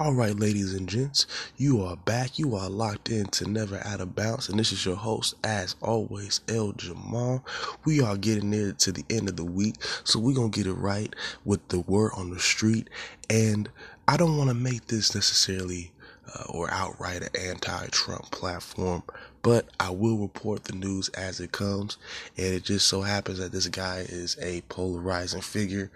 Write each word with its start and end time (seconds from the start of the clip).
All 0.00 0.14
right, 0.14 0.38
ladies 0.38 0.74
and 0.74 0.88
gents, 0.88 1.26
you 1.56 1.82
are 1.82 1.96
back. 1.96 2.38
You 2.38 2.54
are 2.54 2.70
locked 2.70 3.10
in 3.10 3.26
to 3.30 3.50
Never 3.50 3.84
Out 3.84 4.00
of 4.00 4.14
Bounds, 4.14 4.48
and 4.48 4.56
this 4.56 4.70
is 4.70 4.86
your 4.86 4.94
host, 4.94 5.34
as 5.42 5.74
always, 5.80 6.40
El 6.46 6.70
Jamal. 6.70 7.44
We 7.84 8.00
are 8.00 8.16
getting 8.16 8.50
near 8.50 8.70
to 8.74 8.92
the 8.92 9.04
end 9.10 9.28
of 9.28 9.34
the 9.34 9.44
week, 9.44 9.74
so 10.04 10.20
we're 10.20 10.36
gonna 10.36 10.50
get 10.50 10.68
it 10.68 10.74
right 10.74 11.12
with 11.44 11.66
the 11.66 11.80
word 11.80 12.12
on 12.14 12.30
the 12.30 12.38
street. 12.38 12.88
And 13.28 13.68
I 14.06 14.16
don't 14.16 14.36
want 14.36 14.50
to 14.50 14.54
make 14.54 14.86
this 14.86 15.16
necessarily 15.16 15.90
uh, 16.32 16.44
or 16.48 16.70
outright 16.70 17.22
an 17.22 17.50
anti-Trump 17.50 18.30
platform, 18.30 19.02
but 19.42 19.66
I 19.80 19.90
will 19.90 20.18
report 20.18 20.64
the 20.64 20.74
news 20.74 21.08
as 21.10 21.40
it 21.40 21.52
comes. 21.52 21.96
And 22.36 22.54
it 22.54 22.64
just 22.64 22.86
so 22.86 23.02
happens 23.02 23.38
that 23.38 23.50
this 23.50 23.66
guy 23.66 24.06
is 24.08 24.36
a 24.40 24.60
polarizing 24.68 25.40
figure. 25.40 25.90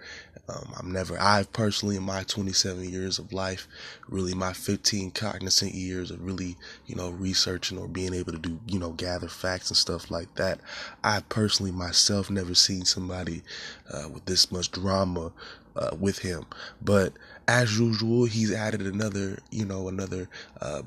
Um, 0.49 0.73
I'm 0.77 0.91
never, 0.91 1.17
I've 1.19 1.53
personally, 1.53 1.95
in 1.95 2.03
my 2.03 2.23
27 2.23 2.89
years 2.89 3.17
of 3.17 3.31
life, 3.31 3.65
really 4.09 4.33
my 4.33 4.51
15 4.51 5.11
cognizant 5.11 5.73
years 5.73 6.11
of 6.11 6.21
really, 6.21 6.57
you 6.85 6.95
know, 6.95 7.11
researching 7.11 7.77
or 7.77 7.87
being 7.87 8.13
able 8.13 8.33
to 8.33 8.37
do, 8.39 8.59
you 8.67 8.77
know, 8.77 8.91
gather 8.91 9.29
facts 9.29 9.69
and 9.69 9.77
stuff 9.77 10.11
like 10.11 10.35
that. 10.35 10.59
I 11.01 11.21
personally 11.29 11.71
myself 11.71 12.29
never 12.29 12.55
seen 12.55 12.83
somebody 12.83 13.41
uh, 13.89 14.09
with 14.09 14.25
this 14.25 14.51
much 14.51 14.69
drama 14.69 15.31
uh, 15.77 15.95
with 15.97 16.19
him. 16.19 16.45
But 16.81 17.13
as 17.47 17.79
usual, 17.79 18.25
he's 18.25 18.51
added 18.53 18.81
another, 18.81 19.39
you 19.49 19.65
know, 19.65 19.87
another 19.87 20.27
uh, 20.59 20.81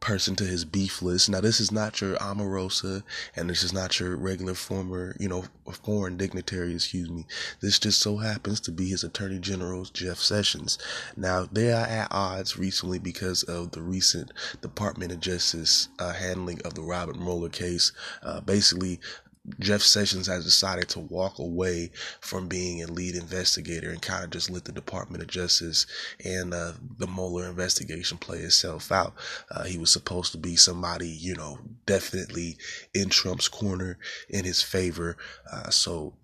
person 0.00 0.34
to 0.36 0.44
his 0.44 0.64
beef 0.64 1.00
list. 1.00 1.30
Now, 1.30 1.40
this 1.40 1.60
is 1.60 1.70
not 1.70 2.00
your 2.00 2.16
Omarosa, 2.16 3.02
and 3.36 3.48
this 3.48 3.62
is 3.62 3.72
not 3.72 4.00
your 4.00 4.16
regular 4.16 4.54
former, 4.54 5.16
you 5.18 5.28
know, 5.28 5.44
foreign 5.84 6.16
dignitary, 6.16 6.74
excuse 6.74 7.08
me. 7.08 7.24
This 7.60 7.78
just 7.78 8.00
so 8.00 8.16
happens 8.16 8.60
to 8.60 8.72
be 8.72 8.88
his 8.88 9.04
Attorney 9.04 9.38
General's 9.38 9.90
Jeff 9.90 10.18
Sessions. 10.18 10.76
Now, 11.16 11.48
they 11.50 11.72
are 11.72 11.86
at 11.86 12.08
odds 12.10 12.58
recently 12.58 12.98
because 12.98 13.44
of 13.44 13.70
the 13.70 13.80
recent 13.80 14.32
Department 14.60 15.12
of 15.12 15.20
Justice 15.20 15.88
uh, 15.98 16.12
handling 16.12 16.60
of 16.64 16.74
the 16.74 16.82
Robert 16.82 17.18
Mueller 17.18 17.48
case. 17.48 17.92
Uh, 18.22 18.40
basically, 18.40 18.98
Jeff 19.58 19.82
Sessions 19.82 20.28
has 20.28 20.44
decided 20.44 20.88
to 20.90 21.00
walk 21.00 21.38
away 21.38 21.90
from 22.20 22.46
being 22.46 22.82
a 22.82 22.86
lead 22.86 23.16
investigator 23.16 23.90
and 23.90 24.00
kind 24.00 24.22
of 24.22 24.30
just 24.30 24.50
let 24.50 24.64
the 24.64 24.72
Department 24.72 25.22
of 25.22 25.28
Justice 25.28 25.86
and 26.24 26.54
uh, 26.54 26.72
the 26.98 27.08
Mueller 27.08 27.48
investigation 27.48 28.18
play 28.18 28.38
itself 28.38 28.92
out. 28.92 29.14
Uh, 29.50 29.64
he 29.64 29.78
was 29.78 29.92
supposed 29.92 30.30
to 30.32 30.38
be 30.38 30.54
somebody, 30.54 31.08
you 31.08 31.34
know, 31.34 31.58
definitely 31.86 32.56
in 32.94 33.08
Trump's 33.08 33.48
corner, 33.48 33.98
in 34.28 34.44
his 34.44 34.62
favor. 34.62 35.16
Uh, 35.52 35.70
so 35.70 36.14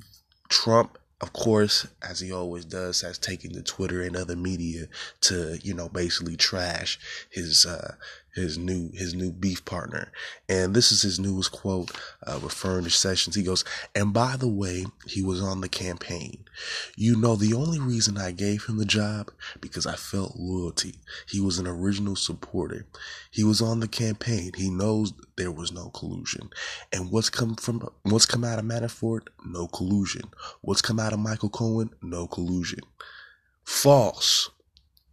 Trump 0.49 0.99
of 1.21 1.33
course, 1.33 1.85
as 2.01 2.21
he 2.21 2.31
always 2.31 2.65
does, 2.65 3.01
has 3.01 3.19
taken 3.19 3.53
to 3.53 3.63
Twitter 3.63 4.03
and 4.03 4.17
other 4.17 4.37
media 4.37 4.87
to, 5.23 5.59
you 5.65 5.75
know, 5.75 5.89
basically 5.89 6.37
trash 6.37 6.97
his 7.29 7.67
uh, 7.67 7.97
his 8.39 8.57
new 8.57 8.91
his 8.93 9.15
new 9.15 9.33
beef 9.33 9.65
partner. 9.65 10.13
And 10.49 10.75
this 10.75 10.93
is 10.93 11.03
his 11.03 11.19
newest 11.19 11.53
quote, 11.53 11.91
uh, 12.27 12.39
referring 12.43 12.85
to 12.85 12.91
Sessions. 12.91 13.37
He 13.37 13.43
goes, 13.43 13.65
"And 13.95 14.13
by 14.13 14.37
the 14.37 14.49
way, 14.49 14.87
he 15.07 15.23
was 15.23 15.41
on 15.41 15.61
the 15.61 15.69
campaign. 15.69 16.45
You 16.97 17.17
know, 17.17 17.37
the 17.37 17.55
only 17.55 17.79
reason 17.79 18.17
I 18.17 18.31
gave 18.33 18.65
him 18.65 18.79
the 18.79 18.85
job 18.85 19.31
because 19.61 19.87
I 19.87 19.97
felt 19.97 20.37
loyalty. 20.37 20.97
He 21.29 21.41
was 21.41 21.59
an 21.59 21.67
original 21.67 22.17
supporter. 22.17 22.87
He 23.31 23.45
was 23.45 23.61
on 23.61 23.81
the 23.81 23.89
campaign. 23.89 24.53
He 24.57 24.71
knows 24.71 25.13
there 25.37 25.53
was 25.53 25.73
no 25.73 25.91
collusion. 25.91 26.51
And 26.93 27.11
what's 27.11 27.31
come 27.31 27.57
from 27.57 27.89
what's 28.03 28.27
come 28.27 28.45
out 28.45 28.59
of 28.59 28.65
Manafort? 28.65 29.29
No 29.45 29.67
collusion. 29.69 30.31
What's 30.63 30.83
come 30.83 30.99
out 30.99 31.13
of 31.13 31.19
Michael 31.19 31.51
Cohen? 31.51 31.91
No 32.03 32.27
collusion. 32.27 32.81
False." 33.65 34.51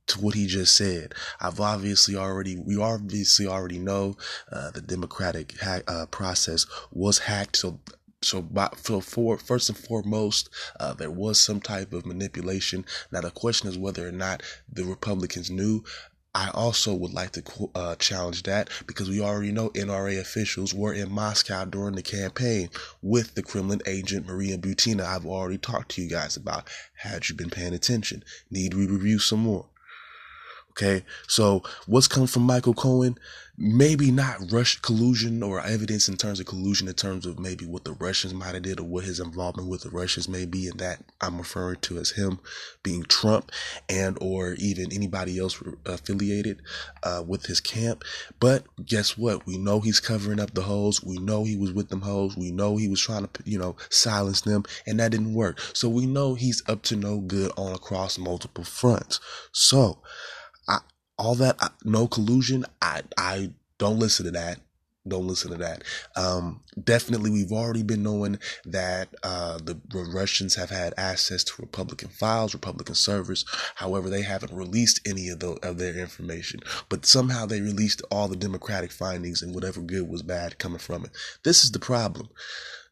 To 0.08 0.22
what 0.22 0.36
he 0.36 0.45
just 0.48 0.75
said. 0.75 1.14
I've 1.39 1.59
obviously 1.59 2.16
already, 2.16 2.58
we 2.58 2.78
obviously 2.78 3.48
already 3.48 3.80
know 3.80 4.16
uh, 4.52 4.72
the 4.72 4.81
democratic 4.81 5.53
uh, 5.66 6.06
process 6.08 6.66
was 6.92 7.20
hacked. 7.20 7.58
So, 7.58 7.80
so, 8.22 8.42
by, 8.42 8.70
so 8.78 9.02
for 9.02 9.38
first 9.38 9.69
and 9.69 9.78
foremost, 9.78 10.50
uh, 10.80 10.94
there 10.94 11.12
was 11.12 11.40
some 11.40 11.62
type 11.62 11.94
of 11.94 12.06
manipulation. 12.06 12.85
Now 13.12 13.22
the 13.22 13.31
question 13.31 13.69
is 13.69 13.78
whether 13.78 14.07
or 14.07 14.12
not 14.12 14.44
the 14.72 14.84
Republicans 14.84 15.50
knew. 15.50 15.84
I 16.38 16.50
also 16.50 16.94
would 16.94 17.13
like 17.13 17.31
to 17.31 17.69
uh, 17.75 17.96
challenge 17.96 18.44
that 18.44 18.69
because 18.88 19.09
we 19.09 19.22
already 19.22 19.53
know 19.53 19.69
NRA 19.69 20.19
officials 20.19 20.74
were 20.74 20.94
in 20.94 21.09
Moscow 21.09 21.63
during 21.63 21.96
the 21.96 22.03
campaign 22.03 22.69
with 23.01 23.35
the 23.35 23.41
Kremlin 23.41 23.81
agent 23.85 24.28
Maria 24.28 24.57
Butina. 24.57 25.06
I've 25.06 25.25
already 25.25 25.57
talked 25.57 25.91
to 25.91 26.01
you 26.01 26.09
guys 26.09 26.35
about. 26.35 26.68
Had 26.96 27.30
you 27.30 27.35
been 27.35 27.50
paying 27.50 27.74
attention? 27.74 28.22
Need 28.51 28.74
we 28.74 28.85
review 28.85 29.18
some 29.18 29.40
more? 29.40 29.69
Okay. 30.78 31.06
So 31.28 31.63
what's 31.88 32.08
come 32.08 32.28
from 32.28 32.44
Michael 32.44 32.74
Cohen? 32.74 33.18
Maybe 33.58 34.12
not 34.12 34.52
Rush 34.52 34.81
collusion 34.81 35.41
or 35.41 35.62
evidence 35.62 36.09
in 36.09 36.18
terms 36.18 36.41
of 36.41 36.47
collusion 36.47 36.90
in 36.90 36.96
terms 36.96 37.25
of 37.25 37.40
maybe 37.40 37.66
what 37.66 37.86
the 37.86 37.94
Russians 37.94 38.34
might 38.34 38.53
have 38.53 38.63
did 38.63 38.81
or 38.81 38.84
what 38.84 39.06
his 39.06 39.22
involvement 39.22 39.69
with 39.69 39.84
the 39.84 39.90
Russians 39.90 40.28
may 40.28 40.46
be. 40.46 40.68
And 40.68 40.78
that 40.81 41.00
I'm 41.22 41.38
referring 41.38 41.78
to 41.84 41.97
as 41.97 42.12
him 42.12 42.40
being 42.84 43.03
Trump 43.03 43.53
and 43.88 44.18
or 44.19 44.56
even 44.56 44.91
anybody 44.91 45.40
else 45.40 45.63
affiliated 45.86 46.62
uh, 47.03 47.24
with 47.25 47.46
his 47.46 47.62
camp. 47.62 48.03
But 48.42 48.66
guess 48.86 49.18
what? 49.18 49.46
We 49.46 49.57
know 49.57 49.80
he's 49.80 50.02
covering 50.02 50.42
up 50.42 50.53
the 50.53 50.63
holes. 50.63 51.02
We 51.02 51.19
know 51.19 51.46
he 51.46 51.56
was 51.56 51.72
with 51.72 51.88
them 51.88 52.02
hoes. 52.02 52.36
We 52.36 52.52
know 52.52 52.75
he 52.75 52.90
was 52.90 53.00
trying 53.00 53.25
to, 53.25 53.44
you 53.46 53.57
know, 53.57 53.78
silence 53.90 54.42
them 54.42 54.66
and 54.86 55.00
that 55.00 55.12
didn't 55.12 55.34
work. 55.34 55.62
So 55.72 55.88
we 55.88 56.06
know 56.06 56.34
he's 56.34 56.62
up 56.68 56.81
to 56.84 56.97
no 56.97 57.22
good 57.22 57.53
on 57.56 57.72
across 57.72 58.18
multiple 58.18 58.66
fronts. 58.66 59.22
So, 59.53 60.00
all 61.18 61.36
that 61.36 61.58
no 61.84 62.08
collusion 62.08 62.66
i 62.81 63.02
i 63.18 63.50
don't 63.78 64.00
listen 64.00 64.26
to 64.26 64.31
that. 64.31 64.59
Don't 65.08 65.28
listen 65.28 65.52
to 65.52 65.58
that. 65.58 65.84
Um, 66.16 66.62
definitely 66.84 67.30
we've 67.30 67.52
already 67.52 67.84
been 67.84 68.02
knowing 68.02 68.40
that 68.66 69.09
uh, 69.22 69.59
the 69.59 69.80
russians 70.12 70.56
have 70.56 70.72
had 70.72 70.96
access 70.98 71.44
to 71.44 71.54
republican 71.59 72.09
files 72.09 72.56
republican 72.56 72.96
servers. 72.96 73.46
However 73.75 74.09
they 74.09 74.24
haven't 74.24 74.52
released 74.52 75.08
any 75.08 75.30
of, 75.30 75.42
the, 75.42 75.59
of 75.62 75.78
their 75.78 75.96
information. 75.96 76.62
But 76.90 77.06
somehow 77.06 77.46
they 77.46 77.62
released 77.62 78.02
all 78.09 78.28
the 78.28 78.36
democratic 78.36 78.92
findings 78.92 79.44
and 79.44 79.54
whatever 79.54 79.80
good 79.81 80.09
was 80.09 80.24
bad 80.24 80.58
coming 80.58 80.80
from 80.80 81.06
it. 81.06 81.12
This 81.44 81.64
is 81.64 81.72
the 81.72 81.80
problem. 81.80 82.30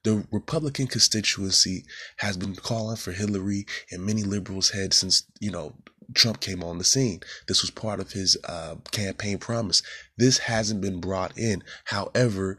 The 0.03 0.27
Republican 0.31 0.87
constituency 0.87 1.85
has 2.17 2.35
been 2.35 2.55
calling 2.55 2.97
for 2.97 3.13
Hillary 3.13 3.65
and 3.89 4.05
many 4.05 4.21
liberals' 4.21 4.71
head 4.71 4.93
since, 4.93 5.23
you 5.39 5.49
know, 5.49 5.73
Trump 6.13 6.39
came 6.39 6.63
on 6.63 6.77
the 6.77 6.83
scene. 6.83 7.21
This 7.47 7.61
was 7.61 7.71
part 7.71 7.99
of 7.99 8.11
his 8.11 8.37
uh, 8.45 8.75
campaign 8.91 9.37
promise. 9.37 9.81
This 10.17 10.39
hasn't 10.39 10.81
been 10.81 10.99
brought 10.99 11.37
in. 11.37 11.63
However, 11.85 12.57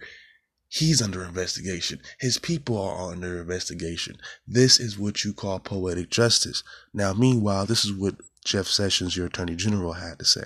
he's 0.68 1.00
under 1.00 1.24
investigation. 1.24 2.00
His 2.18 2.38
people 2.38 2.80
are 2.80 3.12
under 3.12 3.40
investigation. 3.40 4.16
This 4.46 4.80
is 4.80 4.98
what 4.98 5.24
you 5.24 5.32
call 5.32 5.60
poetic 5.60 6.10
justice. 6.10 6.62
Now, 6.92 7.12
meanwhile, 7.12 7.66
this 7.66 7.84
is 7.84 7.92
what 7.92 8.16
Jeff 8.44 8.66
Sessions, 8.66 9.16
your 9.16 9.26
Attorney 9.26 9.56
General, 9.56 9.94
had 9.94 10.18
to 10.18 10.24
say. 10.24 10.44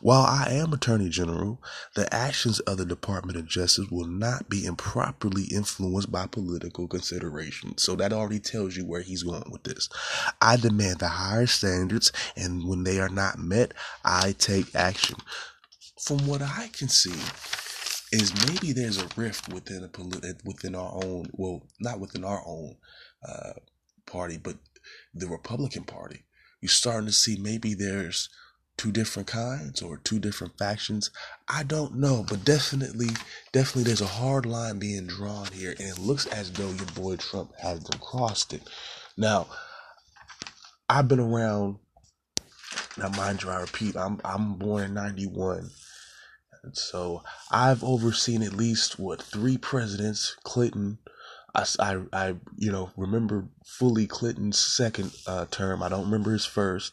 While 0.00 0.22
I 0.22 0.48
am 0.52 0.72
Attorney 0.72 1.08
General, 1.08 1.60
the 1.94 2.12
actions 2.14 2.60
of 2.60 2.78
the 2.78 2.86
Department 2.86 3.36
of 3.36 3.48
Justice 3.48 3.90
will 3.90 4.06
not 4.06 4.48
be 4.48 4.64
improperly 4.64 5.44
influenced 5.44 6.12
by 6.12 6.26
political 6.26 6.86
considerations. 6.86 7.82
So 7.82 7.96
that 7.96 8.12
already 8.12 8.38
tells 8.38 8.76
you 8.76 8.86
where 8.86 9.02
he's 9.02 9.24
going 9.24 9.50
with 9.50 9.64
this. 9.64 9.88
I 10.40 10.56
demand 10.56 11.00
the 11.00 11.08
higher 11.08 11.46
standards, 11.46 12.12
and 12.36 12.68
when 12.68 12.84
they 12.84 13.00
are 13.00 13.08
not 13.08 13.38
met, 13.38 13.72
I 14.04 14.34
take 14.38 14.74
action. 14.74 15.16
From 16.00 16.26
what 16.26 16.42
I 16.42 16.70
can 16.72 16.88
see, 16.88 17.14
is 18.12 18.32
maybe 18.46 18.72
there's 18.72 19.02
a 19.02 19.08
rift 19.16 19.52
within 19.52 19.82
a 19.82 19.90
within 20.44 20.74
our 20.74 20.92
own 21.02 21.28
well 21.32 21.66
not 21.80 21.98
within 21.98 22.24
our 22.24 22.40
own 22.46 22.76
uh, 23.26 23.52
party 24.06 24.38
but 24.38 24.54
the 25.14 25.26
Republican 25.26 25.82
Party 25.82 26.25
you're 26.60 26.68
starting 26.68 27.06
to 27.06 27.12
see 27.12 27.36
maybe 27.36 27.74
there's 27.74 28.28
two 28.76 28.92
different 28.92 29.28
kinds 29.28 29.80
or 29.80 29.96
two 29.98 30.18
different 30.18 30.58
factions. 30.58 31.10
I 31.48 31.62
don't 31.62 31.96
know, 31.96 32.24
but 32.28 32.44
definitely, 32.44 33.08
definitely 33.52 33.84
there's 33.84 34.00
a 34.00 34.06
hard 34.06 34.46
line 34.46 34.78
being 34.78 35.06
drawn 35.06 35.46
here, 35.46 35.74
and 35.78 35.88
it 35.88 35.98
looks 35.98 36.26
as 36.26 36.52
though 36.52 36.70
your 36.70 36.86
boy 36.94 37.16
Trump 37.16 37.52
hasn't 37.58 38.00
crossed 38.00 38.52
it. 38.52 38.62
Now, 39.16 39.46
I've 40.88 41.08
been 41.08 41.20
around. 41.20 41.78
Now, 42.98 43.08
mind 43.10 43.42
you, 43.42 43.50
I 43.50 43.60
repeat, 43.60 43.96
I'm 43.96 44.20
I'm 44.24 44.54
born 44.54 44.84
in 44.84 44.94
'91, 44.94 45.70
and 46.62 46.76
so 46.76 47.22
I've 47.50 47.84
overseen 47.84 48.42
at 48.42 48.52
least 48.52 48.98
what 48.98 49.22
three 49.22 49.58
presidents: 49.58 50.36
Clinton, 50.44 50.98
I, 51.56 52.00
I, 52.12 52.34
you 52.56 52.70
know, 52.70 52.90
remember 52.96 53.48
fully 53.64 54.06
Clinton's 54.06 54.58
second 54.58 55.12
uh, 55.26 55.46
term. 55.50 55.82
I 55.82 55.88
don't 55.88 56.04
remember 56.04 56.32
his 56.32 56.44
first. 56.44 56.92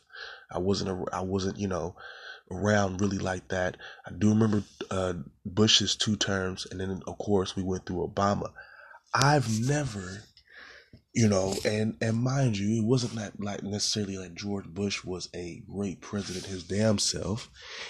I 0.52 0.60
wasn't, 0.60 0.90
a, 0.92 1.16
I 1.16 1.22
wasn't, 1.22 1.58
you 1.58 1.68
know, 1.68 1.96
around 2.50 3.02
really 3.02 3.18
like 3.18 3.48
that. 3.50 3.78
I 4.06 4.12
do 4.12 4.30
remember 4.30 4.64
uh, 4.90 5.14
Bush's 5.46 5.96
two 5.96 6.16
terms, 6.16 6.68
and 6.70 6.80
then 6.80 7.02
of 7.08 7.18
course 7.18 7.56
we 7.56 7.64
went 7.64 7.86
through 7.86 8.08
Obama. 8.08 8.52
I've 9.14 9.60
never 9.60 10.24
you 11.14 11.28
know, 11.28 11.54
and 11.64 11.96
and 12.02 12.18
mind 12.18 12.58
you, 12.58 12.82
it 12.82 12.86
wasn't 12.86 13.16
that 13.16 13.40
like 13.40 13.62
necessarily 13.62 14.18
like 14.18 14.34
George 14.34 14.66
Bush 14.66 15.04
was 15.04 15.30
a 15.36 15.62
great 15.72 16.02
president 16.02 16.46
his 16.46 16.64
damn 16.64 16.98
self, 16.98 17.50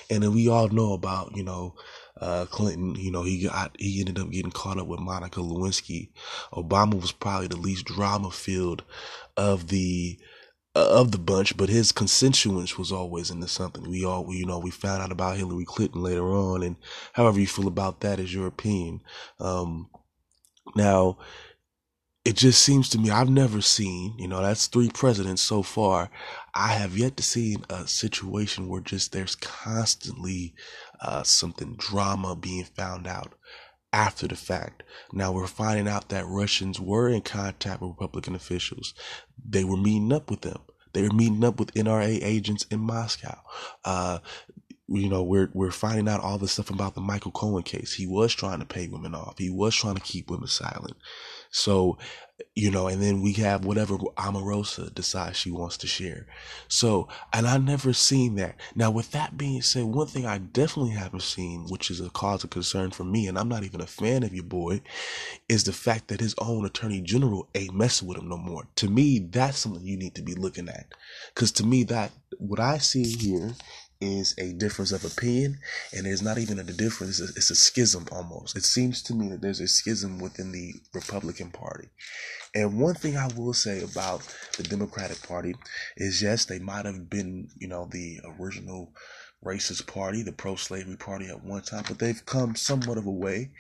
and 0.10 0.24
then 0.24 0.34
we 0.34 0.50
all 0.50 0.68
know 0.68 0.94
about 0.94 1.36
you 1.36 1.44
know 1.44 1.76
uh, 2.20 2.46
Clinton. 2.46 2.96
You 2.96 3.12
know, 3.12 3.24
he 3.24 3.44
got 3.44 3.76
he 3.80 4.02
ended 4.02 4.20
up 4.20 4.30
getting 4.30 4.52
caught 4.52 4.78
up 4.78 4.88
with 4.88 5.00
Monica 5.00 5.40
Lewinsky. 5.40 6.10
Obama 6.52 7.00
was 7.00 7.14
probably 7.14 7.48
the 7.48 7.56
least 7.56 7.86
drama 7.86 8.30
filled 8.30 8.84
of 9.38 9.70
the 9.70 10.20
uh, 10.76 10.90
of 10.90 11.12
the 11.12 11.18
bunch, 11.18 11.56
but 11.56 11.70
his 11.70 11.94
constituents 11.94 12.78
was 12.78 12.92
always 12.92 13.32
into 13.32 13.48
something. 13.48 13.90
We 13.90 14.04
all, 14.04 14.34
you 14.34 14.46
know, 14.46 14.60
we 14.60 14.72
found 14.72 15.02
out 15.02 15.12
about 15.14 15.38
Hillary 15.38 15.66
Clinton 15.66 16.02
later 16.02 16.26
on, 16.34 16.62
and 16.62 16.76
however 17.14 17.40
you 17.40 17.48
feel 17.48 17.68
about 17.68 18.02
that 18.02 18.20
is 18.20 18.34
your 18.34 18.48
opinion. 18.48 19.02
Um, 19.40 19.90
now, 20.76 21.20
it 22.26 22.38
just 22.38 22.62
seems 22.64 22.90
to 22.90 22.98
me 22.98 23.10
I've 23.10 23.30
never 23.30 23.62
seen, 23.62 24.16
you 24.18 24.28
know, 24.28 24.42
that's 24.42 24.68
three 24.68 24.90
presidents 24.90 25.42
so 25.42 25.62
far. 25.62 26.10
I 26.54 26.70
have 26.70 26.98
yet 26.98 27.18
to 27.18 27.24
see 27.24 27.58
a 27.70 27.86
situation 27.88 28.70
where 28.70 28.82
just 28.82 29.12
there's 29.12 29.36
constantly 29.36 30.54
uh, 31.02 31.24
something 31.24 31.76
drama 31.78 32.36
being 32.36 32.64
found 32.64 33.08
out 33.08 33.34
after 33.92 34.28
the 34.28 34.36
fact. 34.36 34.84
Now 35.12 35.34
we're 35.34 35.48
finding 35.48 35.88
out 35.88 36.10
that 36.10 36.26
Russians 36.26 36.80
were 36.80 37.10
in 37.10 37.22
contact 37.22 37.82
with 37.82 37.92
Republican 37.92 38.36
officials. 38.36 38.94
They 39.46 39.66
were 39.66 39.78
meeting 39.78 40.14
up 40.14 40.30
with 40.30 40.42
them. 40.42 40.62
They 40.94 41.02
were 41.02 41.14
meeting 41.14 41.44
up 41.44 41.60
with 41.60 41.74
NRA 41.74 42.24
agents 42.24 42.66
in 42.72 42.80
Moscow. 42.80 43.38
Uh, 43.84 44.20
you 44.88 45.10
know, 45.10 45.24
we're 45.24 45.50
we're 45.54 45.72
finding 45.72 46.08
out 46.08 46.22
all 46.22 46.38
this 46.38 46.54
stuff 46.54 46.70
about 46.70 46.94
the 46.96 47.02
Michael 47.02 47.32
Cohen 47.32 47.64
case. 47.64 47.94
He 47.94 48.06
was 48.06 48.34
trying 48.34 48.60
to 48.60 48.66
pay 48.66 48.88
women 48.88 49.16
off. 49.16 49.38
He 49.38 49.50
was 49.50 49.76
trying 49.76 49.96
to 49.96 50.02
keep 50.02 50.30
women 50.30 50.48
silent. 50.48 50.96
So, 51.54 52.00
you 52.56 52.72
know, 52.72 52.88
and 52.88 53.00
then 53.00 53.22
we 53.22 53.34
have 53.34 53.64
whatever 53.64 53.96
Omarosa 53.96 54.94
decides 54.94 55.38
she 55.38 55.52
wants 55.52 55.78
to 55.78 55.88
share. 55.88 56.26
So, 56.68 57.08
and 57.32 57.48
I've 57.48 57.64
never 57.64 57.94
seen 57.94 58.36
that. 58.36 58.56
Now, 58.74 58.90
with 58.90 59.12
that 59.12 59.38
being 59.38 59.62
said, 59.62 59.84
one 59.84 60.08
thing 60.08 60.26
I 60.26 60.40
definitely 60.40 60.94
haven't 60.94 61.22
seen, 61.22 61.68
which 61.70 61.92
is 61.92 62.02
a 62.02 62.10
cause 62.10 62.44
of 62.44 62.50
concern 62.50 62.90
for 62.90 63.04
me, 63.04 63.28
and 63.28 63.38
I'm 63.38 63.50
not 63.50 63.64
even 63.64 63.82
a 63.82 63.88
fan 63.88 64.24
of 64.24 64.34
your 64.34 64.44
boy, 64.44 64.82
is 65.48 65.64
the 65.64 65.74
fact 65.74 66.08
that 66.08 66.22
his 66.22 66.34
own 66.40 66.66
attorney 66.66 67.02
general 67.02 67.48
ain't 67.54 67.76
messing 67.76 68.08
with 68.08 68.18
him 68.18 68.30
no 68.30 68.38
more. 68.38 68.68
To 68.78 68.90
me, 68.90 69.20
that's 69.20 69.60
something 69.60 69.86
you 69.86 69.98
need 69.98 70.16
to 70.16 70.24
be 70.24 70.34
looking 70.34 70.70
at. 70.70 70.88
Cause 71.36 71.52
to 71.54 71.66
me, 71.66 71.84
that 71.84 72.12
what 72.40 72.60
I 72.60 72.80
see 72.80 73.04
here 73.04 73.54
is 74.04 74.36
a 74.38 74.54
difference 74.54 74.92
of 74.92 75.06
opinion, 75.06 75.60
and 75.94 76.06
there's 76.06 76.22
not 76.22 76.38
even 76.38 76.60
a 76.60 76.64
difference. 76.64 77.20
It's 77.20 77.32
a, 77.32 77.34
it's 77.36 77.52
a 77.52 77.56
schism 77.56 78.06
almost. 78.12 78.58
It 78.58 78.66
seems 78.66 79.02
to 79.04 79.16
me 79.16 79.30
that 79.30 79.42
there's 79.42 79.62
a 79.62 79.68
schism 79.68 80.20
within 80.20 80.52
the 80.52 80.74
Republican 80.94 81.50
Party. 81.52 81.90
And 82.54 82.80
one 82.80 82.96
thing 82.96 83.18
I 83.18 83.28
will 83.36 83.54
say 83.54 83.82
about 83.82 84.22
the 84.58 84.64
Democratic 84.64 85.26
Party 85.28 85.56
is 85.98 86.22
yes, 86.22 86.46
they 86.46 86.60
might 86.60 86.86
have 86.86 87.10
been, 87.10 87.48
you 87.58 87.68
know, 87.68 87.88
the 87.92 88.20
original 88.40 88.94
racist 89.44 89.88
party, 89.88 90.24
the 90.24 90.32
pro-slavery 90.32 90.98
party 90.98 91.28
at 91.28 91.44
one 91.44 91.62
time, 91.62 91.84
but 91.88 92.00
they've 92.00 92.26
come 92.26 92.56
somewhat 92.56 92.98
of 92.98 93.06
a 93.06 93.12
way, 93.12 93.52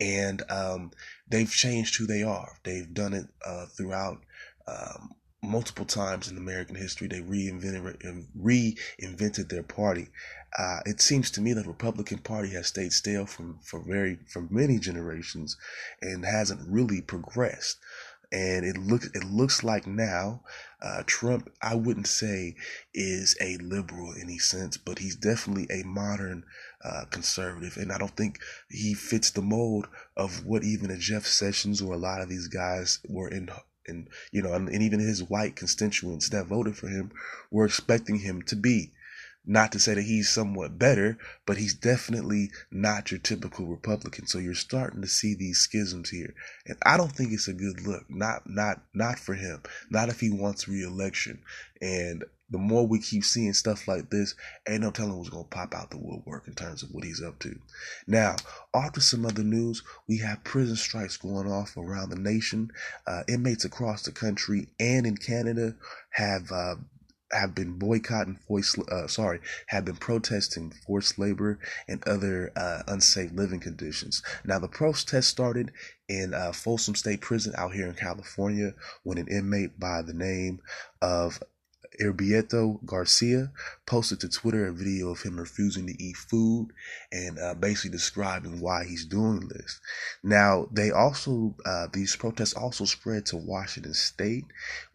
and 0.00 0.42
um, 0.50 0.90
they've 1.28 1.50
changed 1.50 1.96
who 1.96 2.06
they 2.06 2.22
are. 2.22 2.58
They've 2.64 2.92
done 2.92 3.14
it 3.14 3.26
uh, 3.46 3.66
throughout 3.76 4.18
um, 4.66 5.10
multiple 5.42 5.84
times 5.84 6.30
in 6.30 6.38
American 6.38 6.76
history. 6.76 7.08
They 7.08 7.20
reinvented 7.20 8.26
reinvented 8.40 9.48
their 9.48 9.64
party. 9.64 10.08
Uh, 10.56 10.80
it 10.86 11.00
seems 11.00 11.30
to 11.32 11.40
me 11.40 11.52
that 11.52 11.62
the 11.62 11.68
Republican 11.68 12.18
Party 12.18 12.50
has 12.50 12.68
stayed 12.68 12.92
stale 12.92 13.26
from 13.26 13.58
for 13.62 13.80
very 13.80 14.18
for 14.28 14.42
many 14.50 14.78
generations, 14.78 15.56
and 16.00 16.24
hasn't 16.24 16.68
really 16.68 17.00
progressed. 17.00 17.78
And 18.30 18.64
it 18.64 18.78
looks 18.78 19.06
it 19.14 19.24
looks 19.24 19.64
like 19.64 19.86
now 19.86 20.42
uh, 20.80 21.02
Trump 21.06 21.50
I 21.60 21.74
wouldn't 21.74 22.06
say 22.06 22.54
is 22.94 23.36
a 23.40 23.56
liberal 23.58 24.12
in 24.12 24.22
any 24.22 24.38
sense, 24.38 24.76
but 24.76 25.00
he's 25.00 25.16
definitely 25.16 25.66
a 25.70 25.84
modern 25.84 26.44
uh, 26.84 27.04
conservative, 27.10 27.76
and 27.76 27.92
I 27.92 27.98
don't 27.98 28.16
think 28.16 28.38
he 28.70 28.94
fits 28.94 29.30
the 29.30 29.42
mold 29.42 29.88
of 30.16 30.46
what 30.46 30.62
even 30.62 30.90
a 30.90 30.98
Jeff 30.98 31.26
Sessions 31.26 31.82
or 31.82 31.94
a 31.94 31.98
lot 31.98 32.20
of 32.20 32.28
these 32.28 32.48
guys 32.48 33.00
were 33.08 33.28
in 33.28 33.48
and 33.86 34.08
you 34.30 34.42
know, 34.42 34.52
and, 34.52 34.68
and 34.68 34.82
even 34.82 35.00
his 35.00 35.22
white 35.22 35.56
constituents 35.56 36.28
that 36.30 36.46
voted 36.46 36.76
for 36.76 36.88
him 36.88 37.12
were 37.50 37.66
expecting 37.66 38.20
him 38.20 38.42
to 38.42 38.56
be. 38.56 38.92
Not 39.44 39.72
to 39.72 39.80
say 39.80 39.94
that 39.94 40.02
he's 40.02 40.28
somewhat 40.28 40.78
better, 40.78 41.18
but 41.46 41.56
he's 41.56 41.74
definitely 41.74 42.52
not 42.70 43.10
your 43.10 43.18
typical 43.18 43.66
Republican. 43.66 44.28
So 44.28 44.38
you're 44.38 44.54
starting 44.54 45.02
to 45.02 45.08
see 45.08 45.34
these 45.34 45.58
schisms 45.58 46.10
here. 46.10 46.32
And 46.64 46.78
I 46.86 46.96
don't 46.96 47.10
think 47.10 47.32
it's 47.32 47.48
a 47.48 47.52
good 47.52 47.84
look. 47.84 48.04
Not 48.08 48.42
not 48.46 48.82
not 48.94 49.18
for 49.18 49.34
him. 49.34 49.62
Not 49.90 50.08
if 50.08 50.20
he 50.20 50.30
wants 50.30 50.68
reelection. 50.68 51.42
And 51.80 52.24
the 52.52 52.58
more 52.58 52.86
we 52.86 53.00
keep 53.00 53.24
seeing 53.24 53.54
stuff 53.54 53.88
like 53.88 54.10
this, 54.10 54.34
ain't 54.68 54.82
no 54.82 54.90
telling 54.90 55.16
what's 55.16 55.30
gonna 55.30 55.44
pop 55.44 55.74
out 55.74 55.90
the 55.90 55.98
woodwork 55.98 56.46
in 56.46 56.54
terms 56.54 56.82
of 56.82 56.90
what 56.92 57.04
he's 57.04 57.22
up 57.22 57.38
to. 57.40 57.58
Now, 58.06 58.36
after 58.74 59.00
some 59.00 59.26
other 59.26 59.42
news, 59.42 59.82
we 60.06 60.18
have 60.18 60.44
prison 60.44 60.76
strikes 60.76 61.16
going 61.16 61.50
off 61.50 61.76
around 61.76 62.10
the 62.10 62.16
nation. 62.16 62.70
Uh, 63.06 63.22
inmates 63.26 63.64
across 63.64 64.02
the 64.02 64.12
country 64.12 64.68
and 64.78 65.06
in 65.06 65.16
Canada 65.16 65.74
have 66.10 66.52
uh, 66.52 66.76
have 67.32 67.54
been 67.54 67.78
boycotting 67.78 68.38
forced, 68.46 68.78
uh, 68.90 69.06
sorry, 69.06 69.40
have 69.68 69.84
been 69.84 69.96
protesting 69.96 70.72
forced 70.86 71.18
labor 71.18 71.58
and 71.88 72.06
other 72.06 72.52
uh, 72.56 72.82
unsafe 72.88 73.32
living 73.32 73.60
conditions. 73.60 74.22
Now, 74.44 74.58
the 74.58 74.68
protest 74.68 75.28
started 75.28 75.72
in 76.08 76.34
uh, 76.34 76.52
Folsom 76.52 76.94
State 76.94 77.22
Prison 77.22 77.54
out 77.56 77.72
here 77.72 77.86
in 77.86 77.94
California 77.94 78.74
when 79.02 79.18
an 79.18 79.28
inmate 79.28 79.80
by 79.80 80.02
the 80.02 80.12
name 80.12 80.60
of 81.00 81.42
Heriberto 82.00 82.84
Garcia 82.84 83.50
posted 83.86 84.20
to 84.20 84.28
Twitter 84.28 84.66
a 84.66 84.72
video 84.72 85.10
of 85.10 85.22
him 85.22 85.38
refusing 85.38 85.86
to 85.86 86.02
eat 86.02 86.16
food 86.16 86.68
and 87.10 87.38
uh, 87.38 87.54
basically 87.54 87.90
describing 87.90 88.60
why 88.60 88.84
he's 88.84 89.04
doing 89.04 89.48
this. 89.48 89.80
Now, 90.22 90.68
they 90.70 90.90
also, 90.90 91.54
uh, 91.64 91.88
these 91.92 92.16
protests 92.16 92.54
also 92.54 92.84
spread 92.84 93.26
to 93.26 93.36
Washington 93.36 93.94
State, 93.94 94.46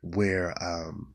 where 0.02 0.54
um, 0.64 1.14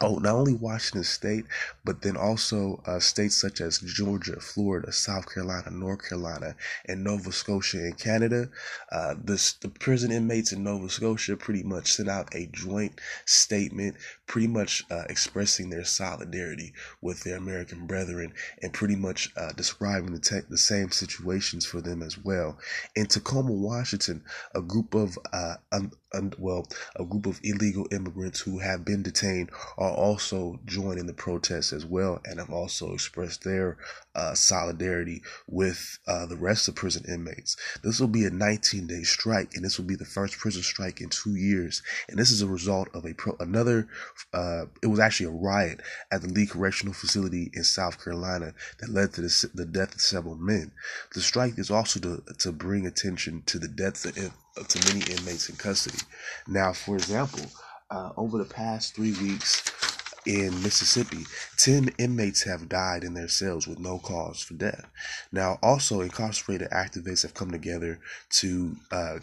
oh, 0.00 0.16
not 0.18 0.34
only 0.34 0.54
Washington 0.54 1.04
State, 1.04 1.44
but 1.84 2.02
then 2.02 2.16
also 2.16 2.82
uh, 2.86 2.98
states 2.98 3.36
such 3.36 3.60
as 3.60 3.78
Georgia, 3.78 4.40
Florida, 4.40 4.92
South 4.92 5.32
Carolina, 5.32 5.70
North 5.70 6.08
Carolina, 6.08 6.56
and 6.86 7.04
Nova 7.04 7.30
Scotia 7.30 7.86
in 7.86 7.92
Canada. 7.94 8.48
Uh, 8.90 9.14
the 9.22 9.70
prison 9.78 10.10
inmates 10.10 10.52
in 10.52 10.64
Nova 10.64 10.88
Scotia 10.88 11.36
pretty 11.36 11.62
much 11.62 11.92
sent 11.92 12.08
out 12.08 12.34
a 12.34 12.46
joint 12.52 13.00
statement, 13.24 13.96
pretty 14.26 14.48
much 14.48 14.84
uh, 14.90 15.04
expressing 15.08 15.70
their 15.70 15.84
solidarity 15.84 16.72
with 17.00 17.22
their 17.22 17.36
American 17.36 17.86
brethren 17.86 18.32
and 18.62 18.72
pretty 18.72 18.96
much 18.96 19.30
uh, 19.36 19.52
describing 19.52 20.12
the, 20.12 20.20
te- 20.20 20.40
the 20.48 20.58
same 20.58 20.90
situations 20.90 21.64
for 21.64 21.80
them 21.80 22.02
as 22.02 22.18
well. 22.18 22.58
In 22.96 23.06
Tacoma, 23.06 23.52
Washington, 23.52 24.24
a 24.54 24.60
group 24.60 24.94
of 24.94 25.18
uh, 25.32 25.54
un- 25.72 25.92
un- 26.12 26.32
well, 26.38 26.66
a 26.96 27.04
group 27.04 27.26
of 27.26 27.40
illegal 27.42 27.86
immigrants 27.92 28.40
who 28.40 28.58
have 28.58 28.84
been 28.84 29.02
detained 29.02 29.50
are 29.84 29.94
also 29.94 30.58
joining 30.64 31.06
the 31.06 31.12
protests 31.12 31.72
as 31.72 31.84
well 31.84 32.20
and 32.24 32.38
have 32.38 32.50
also 32.50 32.94
expressed 32.94 33.44
their 33.44 33.76
uh, 34.14 34.32
solidarity 34.34 35.22
with 35.46 35.98
uh, 36.06 36.24
the 36.26 36.36
rest 36.36 36.68
of 36.68 36.74
prison 36.74 37.04
inmates. 37.06 37.56
This 37.82 38.00
will 38.00 38.08
be 38.08 38.24
a 38.24 38.30
19 38.30 38.86
day 38.86 39.02
strike, 39.02 39.54
and 39.54 39.64
this 39.64 39.76
will 39.76 39.84
be 39.84 39.94
the 39.94 40.04
first 40.04 40.38
prison 40.38 40.62
strike 40.62 41.00
in 41.00 41.10
two 41.10 41.34
years. 41.34 41.82
And 42.08 42.18
this 42.18 42.30
is 42.30 42.40
a 42.40 42.46
result 42.46 42.88
of 42.94 43.04
a 43.04 43.12
pro- 43.12 43.36
another. 43.40 43.88
Uh, 44.32 44.66
it 44.82 44.86
was 44.86 45.00
actually 45.00 45.26
a 45.26 45.30
riot 45.30 45.80
at 46.10 46.22
the 46.22 46.28
Lee 46.28 46.46
Correctional 46.46 46.94
Facility 46.94 47.50
in 47.52 47.64
South 47.64 48.02
Carolina 48.02 48.54
that 48.80 48.88
led 48.88 49.12
to 49.14 49.20
the, 49.20 49.50
the 49.54 49.66
death 49.66 49.94
of 49.94 50.00
several 50.00 50.36
men. 50.36 50.72
The 51.14 51.20
strike 51.20 51.58
is 51.58 51.70
also 51.70 52.00
to 52.00 52.22
to 52.38 52.52
bring 52.52 52.86
attention 52.86 53.42
to 53.46 53.58
the 53.58 53.68
deaths 53.68 54.04
of, 54.06 54.14
to 54.14 54.94
many 54.94 55.04
inmates 55.12 55.48
in 55.48 55.56
custody. 55.56 55.98
Now, 56.46 56.72
for 56.72 56.94
example, 56.94 57.44
uh, 57.90 58.10
over 58.16 58.38
the 58.38 58.44
past 58.44 58.94
three 58.94 59.12
weeks, 59.12 59.70
in 60.26 60.62
Mississippi, 60.62 61.24
10 61.58 61.90
inmates 61.98 62.42
have 62.44 62.68
died 62.68 63.04
in 63.04 63.14
their 63.14 63.28
cells 63.28 63.66
with 63.66 63.78
no 63.78 63.98
cause 63.98 64.40
for 64.40 64.54
death. 64.54 64.86
Now, 65.30 65.58
also, 65.62 66.00
incarcerated 66.00 66.70
activists 66.70 67.22
have 67.22 67.34
come 67.34 67.50
together 67.50 68.00
to 68.40 68.76
uh, 68.90 69.18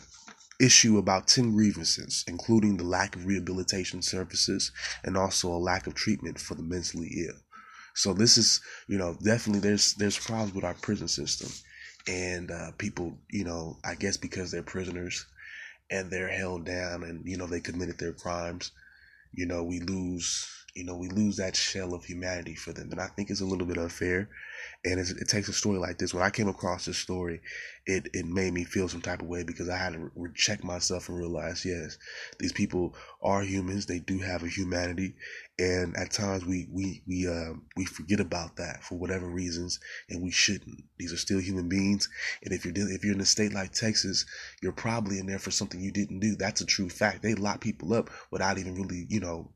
issue 0.60 0.98
about 0.98 1.28
10 1.28 1.54
grievances, 1.54 2.24
including 2.28 2.78
the 2.78 2.84
lack 2.84 3.16
of 3.16 3.26
rehabilitation 3.26 4.02
services 4.02 4.72
and 5.04 5.18
also 5.18 5.50
a 5.50 5.58
lack 5.58 5.88
of 5.88 5.96
treatment 5.96 6.40
for 6.40 6.56
the 6.56 6.64
mentally 6.64 7.26
ill. 7.28 7.38
So 7.94 8.14
this 8.14 8.38
is, 8.38 8.62
you 8.88 8.98
know, 8.98 9.18
definitely 9.22 9.60
there's 9.60 9.96
there's 9.96 10.18
problems 10.18 10.54
with 10.54 10.64
our 10.64 10.76
prison 10.76 11.10
system, 11.10 11.50
and 12.08 12.50
uh, 12.50 12.72
people, 12.78 13.18
you 13.30 13.44
know, 13.44 13.78
I 13.84 13.96
guess 13.96 14.16
because 14.16 14.50
they're 14.50 14.64
prisoners 14.64 15.26
and 15.92 16.10
they're 16.10 16.30
held 16.30 16.66
down 16.66 17.04
and 17.04 17.26
you 17.26 17.38
know 17.38 17.48
they 17.48 17.60
committed 17.60 18.00
their 18.00 18.14
crimes, 18.14 18.72
you 19.34 19.46
know, 19.46 19.64
we 19.64 19.80
lose 19.80 20.61
You 20.74 20.86
know, 20.86 20.96
we 20.96 21.10
lose 21.10 21.38
that 21.38 21.56
shell 21.56 21.94
of 21.94 22.06
humanity 22.06 22.56
for 22.56 22.72
them, 22.72 22.92
and 22.92 23.02
I 23.02 23.08
think 23.08 23.30
it's 23.30 23.42
a 23.42 23.46
little 23.46 23.68
bit 23.68 23.78
unfair. 23.78 24.30
And 24.86 25.00
it 25.00 25.28
takes 25.28 25.50
a 25.50 25.54
story 25.54 25.78
like 25.78 25.98
this. 25.98 26.14
When 26.14 26.24
I 26.24 26.30
came 26.30 26.48
across 26.48 26.86
this 26.86 26.98
story, 26.98 27.42
it, 27.86 28.08
it 28.14 28.26
made 28.26 28.54
me 28.54 28.64
feel 28.64 28.88
some 28.88 29.02
type 29.02 29.22
of 29.22 29.28
way 29.28 29.44
because 29.44 29.70
I 29.70 29.78
had 29.78 29.94
to 29.94 30.12
re- 30.16 30.32
check 30.36 30.64
myself 30.64 31.10
and 31.10 31.18
realize, 31.18 31.66
yes, 31.66 31.98
these 32.40 32.54
people 32.54 32.96
are 33.22 33.44
humans. 33.44 33.86
They 33.86 34.00
do 34.00 34.20
have 34.20 34.44
a 34.44 34.48
humanity, 34.48 35.16
and 35.60 35.96
at 35.98 36.12
times 36.12 36.46
we 36.46 36.68
we 36.72 37.04
we 37.08 37.28
uh, 37.28 37.54
we 37.76 37.86
forget 37.86 38.20
about 38.20 38.56
that 38.58 38.84
for 38.84 38.98
whatever 38.98 39.28
reasons, 39.28 39.80
and 40.10 40.24
we 40.24 40.32
shouldn't. 40.32 40.84
These 40.98 41.14
are 41.14 41.18
still 41.18 41.40
human 41.40 41.70
beings, 41.70 42.10
and 42.44 42.54
if 42.54 42.66
you're 42.66 42.74
if 42.76 43.04
you're 43.04 43.14
in 43.14 43.22
a 43.22 43.26
state 43.26 43.54
like 43.54 43.74
Texas, 43.74 44.26
you're 44.62 44.72
probably 44.72 45.20
in 45.20 45.28
there 45.28 45.40
for 45.40 45.52
something 45.52 45.80
you 45.82 45.92
didn't 45.92 46.20
do. 46.20 46.36
That's 46.36 46.62
a 46.62 46.66
true 46.66 46.90
fact. 46.90 47.22
They 47.22 47.36
lock 47.36 47.62
people 47.62 47.94
up 47.94 48.10
without 48.32 48.58
even 48.58 48.76
really, 48.76 49.06
you 49.10 49.20
know, 49.20 49.52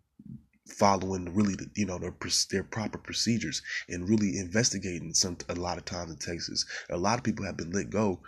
following 0.67 1.33
really 1.33 1.55
the, 1.55 1.69
you 1.75 1.85
know 1.85 1.97
their 1.97 2.13
their 2.51 2.63
proper 2.63 2.97
procedures 2.97 3.61
and 3.89 4.09
really 4.09 4.37
investigating 4.37 5.13
some 5.13 5.37
a 5.49 5.55
lot 5.55 5.77
of 5.77 5.85
times 5.85 6.11
in 6.11 6.17
Texas. 6.17 6.65
A 6.89 6.97
lot 6.97 7.17
of 7.17 7.23
people 7.23 7.45
have 7.45 7.57
been 7.57 7.71
let 7.71 7.89
go, 7.89 8.21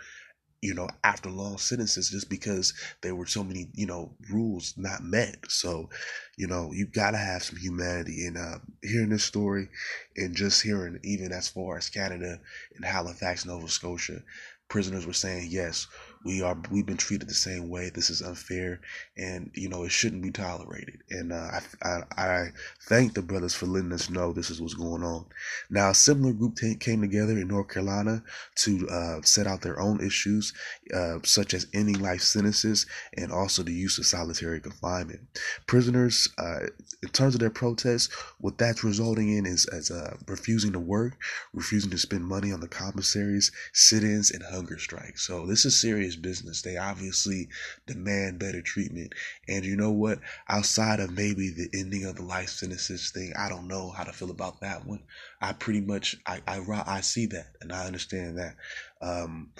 you 0.60 0.74
know, 0.74 0.88
after 1.04 1.30
long 1.30 1.58
sentences 1.58 2.10
just 2.10 2.28
because 2.28 2.74
there 3.02 3.14
were 3.14 3.26
so 3.26 3.44
many 3.44 3.68
you 3.74 3.86
know 3.86 4.14
rules 4.30 4.74
not 4.76 5.02
met. 5.02 5.36
So, 5.48 5.90
you 6.36 6.46
know, 6.46 6.72
you 6.72 6.86
gotta 6.86 7.18
have 7.18 7.44
some 7.44 7.58
humanity. 7.58 8.26
And 8.26 8.36
uh, 8.36 8.58
hearing 8.82 9.10
this 9.10 9.24
story, 9.24 9.68
and 10.16 10.34
just 10.34 10.62
hearing 10.62 10.98
even 11.04 11.32
as 11.32 11.48
far 11.48 11.78
as 11.78 11.90
Canada 11.90 12.40
and 12.76 12.84
Halifax, 12.84 13.46
Nova 13.46 13.68
Scotia, 13.68 14.22
prisoners 14.68 15.06
were 15.06 15.12
saying 15.12 15.48
yes 15.50 15.86
we 16.24 16.42
are 16.42 16.56
we've 16.70 16.86
been 16.86 16.96
treated 16.96 17.28
the 17.28 17.34
same 17.34 17.68
way. 17.68 17.90
This 17.90 18.10
is 18.10 18.22
unfair, 18.22 18.80
and 19.16 19.50
you 19.54 19.68
know 19.68 19.84
it 19.84 19.92
shouldn't 19.92 20.22
be 20.22 20.30
tolerated. 20.30 21.02
And 21.10 21.32
uh, 21.32 21.60
I, 21.82 21.88
I, 21.88 22.22
I 22.22 22.48
thank 22.82 23.14
the 23.14 23.22
brothers 23.22 23.54
for 23.54 23.66
letting 23.66 23.92
us 23.92 24.10
know 24.10 24.32
this 24.32 24.50
is 24.50 24.60
what's 24.60 24.74
going 24.74 25.02
on. 25.02 25.26
Now, 25.70 25.90
a 25.90 25.94
similar 25.94 26.32
group 26.32 26.56
t- 26.56 26.74
came 26.74 27.00
together 27.00 27.32
in 27.32 27.48
North 27.48 27.68
Carolina 27.68 28.22
to 28.56 28.88
uh, 28.88 29.22
set 29.22 29.46
out 29.46 29.62
their 29.62 29.80
own 29.80 30.04
issues, 30.04 30.52
uh, 30.94 31.18
such 31.24 31.54
as 31.54 31.66
ending 31.72 32.00
life 32.00 32.22
sentences 32.22 32.86
and 33.16 33.32
also 33.32 33.62
the 33.62 33.72
use 33.72 33.98
of 33.98 34.06
solitary 34.06 34.60
confinement. 34.60 35.20
Prisoners, 35.66 36.28
uh, 36.38 36.60
in 37.02 37.08
terms 37.10 37.34
of 37.34 37.40
their 37.40 37.50
protests, 37.50 38.12
what 38.38 38.58
that's 38.58 38.84
resulting 38.84 39.36
in 39.36 39.46
is 39.46 39.66
as 39.66 39.90
uh, 39.90 40.16
refusing 40.26 40.72
to 40.72 40.80
work, 40.80 41.16
refusing 41.52 41.90
to 41.90 41.98
spend 41.98 42.24
money 42.24 42.52
on 42.52 42.60
the 42.60 42.68
commissaries, 42.68 43.52
sit-ins, 43.72 44.30
and 44.30 44.42
hunger 44.42 44.78
strikes. 44.78 45.26
So 45.26 45.46
this 45.46 45.64
is 45.64 45.80
serious 45.80 46.07
serious 46.08 46.16
business. 46.16 46.62
They 46.62 46.76
obviously 46.76 47.48
demand 47.86 48.38
better 48.38 48.62
treatment. 48.62 49.14
And 49.48 49.64
you 49.64 49.76
know 49.76 49.92
what? 49.92 50.20
Outside 50.48 51.00
of 51.00 51.10
maybe 51.10 51.50
the 51.50 51.68
ending 51.74 52.04
of 52.04 52.16
the 52.16 52.22
life 52.22 52.50
sentences 52.50 53.10
thing, 53.10 53.32
I 53.38 53.48
don't 53.48 53.68
know 53.68 53.90
how 53.90 54.04
to 54.04 54.12
feel 54.12 54.30
about 54.30 54.60
that 54.60 54.86
one. 54.86 55.00
I 55.40 55.52
pretty 55.52 55.80
much 55.80 56.16
I 56.26 56.40
I, 56.46 56.60
I 56.86 57.00
see 57.00 57.26
that 57.26 57.46
and 57.60 57.72
I 57.72 57.86
understand 57.86 58.38
that. 58.38 58.56
Um, 59.00 59.50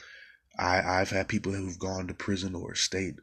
I, 0.59 1.01
I've 1.01 1.11
had 1.11 1.29
people 1.29 1.53
who've 1.53 1.79
gone 1.79 2.09
to 2.09 2.15
prison 2.15 2.57
or 2.57 2.75
state 2.75 3.15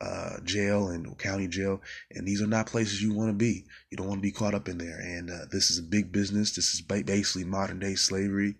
uh, 0.00 0.40
jail 0.42 0.88
and 0.88 1.16
county 1.18 1.46
jail, 1.46 1.80
and 2.10 2.26
these 2.26 2.42
are 2.42 2.48
not 2.48 2.66
places 2.66 3.00
you 3.00 3.14
want 3.14 3.28
to 3.28 3.34
be. 3.34 3.64
You 3.90 3.96
don't 3.96 4.08
want 4.08 4.18
to 4.18 4.22
be 4.22 4.32
caught 4.32 4.54
up 4.54 4.68
in 4.68 4.78
there. 4.78 4.98
And 4.98 5.30
uh, 5.30 5.44
this 5.52 5.70
is 5.70 5.78
a 5.78 5.84
big 5.84 6.10
business. 6.10 6.52
This 6.56 6.74
is 6.74 6.80
basically 6.80 7.44
modern 7.44 7.78
day 7.78 7.94
slavery, 7.94 8.56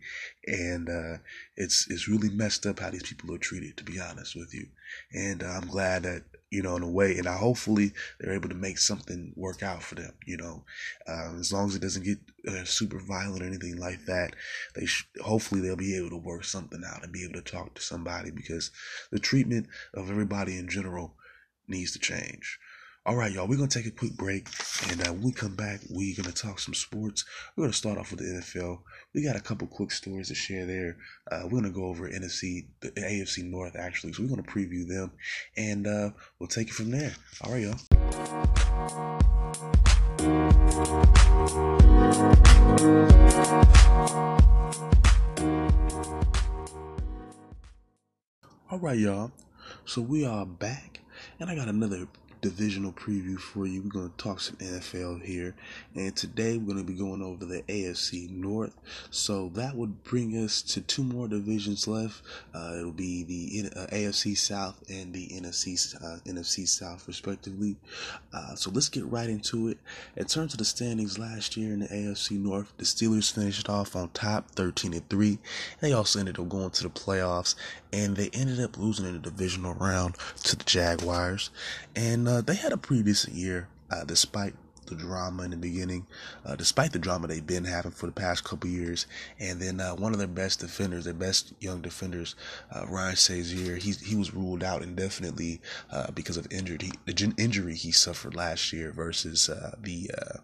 and 0.47 0.89
uh, 0.89 1.19
it's 1.57 1.89
it's 1.91 2.09
really 2.09 2.31
messed 2.31 2.67
up 2.67 2.81
how 2.81 2.91
these 2.91 3.03
people 3.03 3.35
are 3.35 3.39
treated. 3.39 3.77
To 3.77 3.85
be 3.85 4.01
honest 4.01 4.37
with 4.37 4.55
you, 4.55 4.67
and 5.13 5.43
uh, 5.43 5.47
I'm 5.47 5.69
glad 5.69 6.05
that 6.05 6.25
you 6.51 6.63
know 6.63 6.77
in 6.77 6.83
a 6.83 6.91
way, 6.91 7.19
and 7.19 7.27
I 7.27 7.37
hopefully 7.37 7.93
they're 8.19 8.35
able 8.35 8.49
to 8.49 8.55
make 8.55 8.79
something 8.79 9.33
work 9.37 9.63
out 9.63 9.83
for 9.83 9.97
them. 9.97 10.15
You 10.27 10.39
know, 10.39 10.65
um, 11.07 11.39
as 11.39 11.53
long 11.53 11.69
as 11.69 11.75
it 11.75 11.83
doesn't 11.83 12.05
get 12.05 12.19
uh, 12.49 12.65
super 12.65 12.99
violent 12.99 13.43
or 13.43 13.47
anything 13.47 13.77
like 13.77 14.05
that, 14.07 14.35
they 14.75 14.87
sh- 14.87 15.09
hopefully 15.21 15.61
they'll 15.61 15.77
be 15.77 15.97
able 15.97 16.11
to 16.11 16.17
work 16.17 16.45
something 16.45 16.83
out 16.87 17.03
and 17.03 17.13
be 17.13 17.25
able 17.25 17.35
to 17.35 17.43
talk 17.43 17.75
to 17.75 17.83
somebody 17.83 18.31
because 18.31 18.71
the 19.11 19.19
treatment 19.19 19.67
of 19.95 20.11
everybody 20.11 20.57
in 20.59 20.69
general 20.69 21.15
needs 21.69 21.93
to 21.93 21.99
change. 21.99 22.59
All 23.07 23.17
right, 23.17 23.33
y'all, 23.33 23.49
we're 23.49 23.57
going 23.57 23.71
to 23.71 23.79
take 23.79 23.91
a 23.91 23.97
quick 23.97 24.13
break. 24.13 24.47
And 24.91 25.01
uh, 25.01 25.11
when 25.15 25.23
we 25.23 25.33
come 25.33 25.57
back, 25.57 25.81
we're 25.89 26.15
going 26.15 26.31
to 26.31 26.35
talk 26.35 26.61
some 26.61 26.75
sports. 26.75 27.25
We're 27.57 27.63
going 27.63 27.73
to 27.73 27.77
start 27.77 27.97
off 27.97 28.11
with 28.11 28.21
the 28.21 28.27
NFL. 28.27 28.81
We 29.15 29.25
got 29.25 29.37
a 29.37 29.41
couple 29.41 29.67
quick 29.69 29.91
stories 29.91 30.29
to 30.29 30.35
share 30.35 30.67
there. 30.67 30.99
Uh, 31.33 31.41
we're 31.45 31.63
going 31.63 31.65
to 31.65 31.71
go 31.71 31.87
over 31.87 32.11
NFC, 32.11 32.67
the 32.81 32.91
AFC 32.91 33.45
North, 33.45 33.75
actually. 33.75 34.13
So 34.13 34.23
we're 34.23 34.29
going 34.29 34.43
to 34.43 34.51
preview 34.51 34.87
them. 34.87 35.13
And 35.57 35.87
uh, 35.87 36.11
we'll 36.39 36.49
take 36.49 36.69
it 36.69 36.75
from 36.75 36.91
there. 36.91 37.15
All 37.43 37.53
right, 37.53 37.63
y'all. 37.63 37.81
All 48.71 48.79
right, 48.79 48.99
y'all. 48.99 49.33
So 49.87 50.03
we 50.03 50.27
are 50.27 50.45
back 50.45 51.01
and 51.39 51.49
I 51.49 51.55
got 51.55 51.69
another 51.69 52.07
divisional 52.41 52.93
preview 52.93 53.39
for 53.39 53.67
you. 53.67 53.83
We're 53.83 53.91
going 53.91 54.11
to 54.11 54.17
talk 54.17 54.41
some 54.41 54.57
NFL 54.57 55.23
here. 55.23 55.55
And 55.95 56.15
today 56.17 56.57
we're 56.57 56.73
going 56.73 56.85
to 56.85 56.93
be 56.93 56.99
going 56.99 57.23
over 57.23 57.45
the 57.45 57.63
AFC 57.63 58.31
North. 58.31 58.75
So 59.11 59.51
that 59.55 59.77
would 59.77 60.03
bring 60.05 60.33
us 60.37 60.63
to 60.63 60.81
two 60.81 61.03
more 61.03 61.29
divisions 61.29 61.87
left. 61.87 62.23
Uh, 62.55 62.75
it'll 62.79 62.93
be 62.93 63.25
the 63.25 63.71
uh, 63.77 63.87
AFC 63.87 64.37
South 64.37 64.83
and 64.89 65.13
the 65.13 65.29
NFC, 65.29 65.95
uh, 66.03 66.19
NFC 66.27 66.67
South, 66.67 67.07
respectively. 67.07 67.77
Uh, 68.33 68.55
so 68.55 68.71
let's 68.71 68.89
get 68.89 69.05
right 69.07 69.29
into 69.29 69.69
it. 69.69 69.79
In 70.17 70.25
terms 70.27 70.55
of 70.55 70.59
the 70.59 70.65
standings 70.65 71.19
last 71.19 71.57
year 71.57 71.73
in 71.73 71.81
the 71.81 71.89
AFC 71.89 72.33
North, 72.33 72.73
the 72.79 72.85
Steelers 72.85 73.33
finished 73.33 73.69
off 73.69 73.97
on 73.97 74.09
top 74.11 74.51
13 74.53 74.95
and 74.95 75.09
3. 75.09 75.39
They 75.81 75.93
also 75.93 76.19
ended 76.19 76.39
up 76.39 76.49
going 76.49 76.71
to 76.71 76.83
the 76.83 76.91
playoffs 76.91 77.55
and 77.93 78.17
they 78.17 78.31
ended 78.33 78.61
up 78.61 78.79
losing 78.79 79.07
in 79.07 79.15
the 79.15 79.19
divisional 79.19 79.75
round 79.75 80.17
to 80.45 80.57
the 80.57 80.65
Jaguars. 80.65 81.51
And 81.97 82.29
uh, 82.29 82.41
they 82.41 82.55
had 82.55 82.73
a 82.73 82.77
pretty 82.77 83.03
decent 83.03 83.35
year, 83.35 83.69
uh, 83.91 84.05
despite 84.05 84.55
the 84.91 84.97
drama 84.97 85.45
in 85.45 85.51
the 85.51 85.57
beginning, 85.57 86.07
uh, 86.45 86.57
despite 86.57 86.93
the 86.93 86.99
drama 86.99 87.27
they've 87.27 87.47
been 87.47 87.65
having 87.65 87.93
for 87.93 88.07
the 88.07 88.13
past 88.13 88.45
couple 88.45 88.69
years. 88.69 89.07
And 89.39 89.61
then 89.61 89.81
uh, 89.81 89.95
one 89.95 90.13
of 90.13 90.19
their 90.19 90.27
best 90.27 90.61
defenders, 90.61 91.05
their 91.05 91.15
best 91.15 91.55
young 91.61 91.81
defenders, 91.81 92.35
uh, 92.75 92.87
Ryan 92.89 93.15
Shazier, 93.15 93.79
he 93.79 93.93
he 93.93 94.17
was 94.17 94.35
ruled 94.35 94.63
out 94.63 94.83
indefinitely 94.83 95.61
uh, 95.91 96.11
because 96.11 96.37
of 96.37 96.47
injured 96.53 96.83
he, 96.83 96.93
the 97.07 97.33
injury 97.39 97.75
he 97.75 97.93
suffered 97.93 98.35
last 98.35 98.73
year 98.73 98.91
versus 98.91 99.49
uh, 99.49 99.75
the 99.81 100.11
uh, 100.17 100.39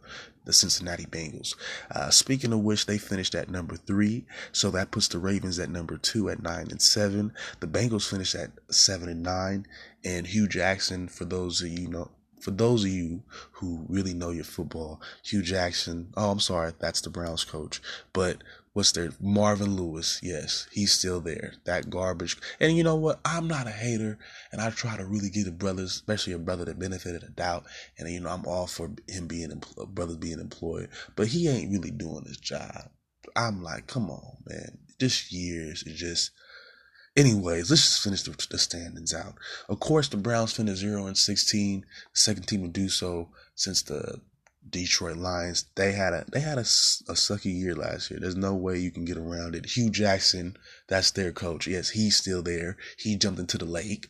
the 0.47 0.53
Cincinnati 0.53 1.05
Bengals. 1.05 1.55
Uh, 1.91 2.09
speaking 2.09 2.53
of 2.53 2.61
which, 2.61 2.87
they 2.87 2.97
finished 2.97 3.35
at 3.35 3.51
number 3.51 3.77
three, 3.77 4.25
so 4.53 4.71
that 4.71 4.91
puts 4.91 5.09
the 5.09 5.19
Ravens 5.19 5.59
at 5.59 5.69
number 5.69 5.99
two 5.99 6.31
at 6.31 6.43
nine 6.43 6.69
and 6.71 6.81
seven. 6.81 7.33
The 7.61 7.67
Bengals 7.67 8.09
finished 8.09 8.35
at 8.35 8.53
seven 8.71 9.11
and 9.11 9.23
nine, 9.23 9.67
and 10.05 10.27
Hue 10.27 10.49
Jackson, 10.49 11.09
for 11.09 11.27
those 11.27 11.61
of 11.61 11.69
you 11.69 11.89
know 11.89 12.11
for 12.47 12.53
those 12.53 12.85
of 12.85 12.91
you 12.91 13.25
who 13.51 13.85
really 13.89 14.15
know 14.15 14.31
your 14.31 14.45
football, 14.45 15.01
Hue 15.25 15.43
Jackson, 15.43 16.13
oh, 16.17 16.31
I'm 16.31 16.39
sorry, 16.39 16.73
that's 16.79 17.01
the 17.01 17.11
Browns 17.11 17.43
coach, 17.43 17.81
but 18.13 18.45
what's 18.73 18.93
there? 18.93 19.11
Marvin 19.21 19.75
Lewis, 19.75 20.21
yes, 20.23 20.69
he's 20.71 20.93
still 20.93 21.21
there. 21.21 21.55
That 21.65 21.91
garbage. 21.91 22.37
And 22.61 22.77
you 22.77 22.85
know 22.85 22.95
what? 22.95 23.19
I'm 23.25 23.49
not 23.49 23.67
a 23.67 23.73
hater, 23.73 24.17
and 24.53 24.61
I 24.61 24.71
try 24.71 24.97
to 24.97 25.05
really 25.05 25.29
give 25.29 25.47
the 25.47 25.51
brothers, 25.51 25.91
especially 25.97 26.35
a 26.35 26.39
brother 26.39 26.65
that 26.67 26.79
benefited 26.79 27.25
a 27.25 27.31
doubt, 27.31 27.65
and 27.99 28.09
you 28.09 28.21
know, 28.21 28.31
I'm 28.31 28.47
all 28.47 28.69
for 28.69 28.93
him 29.09 29.27
being, 29.27 29.51
empl- 29.51 29.89
brothers 29.89 30.19
being 30.19 30.39
employed, 30.39 30.89
but 31.17 31.27
he 31.27 31.49
ain't 31.49 31.73
really 31.73 31.91
doing 31.91 32.27
his 32.27 32.37
job. 32.37 32.91
I'm 33.35 33.61
like, 33.61 33.89
come 33.89 34.09
on, 34.09 34.37
man. 34.47 34.79
This 35.01 35.33
years 35.33 35.83
is 35.83 35.99
just 35.99 36.31
Anyways, 37.17 37.71
let's 37.71 37.83
just 37.83 38.03
finish 38.03 38.23
the, 38.23 38.47
the, 38.51 38.59
standings 38.59 39.15
out. 39.15 39.37
Of 39.71 39.81
course, 39.81 40.09
the 40.09 40.19
Browns 40.19 40.53
finished 40.53 40.81
0 40.81 41.07
and 41.07 41.17
16, 41.17 41.81
the 41.81 41.87
second 42.13 42.47
team 42.47 42.63
to 42.63 42.69
do 42.69 42.91
so 42.91 43.31
since 43.55 43.81
the 43.81 44.21
Detroit 44.69 45.17
Lions. 45.17 45.65
They 45.77 45.93
had 45.93 46.13
a 46.13 46.25
they 46.31 46.41
had 46.41 46.59
a, 46.59 46.63
a 46.63 47.15
sucky 47.15 47.59
year 47.59 47.75
last 47.75 48.11
year. 48.11 48.21
There's 48.21 48.37
no 48.37 48.55
way 48.55 48.79
you 48.79 48.91
can 48.91 49.05
get 49.05 49.17
around 49.17 49.55
it. 49.55 49.65
Hue 49.65 49.91
Jackson, 49.91 50.57
that's 50.89 51.11
their 51.11 51.33
coach. 51.33 51.67
Yes, 51.67 51.91
he's 51.91 52.17
still 52.17 52.43
there. 52.43 52.77
He 52.99 53.17
jumped 53.17 53.41
into 53.41 53.59
the 53.59 53.65
lake 53.65 54.09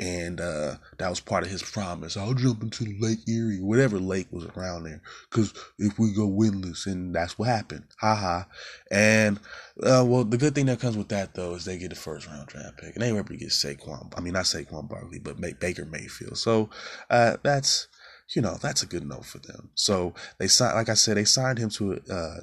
and 0.00 0.40
uh, 0.40 0.74
that 0.98 1.10
was 1.10 1.20
part 1.20 1.42
of 1.42 1.50
his 1.50 1.62
promise. 1.62 2.16
I'll 2.16 2.34
jump 2.34 2.62
into 2.62 2.84
the 2.84 2.96
Lake 3.00 3.28
Erie, 3.28 3.60
whatever 3.60 3.98
lake 3.98 4.28
was 4.30 4.44
around 4.56 4.84
there, 4.84 5.02
because 5.28 5.52
if 5.78 5.98
we 5.98 6.12
go 6.12 6.28
winless, 6.28 6.86
and 6.86 7.14
that's 7.14 7.38
what 7.38 7.48
happened. 7.48 7.84
Ha 8.00 8.14
ha. 8.14 8.46
And 8.90 9.38
uh, 9.82 10.04
well, 10.06 10.24
the 10.24 10.38
good 10.38 10.54
thing 10.54 10.66
that 10.66 10.80
comes 10.80 10.96
with 10.96 11.08
that 11.08 11.34
though 11.34 11.54
is 11.54 11.64
they 11.64 11.78
get 11.78 11.90
the 11.90 11.96
first 11.96 12.26
round 12.26 12.46
draft 12.48 12.78
pick, 12.78 12.94
and 12.94 13.02
they 13.02 13.12
were 13.12 13.18
able 13.18 13.30
to 13.30 13.36
get 13.36 13.48
Saquon. 13.48 14.12
I 14.16 14.20
mean, 14.20 14.34
not 14.34 14.44
Saquon 14.44 14.88
Barkley, 14.88 15.18
but 15.18 15.40
Baker 15.58 15.84
Mayfield. 15.84 16.38
So 16.38 16.70
uh, 17.10 17.38
that's 17.42 17.88
you 18.34 18.42
know 18.42 18.56
that's 18.60 18.82
a 18.82 18.86
good 18.86 19.06
note 19.06 19.24
for 19.24 19.38
them. 19.38 19.70
So 19.74 20.14
they 20.38 20.46
signed, 20.46 20.76
like 20.76 20.88
I 20.88 20.94
said, 20.94 21.16
they 21.16 21.24
signed 21.24 21.58
him 21.58 21.70
to 21.70 22.00
uh, 22.10 22.40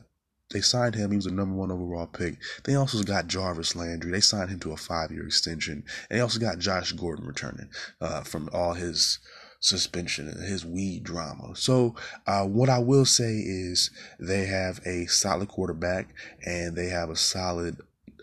they 0.51 0.61
signed 0.61 0.95
him. 0.95 1.11
He 1.11 1.17
was 1.17 1.25
a 1.25 1.33
number 1.33 1.55
one 1.55 1.71
overall 1.71 2.07
pick. 2.07 2.37
They 2.63 2.75
also 2.75 3.01
got 3.03 3.27
Jarvis 3.27 3.75
Landry. 3.75 4.11
They 4.11 4.21
signed 4.21 4.49
him 4.49 4.59
to 4.59 4.71
a 4.71 4.77
five 4.77 5.11
year 5.11 5.25
extension. 5.25 5.83
And 6.09 6.17
they 6.17 6.21
also 6.21 6.39
got 6.39 6.59
Josh 6.59 6.91
Gordon 6.91 7.25
returning 7.25 7.69
uh, 7.99 8.21
from 8.21 8.49
all 8.53 8.73
his 8.73 9.19
suspension 9.59 10.27
and 10.27 10.43
his 10.43 10.63
weed 10.65 11.03
drama. 11.03 11.55
So, 11.55 11.95
uh, 12.27 12.45
what 12.45 12.69
I 12.69 12.79
will 12.79 13.05
say 13.05 13.33
is 13.33 13.89
they 14.19 14.45
have 14.45 14.79
a 14.85 15.07
solid 15.07 15.47
quarterback 15.47 16.13
and 16.45 16.75
they 16.75 16.87
have 16.87 17.09
a 17.09 17.15
solid, 17.15 17.77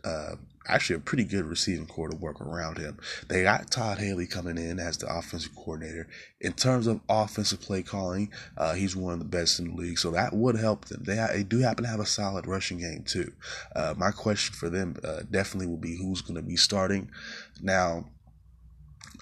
uh, 0.05 0.37
actually 0.69 0.97
a 0.97 1.00
pretty 1.00 1.25
good 1.25 1.45
receiving 1.45 1.87
corps 1.87 2.09
to 2.09 2.16
work 2.16 2.40
around 2.40 2.78
him. 2.78 2.99
They 3.28 3.42
got 3.42 3.71
Todd 3.71 3.99
Haley 3.99 4.26
coming 4.26 4.59
in 4.59 4.78
as 4.78 4.99
the 4.99 5.12
offensive 5.12 5.54
coordinator. 5.54 6.09
In 6.40 6.52
terms 6.52 6.87
of 6.87 7.00
offensive 7.09 7.61
play 7.61 7.83
calling, 7.83 8.33
uh, 8.57 8.75
he's 8.75 8.97
one 8.97 9.14
of 9.14 9.19
the 9.19 9.25
best 9.25 9.59
in 9.59 9.69
the 9.69 9.75
league, 9.75 9.99
so 9.99 10.11
that 10.12 10.33
would 10.33 10.57
help 10.57 10.87
them. 10.87 11.02
They, 11.04 11.25
they 11.33 11.42
do 11.42 11.61
happen 11.61 11.85
to 11.85 11.90
have 11.90 12.00
a 12.00 12.07
solid 12.07 12.47
rushing 12.47 12.78
game 12.78 13.04
too. 13.04 13.33
Uh, 13.75 13.95
my 13.97 14.11
question 14.11 14.54
for 14.54 14.69
them 14.69 14.97
uh, 15.04 15.21
definitely 15.31 15.66
will 15.66 15.76
be 15.76 15.97
who's 15.97 16.23
going 16.23 16.37
to 16.37 16.42
be 16.42 16.57
starting. 16.57 17.11
Now, 17.61 18.07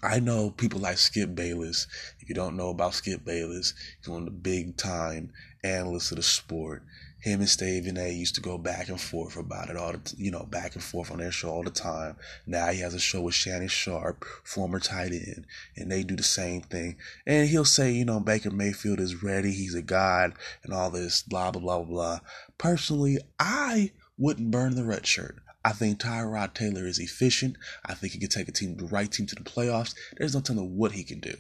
I 0.02 0.18
know 0.18 0.50
people 0.50 0.80
like 0.80 0.96
Skip 0.96 1.34
Bayless. 1.34 1.86
If 2.20 2.28
you 2.28 2.34
don't 2.34 2.56
know 2.56 2.70
about 2.70 2.94
Skip 2.94 3.24
Bayless, 3.24 3.74
he's 3.98 4.08
one 4.08 4.20
of 4.20 4.24
the 4.26 4.30
big 4.30 4.76
time 4.78 5.30
analysts 5.62 6.10
of 6.10 6.16
the 6.16 6.22
sport. 6.22 6.82
Him 7.20 7.40
and 7.40 7.48
Stephen 7.48 7.96
A 7.98 8.10
used 8.10 8.34
to 8.36 8.40
go 8.40 8.56
back 8.56 8.88
and 8.88 9.00
forth 9.00 9.36
about 9.36 9.68
it 9.68 9.76
all 9.76 9.92
the 9.92 10.14
you 10.16 10.30
know, 10.30 10.44
back 10.44 10.74
and 10.74 10.82
forth 10.82 11.10
on 11.10 11.18
their 11.18 11.30
show 11.30 11.50
all 11.50 11.62
the 11.62 11.70
time. 11.70 12.16
Now 12.46 12.68
he 12.68 12.80
has 12.80 12.94
a 12.94 12.98
show 12.98 13.20
with 13.20 13.34
Shannon 13.34 13.68
Sharpe, 13.68 14.24
former 14.42 14.80
tight 14.80 15.12
end, 15.12 15.46
and 15.76 15.90
they 15.90 16.02
do 16.02 16.16
the 16.16 16.22
same 16.22 16.62
thing. 16.62 16.96
And 17.26 17.48
he'll 17.48 17.64
say, 17.64 17.92
you 17.92 18.04
know, 18.04 18.20
Baker 18.20 18.50
Mayfield 18.50 19.00
is 19.00 19.22
ready, 19.22 19.52
he's 19.52 19.74
a 19.74 19.82
god, 19.82 20.34
and 20.62 20.72
all 20.72 20.90
this 20.90 21.22
blah 21.22 21.50
blah 21.50 21.60
blah 21.60 21.78
blah 21.78 21.86
blah. 21.86 22.20
Personally, 22.58 23.18
I 23.38 23.92
wouldn't 24.16 24.50
burn 24.50 24.74
the 24.74 24.84
red 24.84 25.06
shirt. 25.06 25.36
I 25.64 25.72
think 25.72 26.00
Tyrod 26.00 26.54
Taylor 26.54 26.86
is 26.86 26.98
efficient. 26.98 27.56
I 27.84 27.94
think 27.94 28.14
he 28.14 28.18
can 28.18 28.28
take 28.28 28.48
a 28.48 28.52
team, 28.52 28.76
the 28.76 28.86
right 28.86 29.10
team, 29.10 29.26
to 29.26 29.34
the 29.34 29.42
playoffs. 29.42 29.94
There's 30.16 30.34
no 30.34 30.40
telling 30.40 30.76
what 30.76 30.92
he 30.92 31.04
can 31.04 31.20
do, 31.20 31.34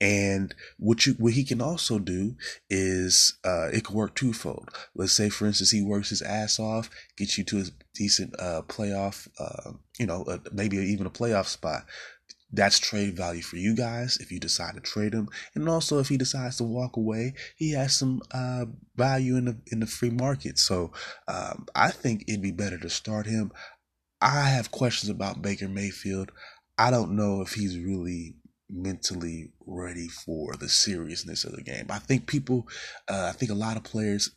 and 0.00 0.54
what 0.78 1.06
you 1.06 1.14
what 1.14 1.34
he 1.34 1.44
can 1.44 1.60
also 1.60 1.98
do 1.98 2.36
is 2.70 3.38
uh, 3.44 3.68
it 3.72 3.84
can 3.84 3.96
work 3.96 4.14
twofold. 4.14 4.70
Let's 4.94 5.12
say, 5.12 5.28
for 5.28 5.46
instance, 5.46 5.70
he 5.70 5.82
works 5.82 6.10
his 6.10 6.22
ass 6.22 6.58
off, 6.58 6.88
gets 7.16 7.36
you 7.36 7.44
to 7.44 7.60
a 7.60 7.64
decent 7.94 8.34
uh, 8.38 8.62
playoff, 8.66 9.28
uh, 9.38 9.72
you 9.98 10.06
know, 10.06 10.24
uh, 10.24 10.38
maybe 10.52 10.78
even 10.78 11.06
a 11.06 11.10
playoff 11.10 11.46
spot 11.46 11.84
that's 12.52 12.78
trade 12.78 13.16
value 13.16 13.42
for 13.42 13.56
you 13.56 13.74
guys 13.74 14.18
if 14.18 14.30
you 14.30 14.38
decide 14.38 14.74
to 14.74 14.80
trade 14.80 15.12
him, 15.12 15.28
and 15.54 15.68
also 15.68 15.98
if 15.98 16.08
he 16.08 16.16
decides 16.16 16.56
to 16.56 16.64
walk 16.64 16.96
away, 16.96 17.34
he 17.56 17.72
has 17.72 17.96
some 17.98 18.22
uh, 18.32 18.66
value 18.96 19.36
in 19.36 19.46
the 19.46 19.56
in 19.72 19.80
the 19.80 19.86
free 19.86 20.10
market. 20.10 20.58
So 20.58 20.92
um, 21.28 21.66
I 21.74 21.90
think 21.90 22.24
it'd 22.28 22.42
be 22.42 22.52
better 22.52 22.78
to 22.78 22.90
start 22.90 23.26
him. 23.26 23.52
I 24.20 24.48
have 24.48 24.70
questions 24.70 25.10
about 25.10 25.42
Baker 25.42 25.68
Mayfield. 25.68 26.30
I 26.78 26.90
don't 26.90 27.16
know 27.16 27.42
if 27.42 27.54
he's 27.54 27.78
really 27.78 28.36
mentally 28.68 29.52
ready 29.66 30.08
for 30.08 30.54
the 30.56 30.68
seriousness 30.68 31.44
of 31.44 31.52
the 31.52 31.62
game. 31.62 31.86
I 31.90 31.98
think 31.98 32.26
people, 32.26 32.66
uh, 33.08 33.30
I 33.32 33.32
think 33.32 33.50
a 33.50 33.54
lot 33.54 33.76
of 33.76 33.84
players 33.84 34.30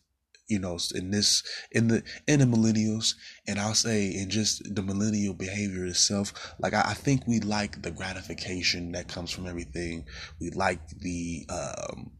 you 0.49 0.59
know, 0.59 0.77
in 0.93 1.11
this, 1.11 1.43
in 1.71 1.87
the, 1.87 2.03
in 2.27 2.39
the 2.39 2.45
millennials, 2.45 3.15
and 3.47 3.59
I'll 3.59 3.73
say 3.73 4.07
in 4.07 4.29
just 4.29 4.75
the 4.75 4.81
millennial 4.81 5.33
behavior 5.33 5.85
itself, 5.85 6.33
like 6.59 6.73
I, 6.73 6.81
I 6.87 6.93
think 6.93 7.25
we 7.27 7.39
like 7.39 7.81
the 7.81 7.91
gratification 7.91 8.91
that 8.93 9.07
comes 9.07 9.31
from 9.31 9.47
everything. 9.47 10.05
We 10.41 10.49
like 10.49 10.85
the, 10.89 11.45
um, 11.49 12.11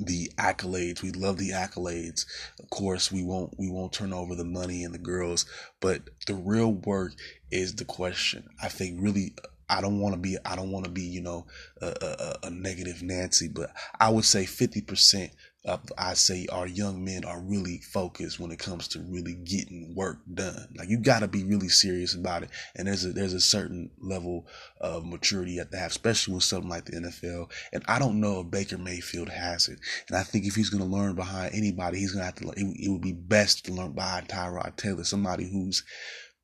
the 0.00 0.30
accolades. 0.38 1.02
We 1.02 1.12
love 1.12 1.38
the 1.38 1.50
accolades. 1.50 2.26
Of 2.58 2.70
course, 2.70 3.12
we 3.12 3.22
won't 3.22 3.54
we 3.58 3.68
won't 3.68 3.92
turn 3.92 4.12
over 4.12 4.34
the 4.34 4.44
money 4.44 4.82
and 4.82 4.94
the 4.94 4.98
girls, 4.98 5.44
but 5.80 6.02
the 6.26 6.34
real 6.34 6.72
work 6.72 7.12
is 7.50 7.74
the 7.74 7.84
question. 7.84 8.48
I 8.62 8.68
think 8.68 8.98
really 9.00 9.34
I 9.68 9.80
don't 9.80 10.00
want 10.00 10.14
to 10.14 10.20
be 10.20 10.36
I 10.44 10.56
don't 10.56 10.72
want 10.72 10.86
to 10.86 10.90
be 10.90 11.02
you 11.02 11.20
know 11.20 11.46
a, 11.80 11.86
a, 11.86 12.46
a 12.46 12.50
negative 12.50 13.02
Nancy, 13.02 13.48
but 13.48 13.70
I 13.98 14.10
would 14.10 14.24
say 14.24 14.46
fifty 14.46 14.80
percent 14.80 15.32
uh, 15.66 15.76
I 15.98 16.14
say 16.14 16.46
our 16.50 16.66
young 16.66 17.04
men 17.04 17.24
are 17.24 17.40
really 17.40 17.78
focused 17.78 18.40
when 18.40 18.50
it 18.50 18.58
comes 18.58 18.88
to 18.88 19.00
really 19.00 19.34
getting 19.34 19.94
work 19.94 20.18
done. 20.32 20.68
Like 20.76 20.88
you 20.88 20.98
got 20.98 21.20
to 21.20 21.28
be 21.28 21.44
really 21.44 21.68
serious 21.68 22.14
about 22.14 22.44
it, 22.44 22.50
and 22.74 22.88
there's 22.88 23.04
a 23.04 23.12
there's 23.12 23.34
a 23.34 23.40
certain 23.40 23.90
level 24.00 24.46
of 24.80 25.04
maturity 25.04 25.52
you 25.52 25.58
have 25.58 25.70
to 25.70 25.76
have, 25.76 25.90
especially 25.90 26.34
with 26.34 26.44
something 26.44 26.70
like 26.70 26.86
the 26.86 26.92
NFL. 26.92 27.50
And 27.74 27.84
I 27.88 27.98
don't 27.98 28.20
know 28.20 28.40
if 28.40 28.50
Baker 28.50 28.78
Mayfield 28.78 29.28
has 29.28 29.68
it. 29.68 29.78
And 30.08 30.16
I 30.16 30.22
think 30.22 30.46
if 30.46 30.54
he's 30.54 30.70
going 30.70 30.82
to 30.82 30.96
learn 30.96 31.14
behind 31.14 31.54
anybody, 31.54 31.98
he's 31.98 32.12
going 32.12 32.22
to 32.22 32.26
have 32.26 32.36
to. 32.36 32.48
It, 32.58 32.86
it 32.86 32.90
would 32.90 33.02
be 33.02 33.12
best 33.12 33.66
to 33.66 33.72
learn 33.72 33.92
behind 33.92 34.28
Tyrod 34.28 34.76
Taylor, 34.76 35.04
somebody 35.04 35.44
who's 35.44 35.84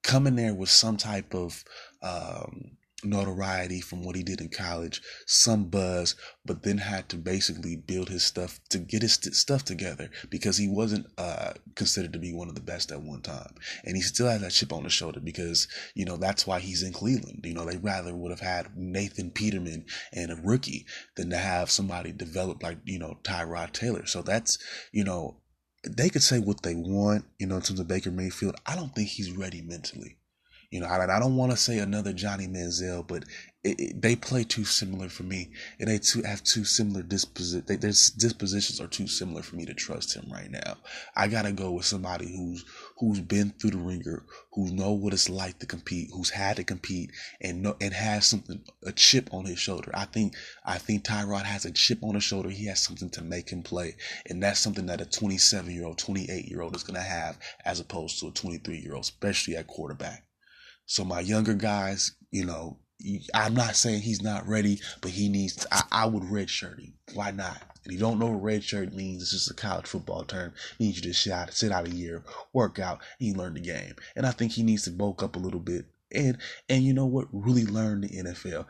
coming 0.03 0.37
there 0.37 0.55
with 0.55 0.69
some 0.69 0.99
type 0.99 1.35
of 1.35 1.65
um, 2.03 2.77
notoriety 3.07 3.81
from 3.81 4.05
what 4.05 4.17
he 4.17 4.23
did 4.23 4.41
in 4.41 4.49
college, 4.49 5.01
some 5.27 5.65
buzz, 5.65 6.15
but 6.45 6.63
then 6.63 6.79
had 6.79 7.09
to 7.09 7.17
basically 7.17 7.77
build 7.77 8.09
his 8.09 8.25
stuff 8.25 8.61
to 8.71 8.79
get 8.79 9.03
his 9.03 9.15
st- 9.15 9.35
stuff 9.35 9.65
together 9.65 10.11
because 10.31 10.57
he 10.57 10.69
wasn't 10.69 11.07
uh, 11.19 11.53
considered 11.75 12.13
to 12.13 12.19
be 12.19 12.33
one 12.33 12.49
of 12.49 12.55
the 12.55 12.61
best 12.61 12.93
at 12.93 13.03
one 13.03 13.23
time. 13.23 13.55
And 13.85 13.97
he 13.97 14.03
still 14.03 14.29
has 14.29 14.41
that 14.43 14.53
chip 14.53 14.73
on 14.73 14.85
his 14.85 14.93
shoulder 14.93 15.21
because, 15.21 15.69
you 15.95 16.05
know, 16.05 16.17
that's 16.17 16.47
why 16.47 16.61
he's 16.61 16.83
in 16.83 16.93
Cleveland. 16.93 17.41
You 17.45 17.55
know, 17.55 17.65
they 17.65 17.79
rather 17.79 18.15
would 18.15 18.31
have 18.31 18.41
had 18.41 18.77
Nathan 18.77 19.31
Peterman 19.31 19.87
and 20.13 20.31
a 20.31 20.37
rookie 20.37 20.87
than 21.17 21.31
to 21.31 21.37
have 21.37 21.71
somebody 21.71 22.13
develop 22.13 22.63
like, 22.63 22.79
you 22.85 22.99
know, 22.99 23.19
Tyrod 23.23 23.73
Taylor. 23.73 24.07
So 24.07 24.23
that's, 24.23 24.59
you 24.93 25.05
know, 25.05 25.39
they 25.89 26.11
could 26.11 26.23
say 26.23 26.39
what 26.39 26.63
they 26.63 26.75
want, 26.75 27.25
you 27.39 27.47
know, 27.47 27.57
in 27.57 27.63
terms 27.63 27.81
of 27.81 27.89
Baker 27.89 28.11
Mayfield. 28.11 28.57
I 28.67 28.77
don't 28.77 28.95
think 28.95 29.09
he's 29.09 29.31
ready 29.31 29.63
mentally. 29.63 30.19
You 30.71 30.81
know, 30.81 30.87
I, 30.87 31.03
I 31.05 31.21
don't 31.21 31.37
want 31.37 31.53
to 31.53 31.57
say 31.57 31.79
another 31.79 32.13
Johnny 32.13 32.49
Manziel, 32.49 33.07
but 33.07 33.25
it, 33.67 33.81
it, 33.81 34.03
they 34.03 34.15
play 34.15 34.45
too 34.45 34.65
similar 34.65 35.09
for 35.09 35.25
me, 35.25 35.51
and 35.81 35.89
they 35.89 35.99
too 35.99 36.23
have 36.23 36.43
too 36.43 36.65
similar 36.65 37.03
disposition. 37.03 37.65
Their 37.67 37.79
dispositions 37.79 38.81
are 38.81 38.87
too 38.87 39.09
similar 39.09 39.43
for 39.43 39.57
me 39.57 39.67
to 39.67 39.75
trust 39.75 40.15
him 40.15 40.31
right 40.31 40.51
now. 40.51 40.77
I 41.17 41.27
gotta 41.27 41.53
go 41.53 41.73
with 41.73 41.85
somebody 41.85 42.27
who's 42.27 42.65
who's 42.99 43.21
been 43.21 43.51
through 43.51 43.71
the 43.71 43.79
ringer, 43.79 44.25
who 44.53 44.73
know 44.73 44.93
what 44.93 45.13
it's 45.13 45.29
like 45.29 45.59
to 45.61 45.67
compete, 45.67 46.11
who's 46.13 46.31
had 46.31 46.57
to 46.57 46.65
compete, 46.65 47.11
and 47.41 47.63
know 47.63 47.77
and 47.81 47.93
has 47.93 48.27
something 48.27 48.63
a 48.85 48.93
chip 48.93 49.33
on 49.33 49.47
his 49.47 49.59
shoulder. 49.59 49.91
I 49.95 50.05
think 50.05 50.35
I 50.65 50.79
think 50.79 51.05
Tyrod 51.05 51.43
has 51.43 51.65
a 51.65 51.73
chip 51.73 52.03
on 52.03 52.15
his 52.15 52.25
shoulder. 52.25 52.51
He 52.51 52.67
has 52.67 52.81
something 52.81 53.11
to 53.11 53.23
make 53.23 53.51
him 53.51 53.63
play, 53.63 53.97
and 54.29 54.43
that's 54.43 54.61
something 54.61 54.87
that 54.87 55.01
a 55.01 55.07
27 55.07 55.73
year 55.73 55.87
old, 55.87 55.99
28 55.99 56.45
year 56.45 56.63
old 56.63 56.77
is 56.77 56.83
gonna 56.85 57.01
have 57.01 57.39
as 57.65 57.81
opposed 57.81 58.21
to 58.21 58.29
a 58.29 58.33
23 58.33 58.79
year 58.79 58.95
old, 58.95 59.05
especially 59.05 59.57
at 59.57 59.67
quarterback. 59.67 60.26
So 60.87 61.05
my 61.05 61.21
younger 61.21 61.55
guys, 61.55 62.13
you 62.31 62.45
know, 62.45 62.79
I'm 63.35 63.55
not 63.55 63.77
saying 63.77 64.03
he's 64.03 64.23
not 64.23 64.49
ready, 64.49 64.81
but 65.01 65.11
he 65.11 65.29
needs. 65.29 65.57
To, 65.57 65.69
I, 65.75 65.83
I 65.93 66.07
would 66.07 66.25
redshirt 66.25 66.81
him. 66.81 66.95
Why 67.15 67.31
not? 67.31 67.61
And 67.85 67.93
you 67.93 68.01
don't 68.01 68.19
know 68.19 68.27
what 68.27 68.43
red 68.43 68.65
shirt 68.65 68.93
means, 68.95 69.23
it's 69.23 69.33
just 69.33 69.51
a 69.51 69.55
college 69.55 69.87
football 69.87 70.25
term. 70.25 70.53
It 70.73 70.81
means 70.81 70.97
you 70.97 71.03
just 71.03 71.23
sit 71.23 71.33
out, 71.33 71.53
sit 71.53 71.73
out 71.73 71.87
a 71.87 71.91
year, 71.91 72.25
work 72.53 72.79
out, 72.79 73.01
and 73.19 73.29
you 73.29 73.35
learn 73.35 73.55
the 73.55 73.61
game. 73.61 73.95
And 74.17 74.27
I 74.27 74.31
think 74.31 74.53
he 74.53 74.63
needs 74.63 74.85
to 74.85 74.91
bulk 74.91 75.23
up 75.23 75.37
a 75.37 75.41
little 75.41 75.61
bit. 75.61 75.87
And 76.13 76.39
and 76.69 76.83
you 76.83 76.95
know 76.95 77.07
what? 77.07 77.29
Really 77.33 77.67
learn 77.67 78.01
the 78.01 78.09
NFL. 78.09 78.67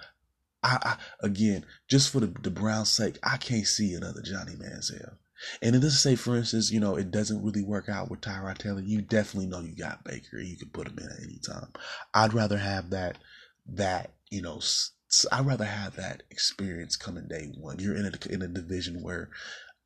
I, 0.63 0.79
I 0.83 0.97
again, 1.21 1.65
just 1.89 2.11
for 2.11 2.21
the, 2.21 2.27
the 2.27 2.51
Browns' 2.51 2.91
sake, 2.91 3.19
I 3.23 3.37
can't 3.37 3.67
see 3.67 3.95
another 3.95 4.23
Johnny 4.23 4.53
Manziel. 4.53 5.15
And 5.63 5.75
it 5.75 5.81
doesn't 5.81 5.99
say, 5.99 6.17
for 6.17 6.37
instance, 6.37 6.71
you 6.71 6.81
know, 6.81 6.97
it 6.97 7.11
doesn't 7.11 7.43
really 7.43 7.63
work 7.63 7.89
out 7.89 8.11
with 8.11 8.21
Tyrod 8.21 8.59
Taylor. 8.59 8.81
You 8.81 9.03
definitely 9.03 9.49
know 9.49 9.61
you 9.61 9.75
got 9.75 10.05
Baker. 10.05 10.39
You 10.39 10.57
can 10.57 10.71
put 10.71 10.89
him 10.89 10.99
in 10.99 11.07
at 11.07 11.23
any 11.23 11.39
time. 11.39 11.69
I'd 12.15 12.35
rather 12.35 12.59
have 12.59 12.91
that, 12.91 13.19
that 13.67 14.13
you 14.31 14.43
know, 14.43 14.61
I'd 15.33 15.47
rather 15.47 15.65
have 15.65 15.97
that 15.97 16.23
experience 16.31 16.97
coming 16.97 17.29
day 17.29 17.53
one. 17.59 17.79
You're 17.79 17.97
in 17.97 18.07
a 18.07 18.33
in 18.33 18.43
a 18.43 18.49
division 18.49 19.03
where, 19.03 19.31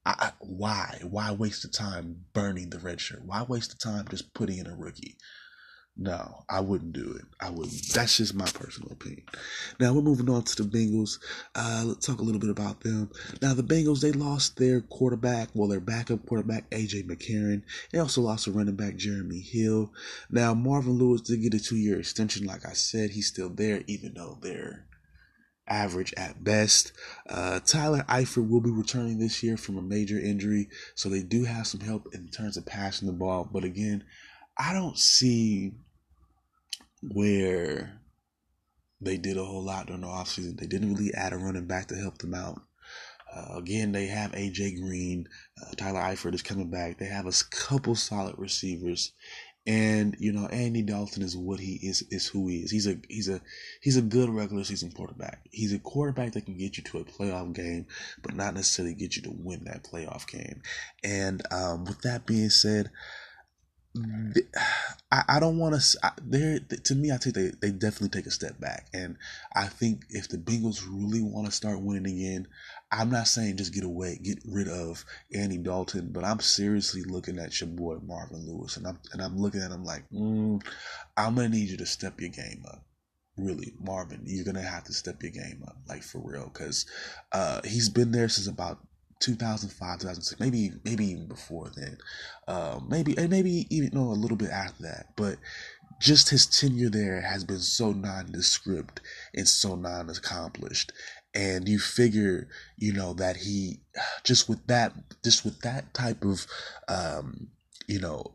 I, 0.07 0.33
why 0.41 1.01
why 1.03 1.33
waste 1.33 1.63
the 1.63 1.69
time 1.69 2.25
burning 2.33 2.71
the 2.71 2.79
red 2.79 3.01
shirt? 3.01 3.25
Why 3.25 3.43
waste 3.43 3.71
the 3.71 3.91
time 3.91 4.07
just 4.09 4.33
putting 4.33 4.59
in 4.59 4.67
a 4.67 4.75
rookie? 4.75 5.19
No, 6.03 6.45
I 6.49 6.61
wouldn't 6.61 6.95
do 6.95 7.13
it. 7.13 7.27
I 7.43 7.51
wouldn't. 7.51 7.93
That's 7.93 8.17
just 8.17 8.35
my 8.35 8.47
personal 8.47 8.91
opinion. 8.91 9.23
Now 9.79 9.93
we're 9.93 10.01
moving 10.01 10.31
on 10.31 10.45
to 10.45 10.63
the 10.63 10.67
Bengals. 10.67 11.19
Uh, 11.55 11.83
let's 11.85 12.07
talk 12.07 12.21
a 12.21 12.23
little 12.23 12.41
bit 12.41 12.49
about 12.49 12.81
them. 12.81 13.11
Now 13.43 13.53
the 13.53 13.63
Bengals 13.63 14.01
they 14.01 14.13
lost 14.13 14.57
their 14.57 14.81
quarterback, 14.81 15.51
well 15.53 15.69
their 15.69 15.79
backup 15.79 16.25
quarterback 16.25 16.71
AJ 16.71 17.07
McCarron. 17.07 17.65
They 17.93 17.99
also 17.99 18.23
lost 18.23 18.47
a 18.47 18.51
running 18.51 18.77
back 18.77 18.97
Jeremy 18.97 19.41
Hill. 19.41 19.93
Now 20.31 20.55
Marvin 20.55 20.95
Lewis 20.95 21.21
did 21.21 21.43
get 21.43 21.53
a 21.53 21.61
two-year 21.63 21.99
extension. 21.99 22.47
Like 22.47 22.65
I 22.65 22.73
said, 22.73 23.11
he's 23.11 23.27
still 23.27 23.51
there, 23.51 23.83
even 23.87 24.15
though 24.15 24.39
they're 24.41 24.87
average 25.69 26.15
at 26.17 26.43
best. 26.43 26.93
Uh, 27.29 27.61
Tyler 27.61 28.07
Eifert 28.09 28.49
will 28.49 28.63
be 28.63 28.71
returning 28.71 29.19
this 29.19 29.43
year 29.43 29.59
from 29.59 29.77
a 29.77 29.83
major 29.83 30.19
injury, 30.19 30.71
so 30.95 31.11
they 31.11 31.23
do 31.23 31.45
have 31.45 31.67
some 31.67 31.81
help 31.81 32.09
in 32.15 32.29
terms 32.29 32.57
of 32.57 32.65
passing 32.65 33.07
the 33.07 33.13
ball. 33.13 33.47
But 33.53 33.65
again, 33.65 34.03
I 34.59 34.73
don't 34.73 34.99
see 34.99 35.73
where 37.03 38.01
they 39.01 39.17
did 39.17 39.37
a 39.37 39.45
whole 39.45 39.65
lot 39.65 39.87
during 39.87 40.03
the 40.03 40.07
offseason. 40.07 40.59
They 40.59 40.67
didn't 40.67 40.95
really 40.95 41.13
add 41.15 41.33
a 41.33 41.39
running 41.39 41.67
back 41.67 41.89
to 41.89 41.97
help 41.97 42.19
them 42.19 42.35
out. 42.35 42.61
Uh, 43.35 43.57
again, 43.59 43.93
they 43.93 44.07
have 44.07 44.33
AJ 44.33 44.81
Green. 44.81 45.29
Uh, 45.61 45.73
Tyler 45.77 46.01
Eifert 46.01 46.35
is 46.35 46.43
coming 46.43 46.71
back. 46.71 46.99
They 46.99 47.07
have 47.07 47.27
a 47.27 47.33
couple 47.51 47.95
solid 47.95 48.35
receivers. 48.39 49.13
And 49.67 50.17
you 50.19 50.33
know, 50.33 50.47
Andy 50.47 50.83
Dalton 50.83 51.23
is 51.23 51.37
what 51.37 51.61
he 51.61 51.75
is 51.83 52.03
is 52.11 52.27
who 52.27 52.49
he 52.49 52.57
is. 52.61 52.71
He's 52.71 52.87
a 52.87 52.97
he's 53.09 53.29
a 53.29 53.41
he's 53.83 53.97
a 53.97 54.03
good 54.03 54.31
regular 54.31 54.65
season 54.65 54.91
quarterback. 54.91 55.43
He's 55.51 55.73
a 55.75 55.79
quarterback 55.79 56.33
that 56.33 56.47
can 56.47 56.57
get 56.57 56.79
you 56.79 56.83
to 56.85 56.99
a 56.99 57.05
playoff 57.05 57.53
game, 57.53 57.87
but 58.23 58.35
not 58.35 58.55
necessarily 58.55 58.95
get 58.95 59.17
you 59.17 59.23
to 59.23 59.31
win 59.33 59.65
that 59.65 59.85
playoff 59.85 60.27
game. 60.27 60.63
And 61.05 61.43
um, 61.53 61.85
with 61.85 62.01
that 62.03 62.27
being 62.27 62.49
said, 62.49 62.91
I, 65.13 65.23
I 65.29 65.41
don't 65.41 65.59
want 65.59 65.81
to. 65.81 66.13
There 66.23 66.59
to 66.61 66.95
me, 66.95 67.11
I 67.11 67.17
think 67.17 67.35
they, 67.35 67.51
they 67.61 67.71
definitely 67.71 68.11
take 68.11 68.27
a 68.27 68.31
step 68.31 68.61
back, 68.61 68.87
and 68.93 69.17
I 69.55 69.67
think 69.67 70.05
if 70.11 70.29
the 70.29 70.39
Bengals 70.39 70.85
really 70.89 71.23
want 71.23 71.47
to 71.47 71.53
start 71.53 71.81
winning 71.81 72.07
again, 72.07 72.47
I'm 72.93 73.11
not 73.11 73.27
saying 73.27 73.57
just 73.57 73.75
get 73.75 73.85
away, 73.85 74.19
get 74.23 74.39
rid 74.47 74.69
of 74.69 75.05
Andy 75.35 75.59
Dalton, 75.59 76.11
but 76.13 76.25
I'm 76.25 76.41
seriously 76.41 77.03
looking 77.03 77.39
at 77.39 77.61
your 77.61 77.69
boy 77.69 77.99
Marvin 78.05 78.47
Lewis, 78.47 78.77
and 78.77 78.87
I'm 78.87 78.99
and 79.13 79.21
I'm 79.21 79.39
looking 79.39 79.63
at 79.63 79.73
him 79.73 79.85
like, 79.85 80.09
mm, 80.11 80.63
I'm 81.17 81.35
gonna 81.35 81.49
need 81.49 81.71
you 81.71 81.77
to 81.79 81.87
step 81.87 82.21
your 82.21 82.31
game 82.31 82.65
up. 82.69 82.85
Really, 83.37 83.73
Marvin, 83.81 84.23
you're 84.25 84.45
gonna 84.45 84.63
have 84.63 84.85
to 84.85 84.93
step 84.93 85.23
your 85.23 85.33
game 85.33 85.65
up, 85.67 85.77
like 85.89 86.03
for 86.03 86.21
real, 86.23 86.51
because 86.53 86.87
uh, 87.33 87.61
he's 87.65 87.89
been 87.89 88.13
there 88.13 88.29
since 88.29 88.47
about 88.47 88.79
2005, 89.21 90.01
2006, 90.01 90.41
maybe 90.41 90.73
maybe 90.85 91.07
even 91.07 91.29
before 91.29 91.71
then, 91.77 91.99
uh, 92.49 92.81
maybe 92.89 93.17
and 93.17 93.31
maybe 93.31 93.67
even 93.71 93.91
no, 93.93 94.11
a 94.11 94.13
little 94.13 94.37
bit 94.37 94.51
after 94.51 94.83
that. 94.83 95.07
But 95.17 95.37
just 96.01 96.31
his 96.31 96.47
tenure 96.47 96.89
there 96.89 97.21
has 97.21 97.45
been 97.45 97.61
so 97.61 97.93
nondescript 97.93 99.01
and 99.35 99.47
so 99.47 99.77
non-accomplished. 99.77 100.93
And 101.35 101.69
you 101.69 101.79
figure, 101.79 102.49
you 102.77 102.93
know, 102.93 103.13
that 103.15 103.37
he 103.37 103.83
just 104.25 104.49
with 104.49 104.67
that, 104.67 104.93
just 105.23 105.45
with 105.45 105.61
that 105.61 105.95
type 105.95 106.25
of, 106.25 106.47
um, 106.89 107.49
you 107.87 108.01
know, 108.01 108.35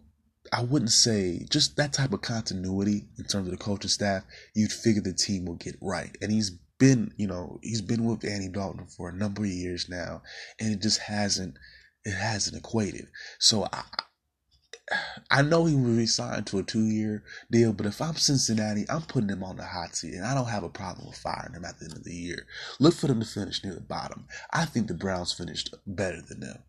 I 0.54 0.64
wouldn't 0.64 0.92
say 0.92 1.46
just 1.50 1.76
that 1.78 1.92
type 1.92 2.14
of 2.14 2.22
continuity 2.22 3.06
in 3.18 3.26
terms 3.26 3.48
of 3.48 3.52
the 3.52 3.58
coaching 3.58 3.90
staff. 3.90 4.24
You'd 4.54 4.72
figure 4.72 5.02
the 5.02 5.12
team 5.12 5.46
will 5.46 5.56
get 5.56 5.76
right, 5.82 6.16
and 6.22 6.32
he's 6.32 6.52
been, 6.78 7.14
you 7.18 7.28
know, 7.28 7.60
he's 7.64 7.82
been 7.82 8.06
with 8.06 8.26
Andy 8.26 8.50
Dalton 8.50 8.88
for 8.88 9.10
a 9.10 9.16
number 9.16 9.44
of 9.44 9.50
years 9.50 9.88
now, 9.90 10.22
and 10.60 10.74
it 10.74 10.82
just 10.82 11.00
hasn't, 11.00 11.58
it 12.04 12.14
hasn't 12.14 12.58
equated. 12.58 13.08
So 13.40 13.68
I, 13.72 13.84
I 15.32 15.42
know 15.42 15.66
he 15.66 15.76
will 15.76 15.96
resign 15.96 16.44
to 16.44 16.60
a 16.60 16.64
two-year 16.64 17.24
deal, 17.50 17.74
but 17.74 17.88
if 17.88 18.02
I'm 18.02 18.16
Cincinnati, 18.16 18.86
I'm 18.88 19.02
putting 19.02 19.30
him 19.30 19.44
on 19.44 19.58
the 19.58 19.64
hot 19.64 19.96
seat, 19.96 20.14
and 20.14 20.26
I 20.26 20.36
don't 20.36 20.50
have 20.50 20.64
a 20.64 20.70
problem 20.70 21.08
with 21.08 21.18
firing 21.18 21.54
him 21.54 21.66
at 21.66 21.80
the 21.80 21.86
end 21.86 21.98
of 21.98 22.04
the 22.04 22.14
year. 22.14 22.46
Look 22.80 22.94
for 22.94 23.08
them 23.08 23.20
to 23.20 23.26
finish 23.26 23.64
near 23.64 23.74
the 23.74 23.82
bottom. 23.82 24.28
I 24.52 24.66
think 24.66 24.88
the 24.88 24.94
Browns 24.94 25.34
finished 25.34 25.74
better 25.88 26.22
than 26.22 26.42
them, 26.42 26.60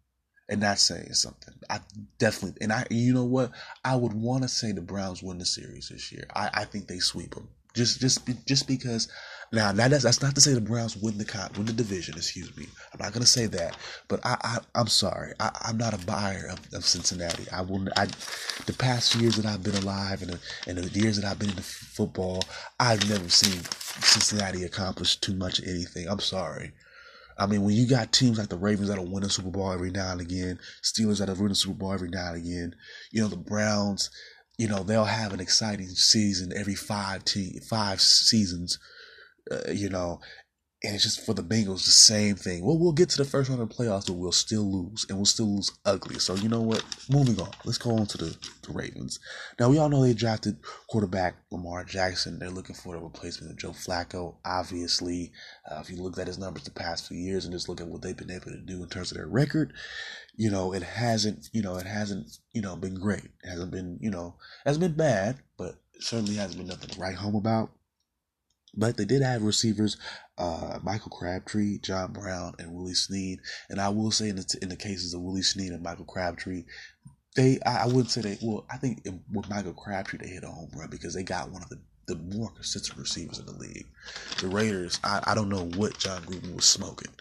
and 0.49 0.63
that's 0.63 0.83
saying 0.83 1.13
something. 1.13 1.55
I 1.69 1.81
definitely, 2.19 2.59
and 2.63 2.73
I, 2.73 2.87
you 2.91 3.13
know 3.13 3.25
what, 3.25 3.51
I 3.85 3.97
would 3.97 4.15
want 4.15 4.45
to 4.45 4.49
say 4.49 4.73
the 4.73 4.81
Browns 4.81 5.23
win 5.23 5.37
the 5.37 5.45
series 5.45 5.91
this 5.91 6.11
year. 6.11 6.27
I, 6.35 6.49
I 6.55 6.65
think 6.65 6.89
they 6.89 7.01
sweep 7.01 7.35
them. 7.35 7.51
Just, 7.77 8.01
just, 8.01 8.47
just 8.47 8.67
because 8.67 9.09
now, 9.53 9.71
now 9.73 9.89
that's, 9.89 10.03
that's 10.03 10.23
not 10.23 10.35
to 10.35 10.41
say 10.41 10.55
the 10.55 10.61
Browns 10.61 10.97
win 10.97 11.19
the 11.19 11.25
con, 11.25 11.51
win 11.57 11.67
the 11.67 11.73
division. 11.73 12.17
Excuse 12.17 12.55
me. 12.57 12.67
I'm 12.93 12.99
not 13.01 13.13
gonna 13.13 13.27
say 13.27 13.47
that, 13.47 13.77
but 14.09 14.21
I, 14.25 14.37
I 14.75 14.81
am 14.81 14.89
sorry. 14.89 15.33
I, 15.39 15.51
am 15.69 15.79
not 15.79 15.95
a 15.95 16.05
buyer 16.05 16.49
of, 16.51 16.59
of 16.75 16.85
Cincinnati. 16.85 17.49
I 17.51 17.63
will. 17.63 17.87
I 17.97 18.07
the 18.67 18.75
past 18.77 19.15
years 19.15 19.37
that 19.37 19.47
I've 19.47 19.63
been 19.63 19.77
alive 19.77 20.23
and 20.23 20.33
the, 20.33 20.41
and 20.67 20.79
the 20.79 20.99
years 20.99 21.17
that 21.17 21.25
I've 21.25 21.39
been 21.39 21.51
in 21.51 21.57
football, 21.57 22.43
I've 22.81 23.09
never 23.09 23.29
seen 23.29 23.63
Cincinnati 24.01 24.65
accomplish 24.65 25.17
too 25.17 25.35
much 25.35 25.61
of 25.61 25.67
anything. 25.67 26.09
I'm 26.09 26.21
sorry. 26.21 26.73
I 27.39 27.47
mean, 27.47 27.63
when 27.63 27.75
you 27.75 27.87
got 27.87 28.13
teams 28.13 28.39
like 28.39 28.49
the 28.49 28.57
Ravens 28.57 28.89
that'll 28.89 29.11
win 29.11 29.23
a 29.23 29.29
Super 29.29 29.51
Bowl 29.51 29.71
every 29.71 29.91
now 29.91 30.11
and 30.11 30.23
again, 30.23 30.59
Steelers 30.83 31.19
that'll 31.19 31.37
win 31.37 31.53
a 31.53 31.55
Super 31.55 31.75
Bowl 31.75 31.93
every 31.93 32.09
now 32.09 32.33
and 32.33 32.39
again, 32.39 32.75
you 33.13 33.21
know, 33.21 33.29
the 33.29 33.37
Browns, 33.37 34.11
you 34.59 34.69
know, 34.69 34.83
they'll 34.83 35.05
have 35.05 35.33
an 35.33 35.41
exciting 35.41 35.89
season 35.89 36.53
every 36.57 36.75
five 36.75 37.25
te- 37.25 37.61
five 37.69 38.01
seasons 38.01 38.79
uh, 39.51 39.71
you 39.71 39.89
know, 39.89 40.21
and 40.85 40.95
it's 40.95 41.05
just 41.05 41.25
for 41.25 41.35
the 41.35 41.43
Bengals 41.43 41.85
the 41.85 41.91
same 41.91 42.37
thing. 42.37 42.65
Well, 42.65 42.79
we'll 42.79 42.93
get 42.93 43.09
to 43.11 43.17
the 43.17 43.25
first 43.25 43.49
round 43.49 43.63
of 43.63 43.69
the 43.69 43.75
playoffs, 43.75 44.07
but 44.07 44.15
we'll 44.15 44.31
still 44.31 44.71
lose, 44.71 45.07
and 45.09 45.19
we'll 45.19 45.25
still 45.25 45.55
lose 45.55 45.73
ugly. 45.85 46.19
So 46.19 46.35
you 46.35 46.49
know 46.49 46.61
what? 46.61 46.85
Moving 47.11 47.41
on. 47.41 47.51
Let's 47.65 47.79
go 47.79 47.93
on 47.97 48.07
to 48.07 48.19
the, 48.19 48.37
the 48.63 48.73
Ravens. 48.73 49.19
Now 49.59 49.71
we 49.71 49.79
all 49.79 49.89
know 49.89 50.03
they 50.03 50.13
drafted 50.13 50.59
quarterback 50.89 51.37
Lamar 51.51 51.85
Jackson. 51.85 52.39
They're 52.39 52.51
looking 52.51 52.77
for 52.77 52.95
a 52.95 53.01
replacement 53.01 53.53
of 53.53 53.59
Joe 53.59 53.71
Flacco. 53.71 54.37
Obviously, 54.45 55.33
uh, 55.71 55.81
if 55.81 55.91
you 55.91 55.97
look 55.97 56.19
at 56.19 56.27
his 56.27 56.39
numbers 56.39 56.65
the 56.65 56.71
past 56.71 57.09
few 57.09 57.19
years 57.19 57.45
and 57.45 57.55
just 57.55 57.69
look 57.69 57.81
at 57.81 57.89
what 57.89 58.03
they've 58.03 58.17
been 58.17 58.31
able 58.31 58.47
to 58.51 58.59
do 58.59 58.83
in 58.83 58.89
terms 58.89 59.11
of 59.11 59.17
their 59.17 59.29
record, 59.29 59.73
you 60.37 60.51
know, 60.51 60.73
it 60.73 60.83
hasn't, 60.83 61.49
you 61.53 61.63
know, 61.63 61.77
it 61.77 61.87
hasn't, 61.87 62.39
you 62.53 62.63
know, 62.63 62.77
been 62.77 62.95
great. 62.95 63.25
It 63.43 63.49
hasn't 63.49 63.71
been, 63.71 63.99
you 64.01 64.11
know, 64.11 64.37
hasn't 64.65 64.83
been 64.83 64.97
bad, 64.97 65.39
but 65.59 65.77
certainly 65.99 66.35
hasn't 66.35 66.59
been 66.59 66.69
nothing 66.69 66.91
to 66.91 67.01
write 67.01 67.17
home 67.17 67.35
about. 67.35 67.71
But 68.79 68.99
they 68.99 69.07
did 69.07 69.23
have 69.23 69.43
receivers, 69.43 69.97
uh, 70.37 70.79
Michael 70.83 71.11
Crabtree, 71.11 71.79
John 71.79 72.13
Brown, 72.13 72.55
and 72.59 72.75
Willie 72.75 72.93
Snead. 72.93 73.41
And 73.71 73.81
I 73.81 73.89
will 73.89 74.11
say 74.11 74.29
in 74.29 74.37
the, 74.37 74.59
in 74.61 74.69
the 74.69 74.77
cases 74.77 75.15
of 75.15 75.23
Willie 75.23 75.41
Snead 75.41 75.73
and 75.73 75.83
Michael 75.83 76.05
Crabtree, 76.05 76.65
they 77.37 77.59
I, 77.65 77.85
I 77.85 77.87
wouldn't 77.87 78.11
say 78.11 78.23
they 78.23 78.39
well 78.43 78.67
I 78.71 78.79
think 78.79 79.07
with 79.33 79.49
Michael 79.49 79.75
Crabtree 79.75 80.19
they 80.19 80.29
hit 80.29 80.43
a 80.43 80.49
home 80.49 80.71
run 80.75 80.91
because 80.91 81.15
they 81.15 81.23
got 81.23 81.51
one 81.51 81.63
of 81.63 81.69
the 81.69 81.79
the 82.07 82.17
more 82.17 82.51
consistent 82.51 82.99
receivers 82.99 83.39
in 83.39 83.47
the 83.47 83.53
league. 83.53 83.87
The 84.41 84.47
Raiders, 84.47 85.01
I, 85.03 85.23
I 85.27 85.35
don't 85.35 85.49
know 85.49 85.69
what 85.77 85.99
Jon 85.99 86.23
Gruden 86.23 86.55
was 86.55 86.65
smoking. 86.65 87.13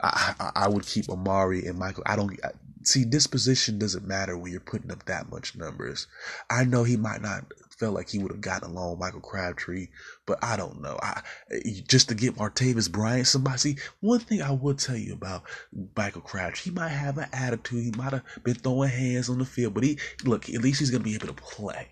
I, 0.00 0.52
I, 0.54 0.68
would 0.68 0.86
keep 0.86 1.08
Amari 1.08 1.66
and 1.66 1.78
Michael. 1.78 2.02
I 2.06 2.16
don't 2.16 2.38
I, 2.44 2.50
see 2.82 3.04
disposition 3.04 3.78
doesn't 3.78 4.06
matter 4.06 4.36
when 4.36 4.52
you're 4.52 4.60
putting 4.60 4.90
up 4.90 5.04
that 5.06 5.30
much 5.30 5.56
numbers. 5.56 6.06
I 6.50 6.64
know 6.64 6.84
he 6.84 6.96
might 6.96 7.22
not 7.22 7.44
felt 7.78 7.94
like 7.94 8.08
he 8.08 8.18
would 8.18 8.32
have 8.32 8.40
gotten 8.40 8.70
along 8.70 8.90
with 8.90 9.00
Michael 9.00 9.20
Crabtree, 9.20 9.88
but 10.24 10.38
I 10.42 10.56
don't 10.56 10.80
know. 10.80 10.98
I 11.02 11.22
just 11.86 12.08
to 12.08 12.14
get 12.14 12.36
Martavis 12.36 12.90
Bryant, 12.90 13.26
somebody. 13.26 13.58
See, 13.58 13.76
one 14.00 14.20
thing 14.20 14.42
I 14.42 14.50
would 14.50 14.78
tell 14.78 14.96
you 14.96 15.12
about 15.14 15.44
Michael 15.96 16.22
Crabtree, 16.22 16.70
he 16.70 16.76
might 16.76 16.88
have 16.88 17.18
an 17.18 17.28
attitude. 17.32 17.84
He 17.84 17.90
might 17.90 18.12
have 18.12 18.24
been 18.42 18.54
throwing 18.54 18.90
hands 18.90 19.28
on 19.28 19.38
the 19.38 19.44
field, 19.44 19.74
but 19.74 19.84
he 19.84 19.98
look. 20.24 20.48
At 20.48 20.62
least 20.62 20.80
he's 20.80 20.90
gonna 20.90 21.04
be 21.04 21.14
able 21.14 21.28
to 21.28 21.34
play. 21.34 21.88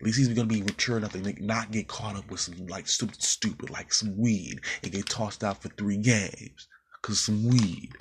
At 0.00 0.06
least 0.06 0.18
he's 0.18 0.28
gonna 0.28 0.46
be 0.46 0.62
mature 0.62 0.98
enough 0.98 1.12
to 1.12 1.44
not 1.44 1.70
get 1.70 1.88
caught 1.88 2.16
up 2.16 2.30
with 2.30 2.40
some 2.40 2.66
like 2.66 2.86
stupid, 2.86 3.22
stupid 3.22 3.70
like 3.70 3.92
some 3.92 4.16
weed 4.18 4.60
and 4.82 4.92
get 4.92 5.08
tossed 5.08 5.42
out 5.42 5.62
for 5.62 5.68
three 5.70 5.96
games 5.96 6.68
because 7.06 7.20
some 7.20 7.46
weed 7.46 7.92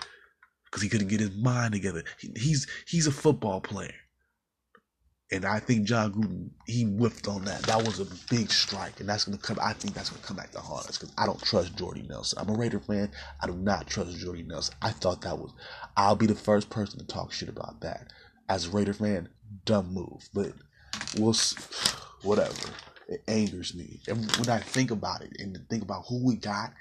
because 0.66 0.82
he 0.82 0.90
couldn't 0.90 1.10
get 1.10 1.20
his 1.20 1.36
mind 1.36 1.74
together. 1.74 2.04
He, 2.20 2.32
he's 2.36 2.66
he's 2.88 3.06
a 3.06 3.12
football 3.12 3.62
player. 3.62 3.94
And 5.32 5.44
I 5.44 5.60
think 5.60 5.86
Jon 5.86 6.14
Gruden, 6.14 6.50
he 6.68 6.84
whiffed 6.84 7.28
on 7.28 7.46
that. 7.46 7.64
That 7.64 7.84
was 7.84 8.00
a 8.00 8.06
big 8.30 8.52
strike. 8.52 9.00
And 9.00 9.10
that's 9.10 9.26
to 9.26 9.38
come, 9.38 9.58
I 9.60 9.74
think 9.74 9.96
that's 9.96 10.10
to 10.10 10.20
come 10.20 10.38
back 10.38 10.52
to 10.52 10.60
haunt 10.60 10.88
us 10.88 11.00
because 11.00 11.14
I 11.18 11.26
don't 11.26 11.42
trust 11.42 11.76
Jordy 11.76 12.04
Nelson. 12.08 12.38
I'm 12.40 12.54
a 12.54 12.58
Raider 12.58 12.80
fan. 12.80 13.12
I 13.42 13.48
do 13.48 13.56
not 13.56 13.88
trust 13.88 14.20
Jordy 14.20 14.44
Nelson. 14.44 14.76
I 14.84 14.92
thought 14.92 15.22
that 15.22 15.40
was, 15.40 15.52
I'll 15.98 16.16
be 16.16 16.28
the 16.28 16.36
first 16.36 16.70
person 16.70 17.00
to 17.00 17.08
talk 17.08 17.32
shit 17.32 17.50
about 17.50 17.82
that. 17.82 18.14
As 18.50 18.68
a 18.68 18.70
Raider 18.70 18.94
fan, 18.94 19.30
dumb 19.66 19.92
move. 19.92 20.30
But 20.32 20.54
we'll 21.18 21.34
see. 21.34 21.58
Whatever. 22.22 22.70
It 23.08 23.24
angers 23.28 23.74
me. 23.74 24.02
And 24.08 24.32
when 24.38 24.50
I 24.50 24.60
think 24.60 24.92
about 24.92 25.22
it 25.22 25.34
and 25.40 25.58
think 25.72 25.82
about 25.82 26.06
who 26.08 26.24
we 26.24 26.36
got 26.36 26.72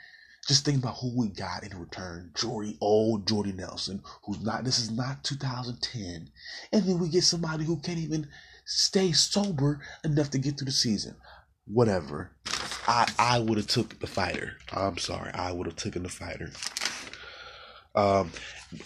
just 0.46 0.64
think 0.64 0.78
about 0.78 0.96
who 0.96 1.18
we 1.18 1.28
got 1.28 1.64
in 1.64 1.78
return. 1.78 2.30
Jordy, 2.34 2.76
old 2.80 3.26
Jordy 3.26 3.52
Nelson, 3.52 4.02
who's 4.24 4.42
not, 4.42 4.64
this 4.64 4.78
is 4.78 4.90
not 4.90 5.24
2010. 5.24 6.30
And 6.72 6.84
then 6.84 6.98
we 6.98 7.08
get 7.08 7.24
somebody 7.24 7.64
who 7.64 7.78
can't 7.78 7.98
even 7.98 8.28
stay 8.66 9.12
sober 9.12 9.80
enough 10.04 10.30
to 10.30 10.38
get 10.38 10.58
through 10.58 10.66
the 10.66 10.72
season. 10.72 11.16
Whatever. 11.66 12.30
I, 12.86 13.10
I 13.18 13.38
would 13.38 13.56
have 13.56 13.66
took 13.66 13.98
the 14.00 14.06
fighter. 14.06 14.56
I'm 14.72 14.98
sorry. 14.98 15.30
I 15.32 15.52
would 15.52 15.66
have 15.66 15.76
taken 15.76 16.02
the 16.02 16.10
fighter. 16.10 16.50
Um, 17.94 18.30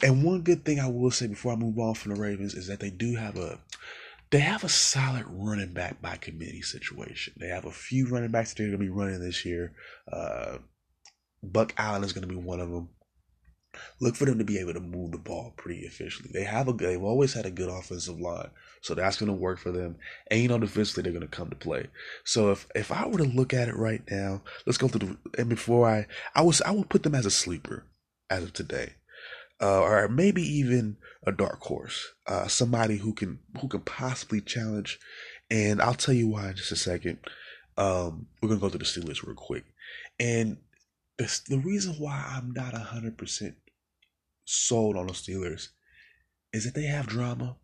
and 0.03 0.23
one 0.23 0.42
good 0.42 0.64
thing 0.64 0.79
I 0.79 0.88
will 0.88 1.11
say 1.11 1.27
before 1.27 1.53
I 1.53 1.57
move 1.57 1.79
on 1.79 1.94
from 1.94 2.14
the 2.14 2.21
Ravens 2.21 2.55
is 2.55 2.66
that 2.68 2.79
they 2.81 2.90
do 2.90 3.16
have 3.16 3.37
a 3.37 3.59
they 4.31 4.40
have 4.40 4.62
a 4.62 4.68
solid 4.68 5.25
running 5.27 5.73
back 5.73 6.03
by 6.03 6.16
committee 6.16 6.61
situation. 6.61 7.33
They 7.38 7.49
have 7.49 7.64
a 7.64 7.71
few 7.71 8.07
running 8.09 8.31
backs 8.31 8.51
that 8.51 8.59
they're 8.59 8.66
going 8.66 8.79
to 8.79 8.85
be 8.85 8.90
running 8.90 9.21
this 9.21 9.47
year. 9.47 9.73
Uh, 10.12 10.59
Buck 11.42 11.74
Allen 11.77 12.05
is 12.05 12.12
going 12.12 12.27
to 12.27 12.33
be 12.33 12.40
one 12.40 12.61
of 12.61 12.70
them. 12.70 12.88
Look 14.01 14.16
for 14.16 14.24
them 14.24 14.38
to 14.38 14.44
be 14.44 14.59
able 14.59 14.72
to 14.74 14.81
move 14.81 15.12
the 15.12 15.18
ball 15.18 15.53
pretty 15.57 15.81
efficiently. 15.81 16.33
They 16.33 16.44
have 16.44 16.68
a 16.68 16.72
they've 16.72 17.03
always 17.03 17.35
had 17.35 17.46
a 17.46 17.51
good 17.51 17.68
offensive 17.68 18.18
line, 18.18 18.51
so 18.81 18.94
that's 18.94 19.18
going 19.18 19.29
to 19.29 19.35
work 19.35 19.59
for 19.59 19.70
them. 19.70 19.96
And 20.31 20.40
you 20.40 20.48
know, 20.48 20.59
defensively 20.59 21.03
they're 21.03 21.12
going 21.12 21.29
to 21.29 21.37
come 21.37 21.51
to 21.51 21.57
play. 21.57 21.87
So 22.24 22.51
if 22.51 22.66
if 22.74 22.90
I 22.90 23.07
were 23.07 23.18
to 23.18 23.24
look 23.24 23.55
at 23.55 23.68
it 23.68 23.77
right 23.77 24.03
now, 24.11 24.42
let's 24.66 24.79
go 24.79 24.88
through 24.88 25.16
the 25.35 25.40
and 25.40 25.48
before 25.48 25.88
I 25.88 26.07
I 26.35 26.42
was 26.42 26.62
I 26.62 26.70
would 26.72 26.88
put 26.88 27.03
them 27.03 27.14
as 27.14 27.27
a 27.27 27.31
sleeper 27.31 27.85
as 28.31 28.42
of 28.42 28.53
today, 28.53 28.94
uh, 29.61 29.81
or 29.81 30.09
maybe 30.09 30.42
even 30.42 30.96
a 31.24 31.31
dark 31.31 31.61
horse, 31.61 32.14
uh, 32.27 32.48
somebody 32.48 32.96
who 32.96 33.12
can 33.12 33.38
who 33.61 33.68
can 33.68 33.81
possibly 33.81 34.40
challenge. 34.40 34.98
And 35.51 35.81
I'll 35.81 35.94
tell 35.94 36.14
you 36.14 36.29
why 36.29 36.48
in 36.48 36.57
just 36.57 36.72
a 36.72 36.77
second. 36.77 37.18
Um, 37.77 38.27
we're 38.42 38.48
gonna 38.48 38.61
go 38.61 38.68
through 38.68 38.81
the 38.81 38.85
Steelers 38.85 39.24
real 39.24 39.37
quick, 39.37 39.64
and 40.18 40.57
the, 41.18 41.40
the 41.48 41.59
reason 41.59 41.94
why 41.94 42.24
I'm 42.26 42.52
not 42.52 42.72
hundred 42.74 43.18
percent 43.18 43.57
sold 44.44 44.96
on 44.96 45.09
the 45.09 45.12
Steelers 45.12 45.68
is 46.52 46.64
that 46.64 46.74
they 46.74 46.87
have 46.87 47.07
drama. 47.07 47.57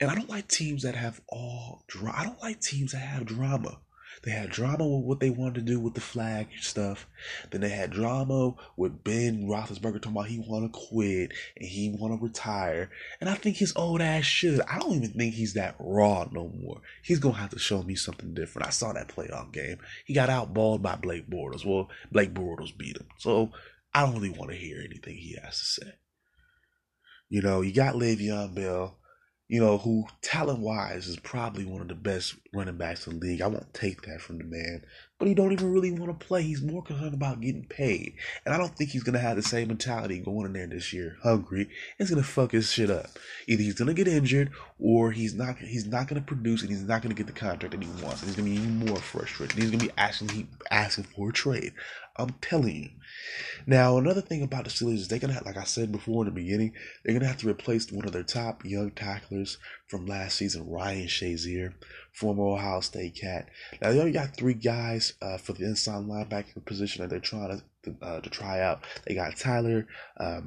And 0.00 0.10
I 0.10 0.14
don't 0.14 0.28
like 0.28 0.48
teams 0.48 0.82
that 0.82 0.94
have 0.94 1.20
all 1.28 1.84
drama. 1.88 2.18
I 2.18 2.24
don't 2.24 2.42
like 2.42 2.60
teams 2.60 2.92
that 2.92 2.98
have 2.98 3.26
drama. 3.26 3.80
They 4.22 4.30
had 4.30 4.50
drama 4.50 4.86
with 4.86 5.04
what 5.04 5.20
they 5.20 5.30
wanted 5.30 5.54
to 5.54 5.60
do 5.72 5.80
with 5.80 5.94
the 5.94 6.00
flag 6.00 6.48
stuff. 6.60 7.06
Then 7.50 7.60
they 7.60 7.68
had 7.68 7.90
drama 7.90 8.54
with 8.76 9.04
Ben 9.04 9.46
Roethlisberger 9.46 10.02
talking 10.02 10.12
about 10.12 10.26
he 10.28 10.38
want 10.38 10.72
to 10.72 10.78
quit 10.78 11.32
and 11.56 11.68
he 11.68 11.90
want 11.90 12.18
to 12.18 12.24
retire. 12.24 12.90
And 13.20 13.30
I 13.30 13.34
think 13.34 13.56
his 13.56 13.72
old 13.76 14.00
ass 14.00 14.24
should. 14.24 14.60
I 14.62 14.78
don't 14.78 14.94
even 14.94 15.12
think 15.12 15.34
he's 15.34 15.54
that 15.54 15.76
raw 15.78 16.28
no 16.30 16.52
more. 16.60 16.80
He's 17.02 17.18
gonna 17.18 17.34
have 17.34 17.50
to 17.50 17.58
show 17.58 17.82
me 17.82 17.94
something 17.94 18.34
different. 18.34 18.66
I 18.66 18.70
saw 18.70 18.92
that 18.92 19.08
playoff 19.08 19.52
game. 19.52 19.78
He 20.04 20.14
got 20.14 20.28
outballed 20.28 20.82
by 20.82 20.96
Blake 20.96 21.28
Bortles. 21.28 21.64
Well, 21.64 21.88
Blake 22.10 22.34
Bortles 22.34 22.76
beat 22.76 22.96
him. 22.96 23.08
So 23.18 23.52
I 23.94 24.02
don't 24.02 24.14
really 24.14 24.30
want 24.30 24.50
to 24.50 24.56
hear 24.56 24.78
anything 24.78 25.16
he 25.16 25.36
has 25.42 25.58
to 25.58 25.64
say. 25.64 25.92
You 27.28 27.42
know, 27.42 27.60
you 27.60 27.72
got 27.72 27.94
Le'Veon 27.94 28.54
Bell 28.54 28.98
you 29.48 29.60
know, 29.60 29.78
who 29.78 30.04
talent 30.20 30.60
wise 30.60 31.08
is 31.08 31.18
probably 31.18 31.64
one 31.64 31.80
of 31.80 31.88
the 31.88 31.94
best 31.94 32.36
running 32.52 32.76
backs 32.76 33.06
in 33.06 33.18
the 33.18 33.26
league. 33.26 33.40
I 33.40 33.46
won't 33.46 33.72
take 33.72 34.02
that 34.02 34.20
from 34.20 34.38
the 34.38 34.44
man, 34.44 34.84
but 35.18 35.26
he 35.26 35.34
don't 35.34 35.52
even 35.52 35.72
really 35.72 35.90
want 35.90 36.18
to 36.18 36.26
play. 36.26 36.42
He's 36.42 36.62
more 36.62 36.82
concerned 36.82 37.14
about 37.14 37.40
getting 37.40 37.64
paid, 37.64 38.14
and 38.44 38.54
I 38.54 38.58
don't 38.58 38.76
think 38.76 38.90
he's 38.90 39.02
gonna 39.02 39.18
have 39.18 39.36
the 39.36 39.42
same 39.42 39.68
mentality 39.68 40.18
going 40.18 40.46
in 40.46 40.52
there 40.52 40.66
this 40.66 40.92
year, 40.92 41.16
hungry. 41.22 41.70
It's 41.98 42.10
gonna 42.10 42.22
fuck 42.22 42.52
his 42.52 42.70
shit 42.70 42.90
up. 42.90 43.06
Either 43.46 43.62
he's 43.62 43.74
gonna 43.74 43.94
get 43.94 44.06
injured, 44.06 44.50
or 44.78 45.12
he's 45.12 45.34
not. 45.34 45.58
He's 45.58 45.86
not 45.86 46.08
gonna 46.08 46.20
produce, 46.20 46.60
and 46.60 46.70
he's 46.70 46.84
not 46.84 47.00
gonna 47.00 47.14
get 47.14 47.26
the 47.26 47.32
contract 47.32 47.72
that 47.72 47.82
he 47.82 48.04
wants. 48.04 48.22
And 48.22 48.28
he's 48.28 48.36
gonna 48.36 48.50
be 48.50 48.56
even 48.56 48.86
more 48.86 48.96
frustrated. 48.96 49.56
He's 49.56 49.70
gonna 49.70 49.84
be 49.84 49.90
asking, 49.96 50.48
asking 50.70 51.04
for 51.04 51.30
a 51.30 51.32
trade. 51.32 51.72
I'm 52.18 52.34
telling 52.40 52.76
you. 52.76 52.90
Now, 53.66 53.98
another 53.98 54.20
thing 54.20 54.42
about 54.42 54.64
the 54.64 54.70
Steelers 54.70 54.94
is 54.94 55.08
they're 55.08 55.18
gonna 55.18 55.34
have, 55.34 55.46
like 55.46 55.56
I 55.56 55.64
said 55.64 55.92
before 55.92 56.24
in 56.24 56.34
the 56.34 56.40
beginning, 56.40 56.72
they're 57.04 57.14
gonna 57.14 57.26
have 57.26 57.38
to 57.38 57.48
replace 57.48 57.92
one 57.92 58.06
of 58.06 58.12
their 58.12 58.22
top 58.22 58.64
young 58.64 58.90
tacklers 58.90 59.58
from 59.88 60.06
last 60.06 60.36
season, 60.36 60.68
Ryan 60.68 61.06
Shazier, 61.06 61.74
former 62.12 62.44
Ohio 62.44 62.80
State 62.80 63.16
cat. 63.20 63.48
Now 63.80 63.92
they 63.92 64.00
only 64.00 64.12
got 64.12 64.36
three 64.36 64.54
guys 64.54 65.14
uh, 65.22 65.38
for 65.38 65.52
the 65.52 65.64
inside 65.64 66.04
linebacker 66.04 66.64
position 66.64 67.02
that 67.02 67.10
they're 67.10 67.20
trying 67.20 67.60
to 67.84 67.94
uh, 68.02 68.20
to 68.20 68.30
try 68.30 68.60
out. 68.60 68.84
They 69.06 69.14
got 69.14 69.36
Tyler 69.36 69.86
uh, 70.18 70.40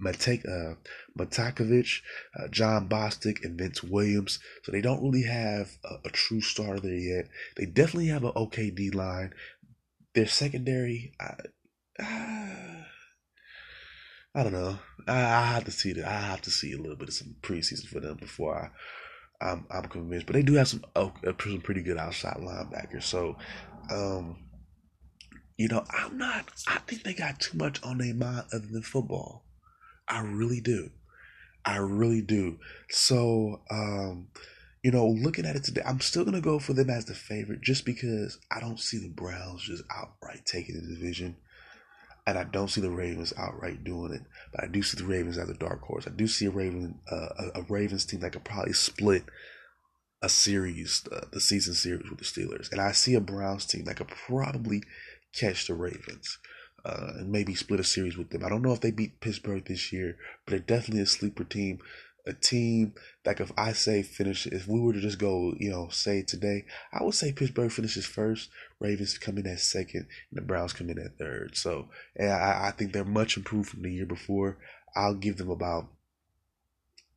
Matek, 0.00 0.46
uh, 0.48 0.74
Matakevich, 1.18 2.02
uh, 2.38 2.48
Jon 2.48 2.88
Bostic, 2.88 3.44
and 3.44 3.58
Vince 3.58 3.82
Williams. 3.82 4.38
So 4.62 4.72
they 4.72 4.80
don't 4.80 5.02
really 5.02 5.24
have 5.24 5.76
a, 5.84 5.96
a 6.06 6.10
true 6.10 6.40
starter 6.40 6.80
there 6.80 6.94
yet. 6.94 7.28
They 7.56 7.66
definitely 7.66 8.06
have 8.08 8.24
an 8.24 8.32
okay 8.36 8.70
D 8.70 8.90
line. 8.90 9.34
Their 10.18 10.26
secondary, 10.26 11.12
I, 11.20 11.34
I 14.34 14.42
don't 14.42 14.52
know. 14.52 14.80
I, 15.06 15.12
I 15.12 15.44
have 15.52 15.62
to 15.66 15.70
see 15.70 15.92
that. 15.92 16.04
I 16.04 16.20
have 16.22 16.42
to 16.42 16.50
see 16.50 16.72
a 16.72 16.76
little 16.76 16.96
bit 16.96 17.06
of 17.06 17.14
some 17.14 17.36
preseason 17.40 17.86
for 17.86 18.00
them 18.00 18.16
before 18.16 18.56
I 18.56 18.70
I'm, 19.40 19.64
I'm 19.70 19.84
convinced. 19.84 20.26
But 20.26 20.32
they 20.32 20.42
do 20.42 20.54
have 20.54 20.66
some 20.66 20.84
oh, 20.96 21.12
some 21.22 21.60
pretty 21.60 21.82
good 21.82 21.98
outside 21.98 22.38
linebackers. 22.38 23.04
So, 23.04 23.36
um, 23.92 24.38
you 25.56 25.68
know, 25.68 25.84
I'm 25.88 26.18
not. 26.18 26.50
I 26.66 26.78
think 26.78 27.04
they 27.04 27.14
got 27.14 27.38
too 27.38 27.56
much 27.56 27.80
on 27.84 27.98
their 27.98 28.12
mind 28.12 28.46
other 28.52 28.66
than 28.66 28.82
football. 28.82 29.44
I 30.08 30.22
really 30.22 30.60
do. 30.60 30.90
I 31.64 31.76
really 31.76 32.22
do. 32.22 32.58
So, 32.90 33.60
um, 33.70 34.30
you 34.82 34.90
know, 34.90 35.06
looking 35.06 35.44
at 35.44 35.56
it 35.56 35.64
today, 35.64 35.82
I'm 35.84 36.00
still 36.00 36.24
gonna 36.24 36.40
go 36.40 36.58
for 36.58 36.72
them 36.72 36.90
as 36.90 37.04
the 37.04 37.14
favorite 37.14 37.62
just 37.62 37.84
because 37.84 38.38
I 38.50 38.60
don't 38.60 38.80
see 38.80 38.98
the 38.98 39.08
Browns 39.08 39.62
just 39.62 39.84
outright 39.94 40.46
taking 40.46 40.74
the 40.76 40.94
division. 40.94 41.36
And 42.26 42.38
I 42.38 42.44
don't 42.44 42.68
see 42.68 42.82
the 42.82 42.90
Ravens 42.90 43.32
outright 43.38 43.84
doing 43.84 44.12
it, 44.12 44.22
but 44.52 44.62
I 44.62 44.66
do 44.66 44.82
see 44.82 44.98
the 44.98 45.06
Ravens 45.06 45.38
as 45.38 45.48
a 45.48 45.54
dark 45.54 45.80
horse. 45.80 46.06
I 46.06 46.10
do 46.10 46.28
see 46.28 46.44
a 46.44 46.50
Raven, 46.50 46.98
uh, 47.10 47.28
a, 47.54 47.62
Ravens 47.70 48.04
team 48.04 48.20
that 48.20 48.32
could 48.32 48.44
probably 48.44 48.74
split 48.74 49.24
a 50.20 50.28
series, 50.28 51.04
uh, 51.10 51.24
the 51.32 51.40
season 51.40 51.72
series 51.72 52.10
with 52.10 52.18
the 52.18 52.26
Steelers, 52.26 52.70
and 52.70 52.82
I 52.82 52.92
see 52.92 53.14
a 53.14 53.20
Browns 53.20 53.64
team 53.64 53.84
that 53.84 53.96
could 53.96 54.08
probably 54.08 54.82
catch 55.32 55.66
the 55.66 55.74
Ravens 55.74 56.38
uh, 56.84 57.12
and 57.16 57.30
maybe 57.30 57.54
split 57.54 57.80
a 57.80 57.84
series 57.84 58.16
with 58.16 58.30
them. 58.30 58.44
I 58.44 58.48
don't 58.48 58.62
know 58.62 58.72
if 58.72 58.80
they 58.80 58.90
beat 58.90 59.20
Pittsburgh 59.20 59.64
this 59.64 59.92
year, 59.92 60.16
but 60.44 60.52
they're 60.52 60.78
definitely 60.78 61.02
a 61.02 61.06
sleeper 61.06 61.44
team. 61.44 61.78
A 62.28 62.32
team 62.34 62.94
like 63.24 63.40
if 63.40 63.50
I 63.56 63.72
say 63.72 64.02
finish, 64.02 64.46
if 64.46 64.68
we 64.68 64.80
were 64.80 64.92
to 64.92 65.00
just 65.00 65.18
go, 65.18 65.54
you 65.58 65.70
know, 65.70 65.88
say 65.88 66.22
today, 66.22 66.64
I 66.92 67.02
would 67.02 67.14
say 67.14 67.32
Pittsburgh 67.32 67.72
finishes 67.72 68.06
first, 68.06 68.50
Ravens 68.80 69.18
come 69.18 69.38
in 69.38 69.46
at 69.46 69.60
second, 69.60 70.06
and 70.30 70.38
the 70.38 70.42
Browns 70.42 70.72
come 70.72 70.90
in 70.90 70.98
at 70.98 71.18
third. 71.18 71.56
So, 71.56 71.88
and 72.16 72.30
I, 72.30 72.68
I 72.68 72.70
think 72.70 72.92
they're 72.92 73.04
much 73.04 73.36
improved 73.36 73.70
from 73.70 73.82
the 73.82 73.92
year 73.92 74.06
before. 74.06 74.58
I'll 74.94 75.14
give 75.14 75.38
them 75.38 75.50
about. 75.50 75.88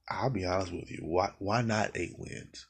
I'll 0.10 0.30
be 0.30 0.46
honest 0.46 0.74
with 0.74 0.90
you. 0.90 1.00
Why 1.04 1.32
why 1.40 1.62
not 1.62 1.92
eight 1.96 2.16
wins? 2.18 2.66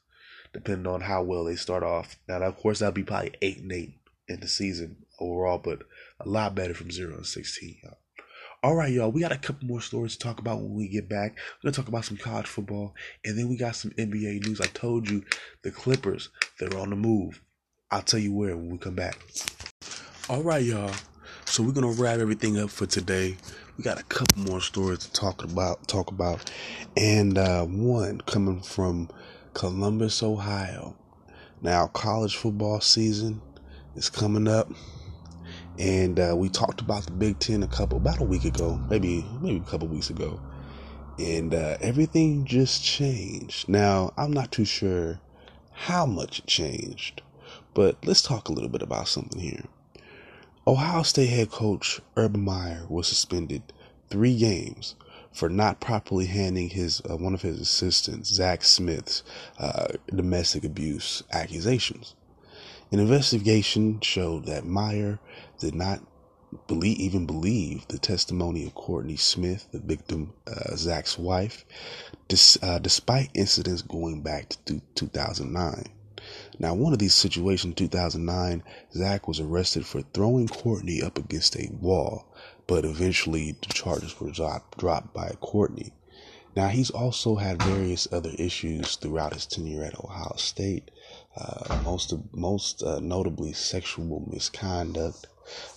depending 0.52 0.86
on 0.86 1.00
how 1.00 1.22
well 1.22 1.44
they 1.44 1.56
start 1.56 1.82
off. 1.82 2.16
Now, 2.28 2.42
of 2.42 2.56
course, 2.56 2.78
that'll 2.78 2.92
be 2.92 3.02
probably 3.02 3.32
eight 3.40 3.58
and 3.58 3.72
eight 3.72 3.94
in 4.28 4.40
the 4.40 4.48
season 4.48 4.96
overall, 5.18 5.58
but 5.58 5.82
a 6.20 6.28
lot 6.28 6.54
better 6.54 6.74
from 6.74 6.90
zero 6.90 7.16
and 7.16 7.26
sixteen. 7.26 7.78
All 8.64 8.76
right, 8.76 8.92
y'all. 8.92 9.10
We 9.10 9.20
got 9.20 9.32
a 9.32 9.38
couple 9.38 9.66
more 9.66 9.80
stories 9.80 10.12
to 10.12 10.20
talk 10.20 10.38
about 10.38 10.60
when 10.60 10.72
we 10.72 10.86
get 10.86 11.08
back. 11.08 11.32
We're 11.34 11.70
gonna 11.70 11.74
talk 11.74 11.88
about 11.88 12.04
some 12.04 12.16
college 12.16 12.46
football, 12.46 12.94
and 13.24 13.36
then 13.36 13.48
we 13.48 13.56
got 13.56 13.74
some 13.74 13.90
NBA 13.98 14.46
news. 14.46 14.60
I 14.60 14.66
told 14.66 15.10
you 15.10 15.24
the 15.62 15.72
Clippers 15.72 16.28
they're 16.60 16.78
on 16.78 16.90
the 16.90 16.96
move. 16.96 17.42
I'll 17.90 18.02
tell 18.02 18.20
you 18.20 18.32
where 18.32 18.56
when 18.56 18.70
we 18.70 18.78
come 18.78 18.94
back. 18.94 19.18
All 20.28 20.44
right, 20.44 20.62
y'all. 20.62 20.94
So 21.44 21.64
we're 21.64 21.72
gonna 21.72 21.90
wrap 21.90 22.20
everything 22.20 22.56
up 22.56 22.70
for 22.70 22.86
today. 22.86 23.36
We 23.76 23.82
got 23.82 23.98
a 23.98 24.04
couple 24.04 24.44
more 24.44 24.60
stories 24.60 25.00
to 25.00 25.12
talk 25.12 25.42
about. 25.42 25.88
Talk 25.88 26.12
about, 26.12 26.48
and 26.96 27.38
uh, 27.38 27.64
one 27.64 28.20
coming 28.20 28.60
from 28.60 29.08
Columbus, 29.54 30.22
Ohio. 30.22 30.96
Now, 31.62 31.88
college 31.88 32.36
football 32.36 32.80
season 32.80 33.42
is 33.96 34.08
coming 34.08 34.46
up, 34.46 34.70
and 35.78 36.20
uh, 36.20 36.34
we 36.36 36.48
talked 36.48 36.80
about 36.80 37.04
the 37.04 37.12
Big 37.12 37.38
Ten 37.38 37.62
a 37.62 37.68
couple 37.68 37.98
about 37.98 38.20
a 38.20 38.24
week 38.24 38.44
ago, 38.44 38.80
maybe 38.90 39.24
maybe 39.40 39.58
a 39.58 39.70
couple 39.70 39.88
weeks 39.88 40.10
ago, 40.10 40.40
and 41.18 41.54
uh, 41.54 41.76
everything 41.80 42.44
just 42.44 42.84
changed. 42.84 43.68
Now, 43.68 44.12
I'm 44.16 44.32
not 44.32 44.52
too 44.52 44.64
sure 44.64 45.20
how 45.72 46.06
much 46.06 46.40
it 46.40 46.46
changed, 46.46 47.22
but 47.74 47.96
let's 48.04 48.22
talk 48.22 48.48
a 48.48 48.52
little 48.52 48.68
bit 48.68 48.82
about 48.82 49.08
something 49.08 49.40
here. 49.40 49.64
Ohio 50.66 51.02
State 51.02 51.30
head 51.30 51.50
coach 51.50 52.00
Urban 52.16 52.44
Meyer 52.44 52.86
was 52.88 53.08
suspended 53.08 53.62
three 54.10 54.36
games 54.36 54.94
for 55.32 55.48
not 55.48 55.80
properly 55.80 56.26
handling 56.26 56.68
his 56.68 57.00
uh, 57.10 57.16
one 57.16 57.34
of 57.34 57.42
his 57.42 57.58
assistants, 57.58 58.28
Zach 58.28 58.62
Smith's 58.62 59.22
uh, 59.58 59.88
domestic 60.14 60.62
abuse 60.64 61.22
accusations. 61.32 62.14
An 62.92 63.00
investigation 63.00 64.00
showed 64.02 64.44
that 64.44 64.66
Meyer 64.66 65.18
did 65.62 65.74
not 65.74 66.00
believe, 66.66 66.98
even 66.98 67.24
believe 67.24 67.88
the 67.88 67.98
testimony 67.98 68.66
of 68.66 68.74
Courtney 68.74 69.16
Smith, 69.16 69.66
the 69.72 69.78
victim, 69.78 70.34
uh, 70.46 70.76
Zach's 70.76 71.18
wife, 71.18 71.64
dis, 72.28 72.58
uh, 72.62 72.78
despite 72.78 73.30
incidents 73.32 73.80
going 73.80 74.20
back 74.20 74.50
to 74.66 74.82
2009. 74.94 75.84
Now, 76.58 76.74
one 76.74 76.92
of 76.92 76.98
these 76.98 77.14
situations 77.14 77.70
in 77.70 77.74
2009, 77.74 78.62
Zach 78.94 79.26
was 79.26 79.40
arrested 79.40 79.86
for 79.86 80.02
throwing 80.02 80.46
Courtney 80.46 81.02
up 81.02 81.18
against 81.18 81.56
a 81.56 81.68
wall 81.80 82.26
but 82.66 82.84
eventually 82.84 83.52
the 83.52 83.72
charges 83.74 84.18
were 84.20 84.30
dropped 84.30 85.12
by 85.12 85.36
Courtney. 85.40 85.92
Now, 86.54 86.68
he's 86.68 86.90
also 86.90 87.36
had 87.36 87.62
various 87.62 88.06
other 88.12 88.30
issues 88.38 88.96
throughout 88.96 89.34
his 89.34 89.46
tenure 89.46 89.84
at 89.84 89.98
Ohio 89.98 90.34
State, 90.36 90.90
uh, 91.36 91.82
most, 91.84 92.12
most 92.32 92.82
uh, 92.82 93.00
notably 93.00 93.52
sexual 93.52 94.28
misconduct, 94.30 95.26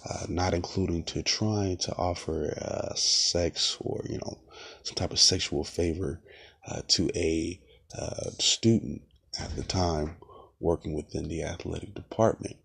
uh, 0.10 0.26
not 0.28 0.54
including 0.54 1.04
to 1.04 1.24
trying 1.24 1.78
to 1.78 1.96
offer 1.96 2.58
uh, 2.62 2.94
sex 2.96 3.78
or, 3.80 4.04
you 4.10 4.18
know, 4.18 4.40
some 4.84 4.96
type 4.96 5.12
of 5.12 5.20
sexual 5.20 5.64
favor 5.64 6.22
uh, 6.68 6.82
to 6.88 7.10
a 7.16 7.60
student 8.40 9.02
at 9.40 9.56
the 9.56 9.64
time 9.64 10.18
working 10.60 10.94
within 10.94 11.30
the 11.30 11.44
athletic 11.44 11.94
department. 11.94 12.58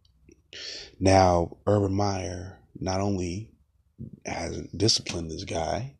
Now, 0.99 1.59
Urban 1.67 1.95
Meyer 1.95 2.59
not 2.81 3.01
only 3.01 3.51
hasn't 4.27 4.77
disciplined 4.77 5.31
this 5.31 5.45
guy, 5.45 5.95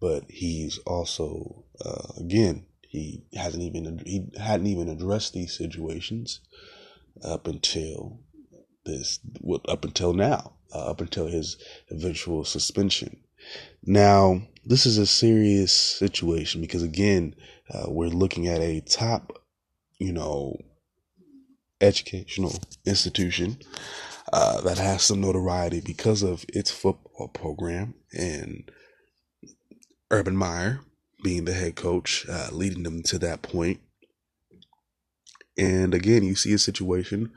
but 0.00 0.24
he's 0.28 0.78
also 0.78 1.64
again 2.18 2.66
he 2.94 3.24
hasn't 3.34 3.62
even 3.64 4.00
he 4.06 4.24
hadn't 4.40 4.68
even 4.68 4.88
addressed 4.88 5.32
these 5.32 5.56
situations 5.56 6.40
up 7.24 7.48
until 7.48 8.20
this 8.84 9.18
up 9.68 9.84
until 9.84 10.12
now 10.12 10.52
uh, 10.72 10.90
up 10.90 11.00
until 11.00 11.26
his 11.26 11.56
eventual 11.90 12.44
suspension. 12.44 13.16
Now 13.84 14.42
this 14.64 14.86
is 14.86 14.96
a 14.96 15.06
serious 15.06 15.72
situation 15.72 16.60
because 16.60 16.84
again 16.84 17.34
uh, 17.68 17.86
we're 17.88 18.08
looking 18.08 18.46
at 18.46 18.60
a 18.60 18.80
top 18.80 19.42
you 19.98 20.12
know 20.12 20.56
educational 21.80 22.54
institution 22.86 23.58
uh, 24.32 24.60
that 24.60 24.78
has 24.78 25.02
some 25.02 25.20
notoriety 25.20 25.80
because 25.80 26.22
of 26.22 26.44
its 26.48 26.70
football 26.70 27.26
program 27.34 27.94
and 28.12 28.70
Urban 30.12 30.36
Meyer 30.36 30.80
being 31.24 31.46
the 31.46 31.54
head 31.54 31.74
coach, 31.74 32.26
uh, 32.28 32.50
leading 32.52 32.82
them 32.84 33.02
to 33.02 33.18
that 33.18 33.42
point. 33.42 33.80
And 35.56 35.94
again, 35.94 36.22
you 36.22 36.34
see 36.36 36.52
a 36.52 36.58
situation 36.58 37.32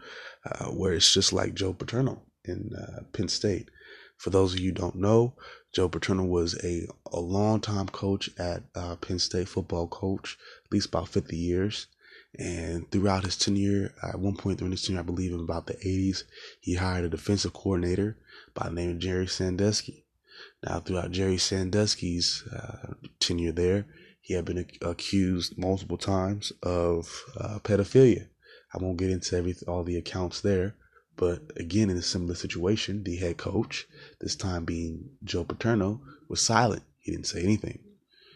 uh, 0.46 0.66
where 0.66 0.94
it's 0.94 1.12
just 1.12 1.32
like 1.32 1.56
Joe 1.56 1.74
Paterno 1.74 2.22
in 2.44 2.72
uh, 2.78 3.04
Penn 3.14 3.30
State. 3.30 3.70
For 4.18 4.30
those 4.30 4.54
of 4.54 4.60
you 4.60 4.72
don't 4.72 4.96
know, 4.96 5.36
Joe 5.74 5.88
Paterno 5.88 6.26
was 6.26 6.62
a, 6.64 6.88
a 7.12 7.20
long 7.20 7.62
time 7.62 7.88
coach 7.88 8.30
at 8.38 8.64
uh, 8.76 8.96
Penn 8.98 9.20
State 9.20 9.48
football 9.48 9.88
coach, 9.88 10.38
at 10.66 10.72
least 10.72 10.90
about 10.90 11.08
50 11.08 11.38
years. 11.38 11.88
And 12.38 12.90
throughout 12.92 13.24
his 13.24 13.38
tenure, 13.38 13.94
at 14.04 14.20
one 14.20 14.36
point 14.36 14.60
during 14.60 14.72
his 14.72 14.84
tenure, 14.84 15.00
I 15.00 15.04
believe 15.04 15.32
in 15.32 15.40
about 15.40 15.68
the 15.68 15.76
80s, 15.76 16.24
he 16.60 16.76
hired 16.76 17.06
a 17.06 17.10
defensive 17.10 17.54
coordinator 17.54 18.18
by 18.54 18.68
the 18.68 18.76
name 18.76 18.92
of 18.92 19.00
Jerry 19.00 19.28
Sandusky. 19.28 20.07
Now, 20.68 20.80
throughout 20.82 21.12
Jerry 21.12 21.38
Sandusky's 21.38 22.44
uh, 22.52 22.94
tenure 23.22 23.54
there, 23.54 23.86
he 24.20 24.34
had 24.34 24.44
been 24.44 24.68
accused 24.82 25.58
multiple 25.58 25.98
times 25.98 26.52
of 26.62 27.24
uh, 27.40 27.60
pedophilia. 27.60 28.28
I 28.74 28.84
won't 28.84 28.98
get 28.98 29.10
into 29.10 29.38
every 29.38 29.56
all 29.66 29.86
the 29.86 29.96
accounts 29.96 30.42
there, 30.42 30.76
but 31.16 31.40
again, 31.56 31.90
in 31.90 31.96
a 31.96 32.02
similar 32.02 32.36
situation, 32.36 33.04
the 33.04 33.16
head 33.16 33.38
coach, 33.38 33.88
this 34.20 34.36
time 34.36 34.66
being 34.66 35.12
Joe 35.24 35.46
Paterno, 35.46 36.02
was 36.28 36.42
silent. 36.42 36.84
He 37.00 37.12
didn't 37.14 37.28
say 37.28 37.44
anything. 37.44 37.80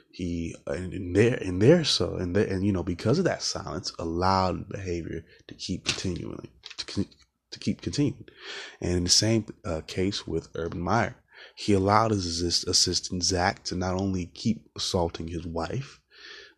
He 0.09 0.55
and 0.67 1.13
there 1.13 1.35
and 1.35 1.61
there 1.61 1.83
so 1.83 2.15
and 2.15 2.33
there 2.33 2.47
and 2.47 2.65
you 2.65 2.71
know 2.71 2.83
because 2.83 3.19
of 3.19 3.25
that 3.25 3.41
silence 3.41 3.91
allowed 3.99 4.69
behavior 4.69 5.25
to 5.47 5.53
keep 5.55 5.85
continuing 5.85 6.47
to, 6.77 7.05
to 7.51 7.59
keep 7.59 7.81
continuing. 7.81 8.25
And 8.79 8.91
in 8.91 9.03
the 9.03 9.09
same 9.09 9.45
uh, 9.65 9.81
case 9.85 10.25
with 10.25 10.49
Urban 10.55 10.81
Meyer, 10.81 11.15
he 11.61 11.73
allowed 11.73 12.09
his 12.09 12.41
assistant 12.41 13.23
Zach 13.23 13.63
to 13.65 13.75
not 13.75 13.93
only 13.93 14.25
keep 14.25 14.67
assaulting 14.75 15.27
his 15.27 15.45
wife, 15.45 15.99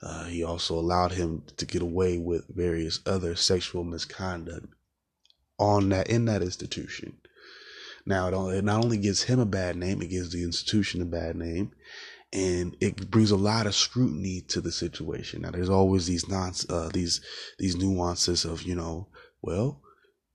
uh, 0.01 0.25
he 0.25 0.45
also 0.45 0.75
allowed 0.75 1.11
him 1.11 1.43
to 1.57 1.65
get 1.65 1.81
away 1.81 2.17
with 2.17 2.47
various 2.47 3.01
other 3.05 3.35
sexual 3.35 3.83
misconduct 3.83 4.67
on 5.59 5.89
that 5.89 6.07
in 6.07 6.23
that 6.25 6.41
institution. 6.41 7.17
Now 8.05 8.29
it, 8.29 8.57
it 8.57 8.63
not 8.63 8.81
only 8.81 8.97
gives 8.97 9.23
him 9.23 9.39
a 9.41 9.45
bad 9.45 9.75
name, 9.75 10.01
it 10.01 10.09
gives 10.09 10.31
the 10.31 10.43
institution 10.43 11.01
a 11.01 11.05
bad 11.05 11.35
name, 11.35 11.73
and 12.31 12.77
it 12.79 13.11
brings 13.11 13.31
a 13.31 13.35
lot 13.35 13.67
of 13.67 13.75
scrutiny 13.75 14.39
to 14.47 14.61
the 14.61 14.71
situation. 14.71 15.41
Now 15.41 15.51
there's 15.51 15.69
always 15.69 16.07
these 16.07 16.29
non 16.29 16.53
uh, 16.69 16.87
these 16.93 17.19
these 17.59 17.75
nuances 17.75 18.45
of 18.45 18.63
you 18.63 18.75
know 18.75 19.09
well 19.41 19.81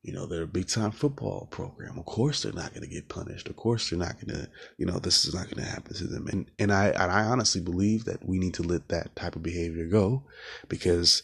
you 0.02 0.12
know 0.12 0.26
they're 0.26 0.42
a 0.42 0.46
big 0.46 0.68
time 0.68 0.90
football 0.90 1.46
program 1.50 1.98
of 1.98 2.04
course 2.04 2.42
they're 2.42 2.52
not 2.52 2.70
going 2.70 2.82
to 2.82 2.94
get 2.94 3.08
punished 3.08 3.48
of 3.48 3.56
course 3.56 3.90
they're 3.90 3.98
not 3.98 4.14
going 4.14 4.34
to 4.34 4.48
you 4.76 4.86
know 4.86 4.98
this 4.98 5.24
is 5.24 5.34
not 5.34 5.44
going 5.44 5.62
to 5.62 5.70
happen 5.70 5.94
to 5.94 6.06
them 6.06 6.26
and 6.28 6.50
and 6.58 6.72
i 6.72 6.86
and 6.86 7.10
i 7.10 7.24
honestly 7.24 7.60
believe 7.60 8.04
that 8.04 8.24
we 8.26 8.38
need 8.38 8.54
to 8.54 8.62
let 8.62 8.88
that 8.88 9.14
type 9.16 9.34
of 9.34 9.42
behavior 9.42 9.86
go 9.86 10.22
because 10.68 11.22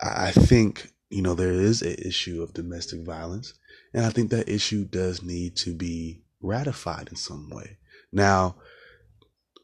i 0.00 0.30
think 0.30 0.92
you 1.10 1.22
know, 1.22 1.34
there 1.34 1.52
is 1.52 1.82
an 1.82 1.96
issue 1.98 2.40
of 2.40 2.54
domestic 2.54 3.00
violence. 3.02 3.54
And 3.92 4.06
I 4.06 4.10
think 4.10 4.30
that 4.30 4.48
issue 4.48 4.84
does 4.84 5.22
need 5.22 5.56
to 5.56 5.74
be 5.74 6.22
ratified 6.40 7.08
in 7.08 7.16
some 7.16 7.50
way. 7.50 7.78
Now, 8.12 8.56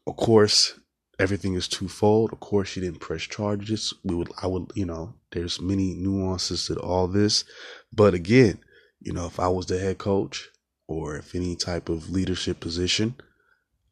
of 0.05 0.17
course, 0.17 0.77
everything 1.19 1.55
is 1.55 1.67
twofold. 1.67 2.31
Of 2.31 2.39
course, 2.39 2.69
she 2.69 2.81
didn't 2.81 2.99
press 2.99 3.23
charges. 3.23 3.93
We 4.03 4.15
would, 4.15 4.31
I 4.41 4.47
would, 4.47 4.71
you 4.75 4.85
know, 4.85 5.15
there's 5.31 5.61
many 5.61 5.93
nuances 5.95 6.65
to 6.67 6.75
all 6.79 7.07
this. 7.07 7.43
But 7.91 8.13
again, 8.13 8.59
you 8.99 9.13
know, 9.13 9.25
if 9.25 9.39
I 9.39 9.47
was 9.47 9.65
the 9.65 9.79
head 9.79 9.97
coach 9.97 10.49
or 10.87 11.17
if 11.17 11.35
any 11.35 11.55
type 11.55 11.89
of 11.89 12.09
leadership 12.09 12.59
position, 12.59 13.15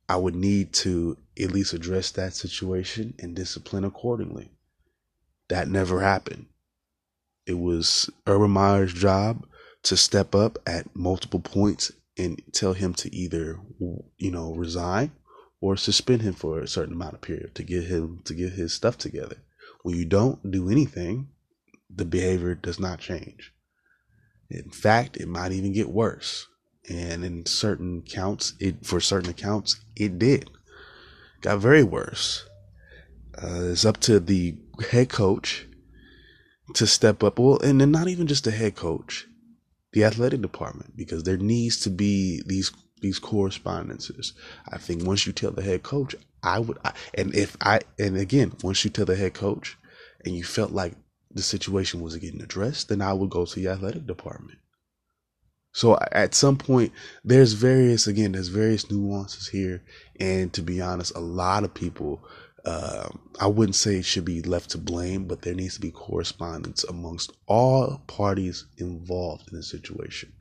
I 0.07 0.17
would 0.17 0.35
need 0.35 0.73
to 0.73 1.17
at 1.39 1.51
least 1.51 1.73
address 1.73 2.11
that 2.11 2.33
situation 2.33 3.15
and 3.19 3.35
discipline 3.35 3.83
accordingly. 3.83 4.51
That 5.49 5.67
never 5.67 6.01
happened. 6.01 6.45
It 7.45 7.59
was 7.59 8.09
Urban 8.25 8.51
Meyer's 8.51 8.93
job 8.93 9.45
to 9.83 9.97
step 9.97 10.33
up 10.33 10.57
at 10.65 10.95
multiple 10.95 11.39
points 11.39 11.91
and 12.17 12.41
tell 12.53 12.73
him 12.73 12.93
to 12.95 13.13
either, 13.13 13.59
you 14.17 14.31
know, 14.31 14.53
resign 14.53 15.11
or 15.65 15.75
suspend 15.75 16.21
him 16.21 16.35
for 16.35 16.59
a 16.59 16.67
certain 16.67 16.93
amount 16.93 17.15
of 17.15 17.21
period 17.21 17.55
to 17.55 17.63
get 17.63 17.85
him 17.85 18.21
to 18.23 18.35
get 18.35 18.53
his 18.53 18.71
stuff 18.71 18.99
together. 18.99 19.37
When 19.81 19.95
you 19.95 20.05
don't 20.05 20.51
do 20.51 20.69
anything, 20.69 21.29
the 21.89 22.05
behavior 22.05 22.53
does 22.53 22.79
not 22.79 22.99
change. 22.99 23.51
In 24.47 24.69
fact, 24.69 25.17
it 25.17 25.27
might 25.27 25.53
even 25.53 25.73
get 25.73 25.89
worse. 25.89 26.45
And 26.87 27.25
in 27.25 27.47
certain 27.47 28.03
counts, 28.03 28.53
it 28.59 28.85
for 28.85 28.99
certain 29.01 29.31
accounts, 29.31 29.83
it 29.95 30.19
did. 30.19 30.51
Got 31.41 31.61
very 31.61 31.83
worse. 31.83 32.47
Uh, 33.35 33.71
it's 33.71 33.85
up 33.85 33.99
to 34.01 34.19
the 34.19 34.55
head 34.91 35.09
coach 35.09 35.65
to 36.75 36.85
step 36.85 37.23
up. 37.23 37.39
Well, 37.39 37.59
and 37.61 37.81
then 37.81 37.89
not 37.89 38.07
even 38.07 38.27
just 38.27 38.43
the 38.43 38.51
head 38.51 38.75
coach, 38.75 39.25
the 39.93 40.03
athletic 40.03 40.43
department, 40.43 40.95
because 40.95 41.23
there 41.23 41.37
needs 41.37 41.79
to 41.79 41.89
be 41.89 42.43
these 42.45 42.71
these 43.01 43.19
correspondences. 43.19 44.33
I 44.71 44.77
think 44.77 45.03
once 45.03 45.25
you 45.27 45.33
tell 45.33 45.51
the 45.51 45.61
head 45.61 45.83
coach, 45.83 46.15
I 46.43 46.59
would, 46.59 46.77
I, 46.83 46.93
and 47.13 47.33
if 47.35 47.57
I, 47.61 47.81
and 47.99 48.17
again, 48.17 48.53
once 48.63 48.83
you 48.83 48.89
tell 48.89 49.05
the 49.05 49.15
head 49.15 49.33
coach, 49.33 49.77
and 50.23 50.35
you 50.35 50.43
felt 50.43 50.71
like 50.71 50.93
the 51.31 51.41
situation 51.41 52.01
was 52.01 52.15
getting 52.17 52.41
addressed, 52.41 52.89
then 52.89 53.01
I 53.01 53.13
would 53.13 53.29
go 53.29 53.45
to 53.45 53.59
the 53.59 53.67
athletic 53.67 54.07
department. 54.07 54.57
So 55.73 55.99
at 56.11 56.33
some 56.33 56.57
point, 56.57 56.93
there's 57.23 57.53
various, 57.53 58.07
again, 58.07 58.31
there's 58.31 58.47
various 58.47 58.89
nuances 58.89 59.49
here. 59.49 59.83
And 60.19 60.51
to 60.53 60.61
be 60.61 60.81
honest, 60.81 61.13
a 61.15 61.19
lot 61.19 61.65
of 61.65 61.73
people 61.73 62.23
uh, 62.65 63.07
I 63.39 63.47
wouldn't 63.47 63.75
say 63.75 64.01
should 64.01 64.25
be 64.25 64.41
left 64.41 64.71
to 64.71 64.77
blame, 64.77 65.25
but 65.25 65.43
there 65.43 65.53
needs 65.53 65.75
to 65.75 65.81
be 65.81 65.91
correspondence 65.91 66.83
amongst 66.83 67.31
all 67.45 68.01
parties 68.07 68.65
involved 68.77 69.51
in 69.51 69.57
the 69.57 69.63
situation. 69.63 70.33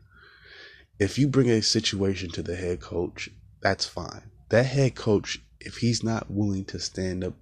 If 0.99 1.19
you 1.19 1.27
bring 1.27 1.51
a 1.51 1.61
situation 1.63 2.31
to 2.31 2.43
the 2.43 2.57
head 2.57 2.81
coach, 2.81 3.29
that's 3.61 3.87
fine. 3.87 4.31
That 4.51 4.67
head 4.67 4.95
coach, 4.95 5.41
if 5.61 5.79
he's 5.79 6.05
not 6.05 6.31
willing 6.31 6.65
to 6.67 6.79
stand 6.79 7.25
up 7.25 7.35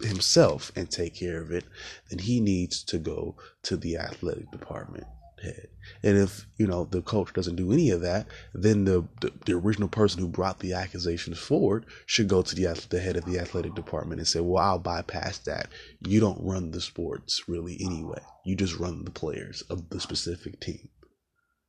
himself 0.00 0.72
and 0.76 0.90
take 0.90 1.14
care 1.14 1.40
of 1.40 1.50
it, 1.50 1.64
then 2.08 2.20
he 2.20 2.40
needs 2.40 2.82
to 2.84 2.98
go 2.98 3.36
to 3.62 3.76
the 3.76 3.98
athletic 3.98 4.50
department 4.50 5.06
head. 5.42 5.68
And 6.02 6.16
if, 6.16 6.46
you 6.56 6.66
know, 6.66 6.84
the 6.84 7.02
coach 7.02 7.32
doesn't 7.32 7.56
do 7.56 7.72
any 7.72 7.90
of 7.90 8.00
that, 8.00 8.26
then 8.54 8.84
the, 8.84 9.06
the, 9.20 9.32
the 9.44 9.52
original 9.52 9.88
person 9.88 10.20
who 10.20 10.28
brought 10.28 10.60
the 10.60 10.72
accusations 10.72 11.38
forward 11.38 11.86
should 12.06 12.28
go 12.28 12.42
to 12.42 12.54
the, 12.54 12.86
the 12.88 13.00
head 13.00 13.16
of 13.16 13.24
the 13.24 13.38
athletic 13.38 13.74
department 13.74 14.20
and 14.20 14.28
say, 14.28 14.40
well, 14.40 14.64
I'll 14.64 14.78
bypass 14.78 15.38
that. 15.38 15.68
You 16.00 16.20
don't 16.20 16.42
run 16.42 16.70
the 16.70 16.80
sports 16.80 17.48
really 17.48 17.76
anyway. 17.80 18.22
You 18.44 18.56
just 18.56 18.78
run 18.78 19.04
the 19.04 19.10
players 19.10 19.62
of 19.62 19.90
the 19.90 20.00
specific 20.00 20.60
team. 20.60 20.88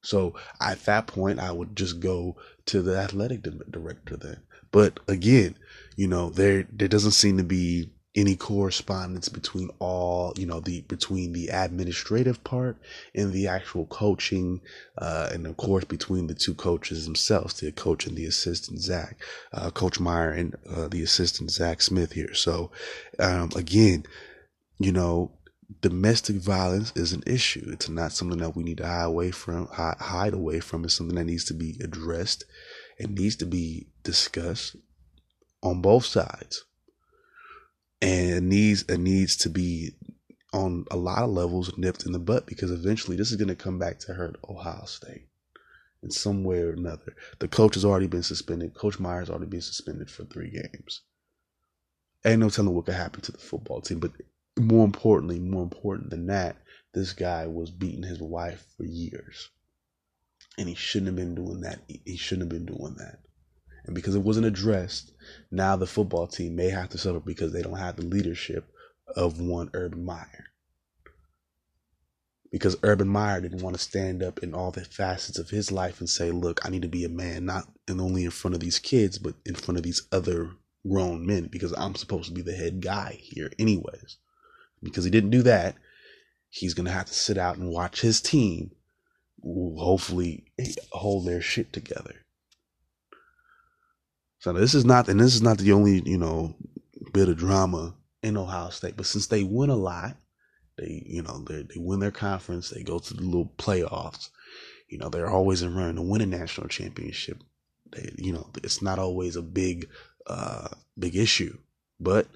So 0.07 0.35
at 0.61 0.85
that 0.85 1.05
point, 1.07 1.39
I 1.39 1.51
would 1.51 1.75
just 1.75 1.99
go 1.99 2.37
to 2.67 2.81
the 2.81 2.97
athletic 2.97 3.41
director 3.69 4.15
then. 4.15 4.37
But 4.71 5.01
again, 5.09 5.55
you 5.97 6.07
know, 6.07 6.29
there 6.29 6.65
there 6.71 6.87
doesn't 6.87 7.11
seem 7.11 7.35
to 7.37 7.43
be 7.43 7.91
any 8.15 8.37
correspondence 8.37 9.27
between 9.27 9.69
all 9.79 10.33
you 10.37 10.45
know 10.45 10.61
the 10.61 10.79
between 10.83 11.33
the 11.33 11.49
administrative 11.49 12.41
part 12.45 12.77
and 13.13 13.33
the 13.33 13.47
actual 13.47 13.85
coaching 13.87 14.61
uh, 14.97 15.29
and 15.33 15.45
of 15.45 15.57
course 15.57 15.83
between 15.83 16.27
the 16.27 16.33
two 16.33 16.55
coaches 16.55 17.05
themselves 17.05 17.59
the 17.59 17.71
coach 17.73 18.07
and 18.07 18.17
the 18.17 18.25
assistant 18.25 18.79
zach 18.79 19.21
uh, 19.53 19.69
coach 19.69 19.99
meyer 19.99 20.31
and 20.31 20.55
uh, 20.73 20.87
the 20.87 21.03
assistant 21.03 21.51
zach 21.51 21.79
smith 21.79 22.13
here 22.13 22.33
so 22.33 22.71
um, 23.19 23.51
again 23.55 24.03
you 24.79 24.91
know 24.91 25.31
domestic 25.81 26.37
violence 26.37 26.93
is 26.95 27.11
an 27.11 27.23
issue 27.27 27.69
it's 27.71 27.89
not 27.89 28.13
something 28.13 28.39
that 28.39 28.55
we 28.55 28.63
need 28.63 28.77
to 28.77 28.87
hide 28.87 29.03
away 29.03 29.31
from 29.31 29.67
hide 29.67 30.33
away 30.33 30.59
from 30.59 30.85
it's 30.85 30.93
something 30.93 31.15
that 31.15 31.25
needs 31.25 31.43
to 31.43 31.53
be 31.53 31.77
addressed 31.83 32.45
It 32.97 33.09
needs 33.09 33.35
to 33.37 33.45
be 33.45 33.87
discussed 34.03 34.77
on 35.61 35.81
both 35.81 36.05
sides 36.05 36.63
and 38.01 38.29
it 38.29 38.43
needs 38.43 38.83
it 38.83 38.99
needs 38.99 39.35
to 39.37 39.49
be 39.49 39.95
on 40.53 40.85
a 40.89 40.97
lot 40.97 41.23
of 41.23 41.29
levels 41.29 41.77
nipped 41.77 42.05
in 42.05 42.11
the 42.11 42.19
butt 42.19 42.45
because 42.45 42.71
eventually 42.71 43.17
this 43.17 43.31
is 43.31 43.37
going 43.37 43.49
to 43.49 43.55
come 43.55 43.77
back 43.77 43.99
to 43.99 44.13
hurt 44.13 44.37
Ohio 44.47 44.85
State 44.85 45.27
in 46.03 46.11
some 46.11 46.43
way 46.43 46.59
or 46.59 46.71
another. 46.71 47.15
The 47.39 47.47
coach 47.47 47.75
has 47.75 47.83
already 47.83 48.07
been 48.07 48.23
suspended. 48.23 48.73
Coach 48.73 48.99
Meyer's 48.99 49.29
already 49.29 49.47
been 49.47 49.61
suspended 49.61 50.09
for 50.09 50.25
three 50.25 50.51
games. 50.51 51.01
Ain't 52.25 52.39
no 52.39 52.49
telling 52.49 52.73
what 52.73 52.85
could 52.85 52.95
happen 52.95 53.21
to 53.21 53.31
the 53.31 53.37
football 53.37 53.81
team. 53.81 53.99
But 53.99 54.11
more 54.57 54.85
importantly, 54.85 55.39
more 55.39 55.63
important 55.63 56.09
than 56.09 56.27
that, 56.27 56.57
this 56.93 57.13
guy 57.13 57.47
was 57.47 57.71
beating 57.71 58.03
his 58.03 58.21
wife 58.21 58.65
for 58.75 58.85
years. 58.85 59.49
And 60.57 60.67
he 60.67 60.75
shouldn't 60.75 61.07
have 61.07 61.15
been 61.15 61.35
doing 61.35 61.61
that. 61.61 61.79
He 61.87 62.17
shouldn't 62.17 62.51
have 62.51 62.65
been 62.65 62.75
doing 62.75 62.95
that. 62.97 63.19
And 63.85 63.95
because 63.95 64.15
it 64.15 64.23
wasn't 64.23 64.47
addressed, 64.47 65.13
now 65.51 65.75
the 65.75 65.87
football 65.87 66.27
team 66.27 66.55
may 66.55 66.69
have 66.69 66.89
to 66.89 66.97
suffer 66.97 67.19
because 67.19 67.53
they 67.53 67.61
don't 67.61 67.77
have 67.77 67.95
the 67.95 68.05
leadership 68.05 68.69
of 69.15 69.39
one 69.39 69.69
Urban 69.73 70.03
Meyer. 70.03 70.45
Because 72.51 72.77
Urban 72.83 73.07
Meyer 73.07 73.41
didn't 73.41 73.61
want 73.61 73.75
to 73.75 73.81
stand 73.81 74.23
up 74.23 74.39
in 74.39 74.53
all 74.53 74.71
the 74.71 74.83
facets 74.83 75.37
of 75.37 75.49
his 75.49 75.71
life 75.71 75.99
and 75.99 76.09
say, 76.09 76.31
look, 76.31 76.65
I 76.65 76.69
need 76.69 76.81
to 76.81 76.87
be 76.87 77.05
a 77.05 77.09
man, 77.09 77.45
not 77.45 77.65
and 77.87 78.01
only 78.01 78.25
in 78.25 78.31
front 78.31 78.55
of 78.55 78.61
these 78.61 78.79
kids, 78.79 79.17
but 79.17 79.35
in 79.45 79.55
front 79.55 79.77
of 79.77 79.83
these 79.83 80.07
other 80.11 80.51
grown 80.89 81.25
men, 81.25 81.47
because 81.51 81.73
I'm 81.77 81.95
supposed 81.95 82.29
to 82.29 82.33
be 82.33 82.41
the 82.41 82.55
head 82.55 82.81
guy 82.81 83.17
here, 83.21 83.51
anyways. 83.59 84.17
Because 84.83 85.03
he 85.03 85.11
didn't 85.11 85.31
do 85.31 85.43
that, 85.43 85.75
he's 86.49 86.73
gonna 86.73 86.91
have 86.91 87.07
to 87.07 87.13
sit 87.13 87.37
out 87.37 87.57
and 87.57 87.69
watch 87.69 88.01
his 88.01 88.21
team 88.21 88.71
hopefully 89.43 90.45
hold 90.91 91.25
their 91.25 91.41
shit 91.41 91.71
together. 91.71 92.15
So 94.39 94.53
this 94.53 94.75
is 94.75 94.85
not, 94.85 95.09
and 95.09 95.19
this 95.19 95.35
is 95.35 95.41
not 95.41 95.57
the 95.57 95.71
only, 95.71 96.01
you 96.05 96.17
know, 96.17 96.55
bit 97.13 97.29
of 97.29 97.37
drama 97.37 97.95
in 98.21 98.37
Ohio 98.37 98.69
State. 98.69 98.95
But 98.97 99.05
since 99.05 99.27
they 99.27 99.43
win 99.43 99.69
a 99.69 99.75
lot, 99.75 100.15
they, 100.77 101.03
you 101.05 101.23
know, 101.23 101.43
they 101.47 101.63
they 101.63 101.77
win 101.79 101.99
their 101.99 102.11
conference, 102.11 102.69
they 102.69 102.83
go 102.83 102.99
to 102.99 103.13
the 103.13 103.23
little 103.23 103.51
playoffs. 103.57 104.29
You 104.89 104.99
know, 104.99 105.09
they're 105.09 105.29
always 105.29 105.63
in 105.63 105.75
running 105.75 105.95
to 105.95 106.01
win 106.01 106.21
a 106.21 106.25
national 106.25 106.67
championship. 106.67 107.43
They, 107.91 108.13
you 108.17 108.31
know, 108.31 108.49
it's 108.63 108.81
not 108.81 108.99
always 108.99 109.35
a 109.35 109.41
big, 109.41 109.89
uh, 110.27 110.69
big 110.97 111.15
issue, 111.15 111.57
but 111.99 112.27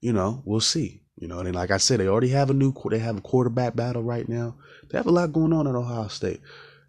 you 0.00 0.12
know, 0.12 0.42
we'll 0.44 0.60
see. 0.60 1.03
You 1.16 1.28
know, 1.28 1.38
and 1.38 1.54
like 1.54 1.70
I 1.70 1.76
said, 1.76 2.00
they 2.00 2.08
already 2.08 2.30
have 2.30 2.50
a 2.50 2.54
new, 2.54 2.74
they 2.90 2.98
have 2.98 3.18
a 3.18 3.20
quarterback 3.20 3.76
battle 3.76 4.02
right 4.02 4.28
now. 4.28 4.56
They 4.88 4.98
have 4.98 5.06
a 5.06 5.12
lot 5.12 5.32
going 5.32 5.52
on 5.52 5.66
at 5.66 5.74
Ohio 5.74 6.08
State. 6.08 6.40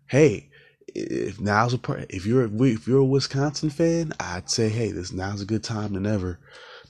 Hey, 0.08 0.50
if 0.88 1.40
now's 1.40 1.74
a 1.74 1.80
if 2.10 2.26
you're 2.26 2.50
if 2.66 2.88
you're 2.88 3.00
a 3.00 3.06
Wisconsin 3.06 3.70
fan, 3.70 4.14
I'd 4.20 4.50
say 4.50 4.70
hey, 4.70 4.92
this 4.92 5.12
now's 5.12 5.42
a 5.42 5.46
good 5.46 5.64
time 5.64 5.94
than 5.94 6.06
ever 6.06 6.40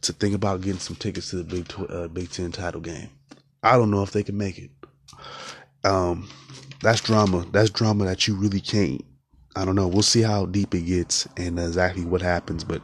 to 0.02 0.14
think 0.14 0.36
about 0.36 0.62
getting 0.62 0.80
some 0.80 0.96
tickets 0.96 1.32
to 1.32 1.38
the 1.38 1.44
Big 1.44 1.74
uh, 1.90 2.08
Big 2.08 2.30
Ten 2.30 2.52
title 2.52 2.82
game. 2.82 3.10
I 3.64 3.78
don't 3.78 3.92
know 3.92 4.04
if 4.04 4.12
they 4.12 4.24
can 4.24 4.38
make 4.38 4.60
it. 4.60 4.72
Um, 5.84 6.30
that's 6.82 7.02
drama. 7.02 7.46
That's 7.52 7.70
drama 7.70 8.06
that 8.06 8.28
you 8.28 8.36
really 8.36 8.62
can't 8.62 9.04
I 9.58 9.64
don't 9.64 9.76
know. 9.76 9.88
We'll 9.88 10.01
see 10.01 10.22
how 10.22 10.45
deep 10.45 10.76
it 10.76 10.82
gets 10.82 11.28
and 11.38 11.58
exactly 11.58 12.03
what 12.03 12.22
happens. 12.22 12.66
But 12.66 12.82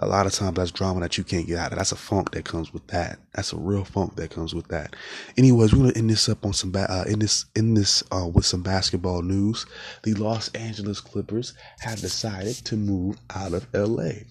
a 0.00 0.06
lot 0.06 0.26
of 0.26 0.32
times 0.32 0.56
that's 0.56 0.72
drama 0.72 1.00
that 1.00 1.16
you 1.16 1.22
can't 1.22 1.46
get 1.46 1.58
out 1.58 1.70
of. 1.70 1.78
That's 1.78 1.92
a 1.92 1.96
funk 1.96 2.32
that 2.32 2.44
comes 2.44 2.72
with 2.72 2.86
that. 2.88 3.20
That's 3.34 3.52
a 3.52 3.56
real 3.56 3.84
funk 3.84 4.16
that 4.16 4.30
comes 4.30 4.52
with 4.52 4.66
that. 4.68 4.96
Anyways, 5.36 5.72
we're 5.72 5.82
gonna 5.82 5.92
end 5.96 6.10
this 6.10 6.28
up 6.28 6.44
on 6.44 6.52
some 6.52 6.72
ba- 6.72 6.90
uh, 6.90 7.04
in 7.08 7.20
this 7.20 7.44
in 7.54 7.74
this 7.74 8.02
uh, 8.10 8.26
with 8.26 8.44
some 8.44 8.62
basketball 8.62 9.22
news. 9.22 9.64
The 10.02 10.14
Los 10.14 10.48
Angeles 10.54 11.00
Clippers 11.00 11.54
have 11.80 12.00
decided 12.00 12.56
to 12.64 12.76
move 12.76 13.16
out 13.34 13.52
of 13.52 13.68
LA 13.72 14.24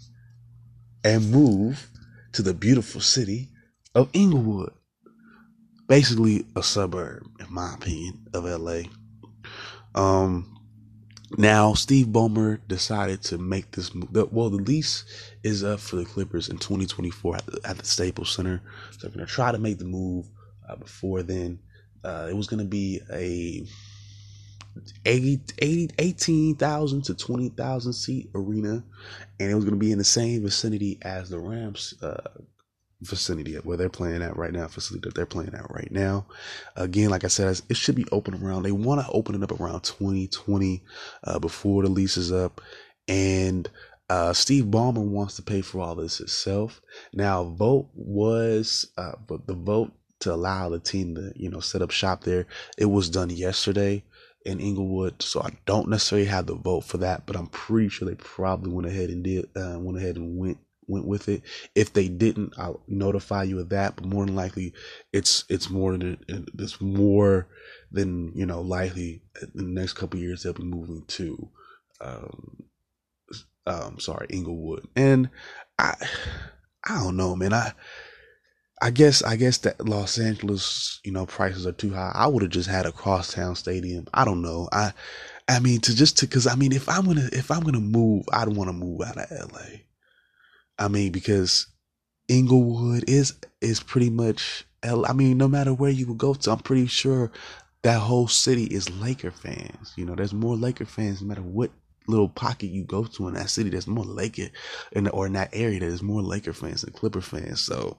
and 1.05 1.31
move 1.31 1.89
to 2.33 2.41
the 2.41 2.53
beautiful 2.53 2.99
city 2.99 3.47
of 3.95 4.09
Inglewood. 4.11 4.73
Basically, 5.88 6.45
a 6.53 6.63
suburb, 6.63 7.23
in 7.39 7.45
my 7.49 7.73
opinion, 7.75 8.27
of 8.33 8.43
LA. 8.43 8.81
Um, 9.95 10.56
now, 11.36 11.73
Steve 11.73 12.07
Ballmer 12.07 12.59
decided 12.67 13.21
to 13.23 13.38
make 13.38 13.71
this 13.71 13.93
move. 13.93 14.09
Well, 14.32 14.49
the 14.49 14.57
lease 14.57 15.03
is 15.43 15.63
up 15.63 15.80
for 15.80 15.97
the 15.97 16.05
Clippers 16.05 16.47
in 16.47 16.57
2024 16.57 17.36
at 17.36 17.45
the, 17.45 17.59
at 17.65 17.78
the 17.78 17.86
Staples 17.86 18.32
Center. 18.32 18.61
So 18.91 18.99
they're 19.01 19.15
going 19.15 19.25
to 19.25 19.32
try 19.32 19.51
to 19.51 19.57
make 19.57 19.78
the 19.78 19.86
move 19.86 20.28
uh, 20.69 20.78
before 20.78 21.23
then. 21.23 21.59
Uh, 22.03 22.28
it 22.30 22.36
was 22.36 22.47
going 22.47 22.59
to 22.59 22.69
be 22.69 23.01
a 23.11 23.65
80, 25.05 25.41
80 25.59 25.95
18,000 25.97 27.01
to 27.03 27.15
20,000 27.15 27.93
seat 27.93 28.30
arena, 28.34 28.84
and 29.39 29.51
it 29.51 29.55
was 29.55 29.65
going 29.65 29.75
to 29.75 29.80
be 29.80 29.91
in 29.91 29.97
the 29.97 30.03
same 30.05 30.43
vicinity 30.43 30.97
as 31.01 31.30
the 31.30 31.39
Rams 31.39 31.93
uh, 32.01 32.21
vicinity 33.01 33.55
of 33.55 33.65
where 33.65 33.77
they're 33.77 33.89
playing 33.89 34.21
at 34.21 34.37
right 34.37 34.51
now, 34.51 34.67
facility 34.67 35.07
that 35.07 35.15
they're 35.15 35.25
playing 35.25 35.53
at 35.53 35.69
right 35.69 35.91
now. 35.91 36.25
Again, 36.75 37.09
like 37.09 37.23
I 37.23 37.27
said, 37.27 37.61
it 37.69 37.77
should 37.77 37.95
be 37.95 38.07
open 38.11 38.33
around. 38.33 38.63
They 38.63 38.71
want 38.71 39.01
to 39.01 39.11
open 39.11 39.35
it 39.35 39.43
up 39.43 39.59
around 39.59 39.81
2020 39.81 40.83
uh, 41.23 41.39
before 41.39 41.83
the 41.83 41.89
lease 41.89 42.17
is 42.17 42.31
up, 42.31 42.61
and 43.07 43.69
uh, 44.09 44.33
Steve 44.33 44.65
Ballmer 44.65 45.05
wants 45.05 45.35
to 45.35 45.41
pay 45.41 45.61
for 45.61 45.79
all 45.79 45.95
this 45.95 46.17
himself. 46.17 46.81
Now, 47.13 47.43
vote 47.43 47.89
was, 47.93 48.87
uh, 48.97 49.13
but 49.27 49.47
the 49.47 49.53
vote 49.53 49.91
to 50.21 50.33
allow 50.33 50.69
the 50.69 50.79
team 50.79 51.13
to 51.15 51.31
you 51.35 51.49
know 51.49 51.59
set 51.59 51.81
up 51.81 51.91
shop 51.91 52.23
there, 52.23 52.47
it 52.77 52.85
was 52.85 53.09
done 53.09 53.29
yesterday 53.29 54.03
in 54.45 54.59
Inglewood, 54.61 55.21
so 55.21 55.41
I 55.41 55.49
don't 55.65 55.89
necessarily 55.89 56.27
have 56.27 56.45
the 56.45 56.55
vote 56.55 56.85
for 56.85 56.97
that, 56.99 57.25
but 57.25 57.35
I'm 57.35 57.47
pretty 57.47 57.89
sure 57.89 58.07
they 58.07 58.15
probably 58.15 58.71
went 58.71 58.87
ahead 58.87 59.09
and 59.09 59.23
did 59.23 59.49
uh, 59.55 59.77
went 59.77 59.97
ahead 59.97 60.15
and 60.15 60.37
went 60.37 60.57
went 60.88 61.07
with 61.07 61.29
it. 61.29 61.43
If 61.75 61.93
they 61.93 62.07
didn't, 62.09 62.53
I'll 62.57 62.81
notify 62.88 63.43
you 63.43 63.59
of 63.59 63.69
that. 63.69 63.97
But 63.97 64.05
more 64.05 64.25
than 64.25 64.35
likely, 64.35 64.73
it's 65.13 65.45
it's 65.49 65.69
more 65.69 65.97
than 65.97 66.17
it's 66.59 66.81
more 66.81 67.47
than 67.91 68.33
you 68.35 68.45
know 68.45 68.61
likely 68.61 69.21
in 69.41 69.51
the 69.55 69.81
next 69.81 69.93
couple 69.93 70.19
years 70.19 70.43
they'll 70.43 70.53
be 70.53 70.63
moving 70.63 71.03
to, 71.07 71.49
um, 72.01 72.63
um, 73.67 73.99
sorry, 73.99 74.27
Inglewood. 74.29 74.88
And 74.95 75.29
I, 75.79 75.95
I 76.88 76.99
don't 77.03 77.17
know, 77.17 77.35
man. 77.35 77.53
I. 77.53 77.73
I 78.81 78.91
guess 78.91 79.23
I 79.23 79.38
guess 79.38 79.57
that 79.59 79.88
Los 79.88 80.19
Angeles, 80.19 80.99
you 81.03 81.11
know, 81.11 81.25
prices 81.25 81.65
are 81.65 81.71
too 81.71 81.93
high. 81.93 82.11
I 82.13 82.27
would 82.27 82.43
have 82.43 82.51
just 82.51 82.69
had 82.69 82.85
a 82.85 82.91
crosstown 82.91 83.55
stadium. 83.55 84.07
I 84.13 84.25
don't 84.25 84.41
know. 84.41 84.69
I 84.71 84.93
I 85.47 85.59
mean 85.59 85.81
to 85.81 85.95
just 85.95 86.17
to 86.19 86.27
cuz 86.27 86.47
I 86.47 86.55
mean 86.55 86.71
if 86.73 86.88
I'm 86.89 87.05
to 87.15 87.29
if 87.33 87.49
I'm 87.51 87.63
to 87.63 87.79
move, 87.79 88.25
I'd 88.31 88.49
want 88.49 88.69
to 88.69 88.73
move 88.73 89.01
out 89.01 89.17
of 89.17 89.53
LA. 89.53 89.79
I 90.80 90.88
mean, 90.88 91.11
because 91.11 91.67
Inglewood 92.28 93.09
is 93.09 93.34
is 93.61 93.82
pretty 93.82 94.09
much. 94.09 94.65
I 94.84 95.11
mean, 95.13 95.38
no 95.38 95.47
matter 95.47 95.73
where 95.73 95.89
you 95.89 96.07
would 96.07 96.19
go 96.19 96.34
to, 96.34 96.51
I'm 96.51 96.59
pretty 96.59 96.86
sure 96.86 97.32
that 97.82 97.99
whole 97.99 98.28
city 98.28 98.65
is 98.65 98.89
Laker 98.89 99.32
fans. 99.32 99.93
You 99.95 100.05
know, 100.05 100.15
there's 100.15 100.34
more 100.34 100.55
Laker 100.55 100.86
fans 100.86 101.21
no 101.21 101.28
matter 101.28 101.41
what 101.41 101.71
little 102.07 102.30
pocket 102.30 102.67
you 102.67 102.84
go 102.84 103.03
to 103.03 103.28
in 103.28 103.34
that 103.34 103.49
city. 103.49 103.69
There's 103.69 103.88
more 103.88 104.05
Laker 104.05 104.49
in 104.91 105.05
the, 105.05 105.09
or 105.11 105.25
in 105.25 105.34
that 105.34 105.49
area. 105.53 105.80
There's 105.80 106.03
more 106.03 106.21
Laker 106.21 106.53
fans 106.53 106.82
than 106.82 106.93
Clipper 106.93 107.21
fans. 107.21 107.61
So 107.61 107.97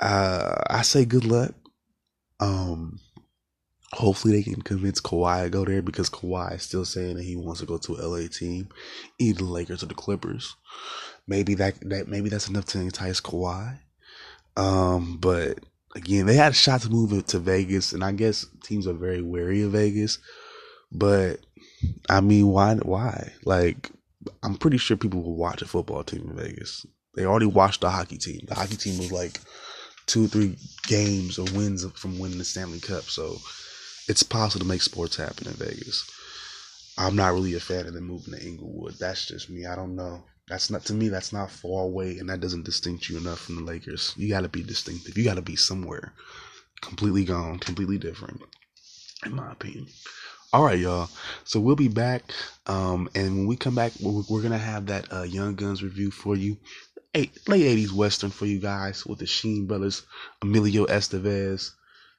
uh, 0.00 0.56
I 0.70 0.82
say 0.82 1.04
good 1.04 1.24
luck. 1.24 1.54
Um, 2.40 3.00
hopefully 3.92 4.34
they 4.34 4.42
can 4.42 4.62
convince 4.62 5.00
Kawhi 5.00 5.44
to 5.44 5.50
go 5.50 5.64
there 5.64 5.82
because 5.82 6.10
Kawhi 6.10 6.56
is 6.56 6.62
still 6.62 6.84
saying 6.84 7.16
that 7.16 7.24
he 7.24 7.36
wants 7.36 7.60
to 7.60 7.66
go 7.66 7.78
to 7.78 7.94
LA 7.94 8.26
team, 8.28 8.68
either 9.18 9.38
the 9.38 9.44
Lakers 9.44 9.82
or 9.82 9.86
the 9.86 9.94
Clippers. 9.94 10.56
Maybe 11.26 11.54
that 11.54 11.78
that 11.88 12.08
maybe 12.08 12.28
that's 12.28 12.48
enough 12.48 12.66
to 12.66 12.80
entice 12.80 13.20
Kawhi. 13.20 13.78
Um, 14.56 15.18
but 15.18 15.60
again, 15.94 16.26
they 16.26 16.34
had 16.34 16.52
a 16.52 16.54
shot 16.54 16.82
to 16.82 16.90
move 16.90 17.12
it 17.12 17.28
to 17.28 17.38
Vegas, 17.38 17.92
and 17.92 18.04
I 18.04 18.12
guess 18.12 18.46
teams 18.64 18.86
are 18.86 18.92
very 18.92 19.22
wary 19.22 19.62
of 19.62 19.72
Vegas. 19.72 20.18
But 20.90 21.40
I 22.08 22.20
mean, 22.20 22.48
why? 22.48 22.74
Why? 22.76 23.32
Like, 23.44 23.90
I'm 24.42 24.56
pretty 24.56 24.78
sure 24.78 24.96
people 24.96 25.22
will 25.22 25.36
watch 25.36 25.62
a 25.62 25.66
football 25.66 26.04
team 26.04 26.28
in 26.28 26.36
Vegas. 26.36 26.86
They 27.14 27.24
already 27.24 27.46
watched 27.46 27.82
the 27.82 27.90
hockey 27.90 28.18
team. 28.18 28.40
The 28.46 28.54
hockey 28.54 28.76
team 28.76 28.98
was 28.98 29.12
like 29.12 29.38
two 30.06 30.24
or 30.24 30.28
three 30.28 30.56
games 30.86 31.38
or 31.38 31.46
wins 31.54 31.84
from 31.92 32.18
winning 32.18 32.38
the 32.38 32.44
Stanley 32.44 32.80
Cup. 32.80 33.04
So 33.04 33.36
it's 34.08 34.22
possible 34.22 34.60
to 34.60 34.68
make 34.68 34.82
sports 34.82 35.16
happen 35.16 35.46
in 35.46 35.54
Vegas. 35.54 36.10
I'm 36.98 37.16
not 37.16 37.32
really 37.32 37.54
a 37.54 37.60
fan 37.60 37.86
of 37.86 37.94
them 37.94 38.04
moving 38.04 38.34
to 38.34 38.46
Inglewood. 38.46 38.94
That's 38.98 39.26
just 39.26 39.48
me. 39.48 39.66
I 39.66 39.76
don't 39.76 39.96
know. 39.96 40.22
That's 40.48 40.70
not 40.70 40.84
to 40.86 40.94
me. 40.94 41.08
That's 41.08 41.32
not 41.32 41.50
far 41.50 41.84
away, 41.84 42.18
and 42.18 42.28
that 42.28 42.40
doesn't 42.40 42.64
distinct 42.64 43.08
you 43.08 43.16
enough 43.16 43.40
from 43.40 43.56
the 43.56 43.62
Lakers. 43.62 44.12
You 44.16 44.28
got 44.28 44.42
to 44.42 44.48
be 44.48 44.62
distinctive. 44.62 45.16
You 45.16 45.24
got 45.24 45.36
to 45.36 45.42
be 45.42 45.56
somewhere 45.56 46.12
completely 46.80 47.24
gone, 47.24 47.58
completely 47.58 47.96
different, 47.96 48.42
in 49.24 49.34
my 49.34 49.52
opinion. 49.52 49.86
All 50.52 50.64
right, 50.64 50.78
y'all. 50.78 51.08
So 51.44 51.60
we'll 51.60 51.76
be 51.76 51.88
back, 51.88 52.24
um, 52.66 53.08
and 53.14 53.38
when 53.38 53.46
we 53.46 53.56
come 53.56 53.74
back, 53.74 53.92
we're, 54.00 54.22
we're 54.28 54.42
gonna 54.42 54.58
have 54.58 54.86
that 54.86 55.10
uh, 55.10 55.22
Young 55.22 55.54
Guns 55.54 55.82
review 55.82 56.10
for 56.10 56.36
you, 56.36 56.58
Eight, 57.14 57.46
late 57.48 57.64
'80s 57.64 57.92
western 57.92 58.30
for 58.30 58.46
you 58.46 58.58
guys 58.58 59.06
with 59.06 59.18
the 59.18 59.26
Sheen 59.26 59.66
brothers, 59.66 60.02
Emilio 60.42 60.86
Estevez, 60.86 61.70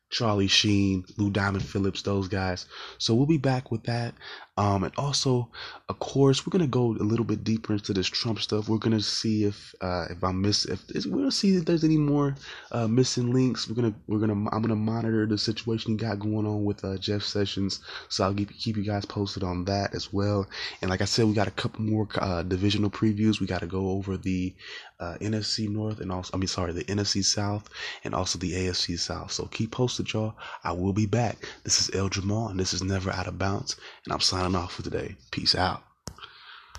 Charlie 0.10 0.48
Sheen, 0.48 1.04
Lou 1.18 1.32
Diamond 1.32 1.66
Phillips, 1.66 2.04
those 2.04 2.28
guys. 2.28 2.68
So 3.00 3.16
we'll 3.16 3.26
be 3.26 3.38
back 3.38 3.72
with 3.72 3.84
that. 3.84 4.14
Um, 4.56 4.84
and 4.84 4.94
also, 4.98 5.50
of 5.90 5.98
course, 5.98 6.46
we're 6.46 6.52
gonna 6.52 6.68
go 6.68 6.92
a 6.92 7.02
little 7.04 7.26
bit 7.26 7.44
deeper 7.44 7.74
into 7.74 7.92
this 7.92 8.08
Trump 8.08 8.40
stuff. 8.40 8.70
We're 8.70 8.78
gonna 8.78 9.02
see 9.02 9.46
if 9.46 9.74
uh, 9.82 10.06
if 10.12 10.24
I 10.24 10.32
miss 10.32 10.66
if 10.66 10.84
we're 11.08 11.18
gonna 11.18 11.32
see 11.32 11.56
if 11.56 11.66
there's 11.66 11.84
any 11.84 11.98
more 11.98 12.36
uh, 12.72 12.88
missing 12.88 13.34
links. 13.34 13.68
We're 13.68 13.76
gonna 13.76 13.96
we're 14.08 14.20
gonna 14.20 14.50
I'm 14.52 14.62
gonna 14.62 14.76
monitor 14.76 15.26
the 15.26 15.40
situation 15.40 15.94
you 15.94 15.98
got 15.98 16.20
going 16.20 16.46
on 16.46 16.64
with 16.66 16.86
uh, 16.86 16.98
Jeff 16.98 17.24
Sessions. 17.24 17.80
So 18.10 18.24
I'll 18.26 18.34
keep 18.34 18.52
keep 18.52 18.78
you 18.78 18.84
guys 18.84 19.06
posted 19.06 19.44
on 19.44 19.66
that 19.66 19.96
as 19.96 20.14
well. 20.14 20.48
And 20.82 20.92
like 20.92 21.02
I 21.02 21.06
said, 21.06 21.26
we 21.26 21.34
got 21.34 21.48
a 21.48 21.52
couple 21.52 21.82
more 21.82 22.08
uh, 22.20 22.44
divisional 22.44 22.92
previews. 22.92 23.40
We 23.40 23.48
got 23.48 23.62
to 23.62 23.68
go 23.68 23.90
over 23.90 24.18
the 24.18 24.54
uh, 25.00 25.18
NFC 25.20 25.68
North 25.68 26.00
and 26.00 26.12
also 26.12 26.32
I 26.34 26.38
mean 26.38 26.48
sorry 26.48 26.74
the 26.74 26.84
NFC 26.86 27.26
South 27.26 27.70
and 28.04 28.14
also 28.14 28.38
the 28.38 28.54
AFC 28.54 29.00
South. 29.00 29.32
So 29.32 29.46
keep 29.48 29.72
posted, 29.72 30.14
y'all. 30.14 30.36
I 30.64 30.74
will 30.74 30.94
be 30.94 31.08
back. 31.08 31.48
This 31.64 31.80
is 31.80 31.96
El 31.96 32.10
Jamal 32.10 32.50
and 32.50 32.60
this 32.60 32.74
is 32.74 32.84
Never 32.84 33.12
Out 33.12 33.28
of 33.28 33.40
Bounds, 33.40 33.76
and 34.06 34.14
I'm 34.14 34.20
signing 34.20 34.43
signing 34.44 34.56
off 34.58 34.74
for 34.74 34.84
today. 34.84 35.16
Peace 35.32 35.56
out. 35.56 35.93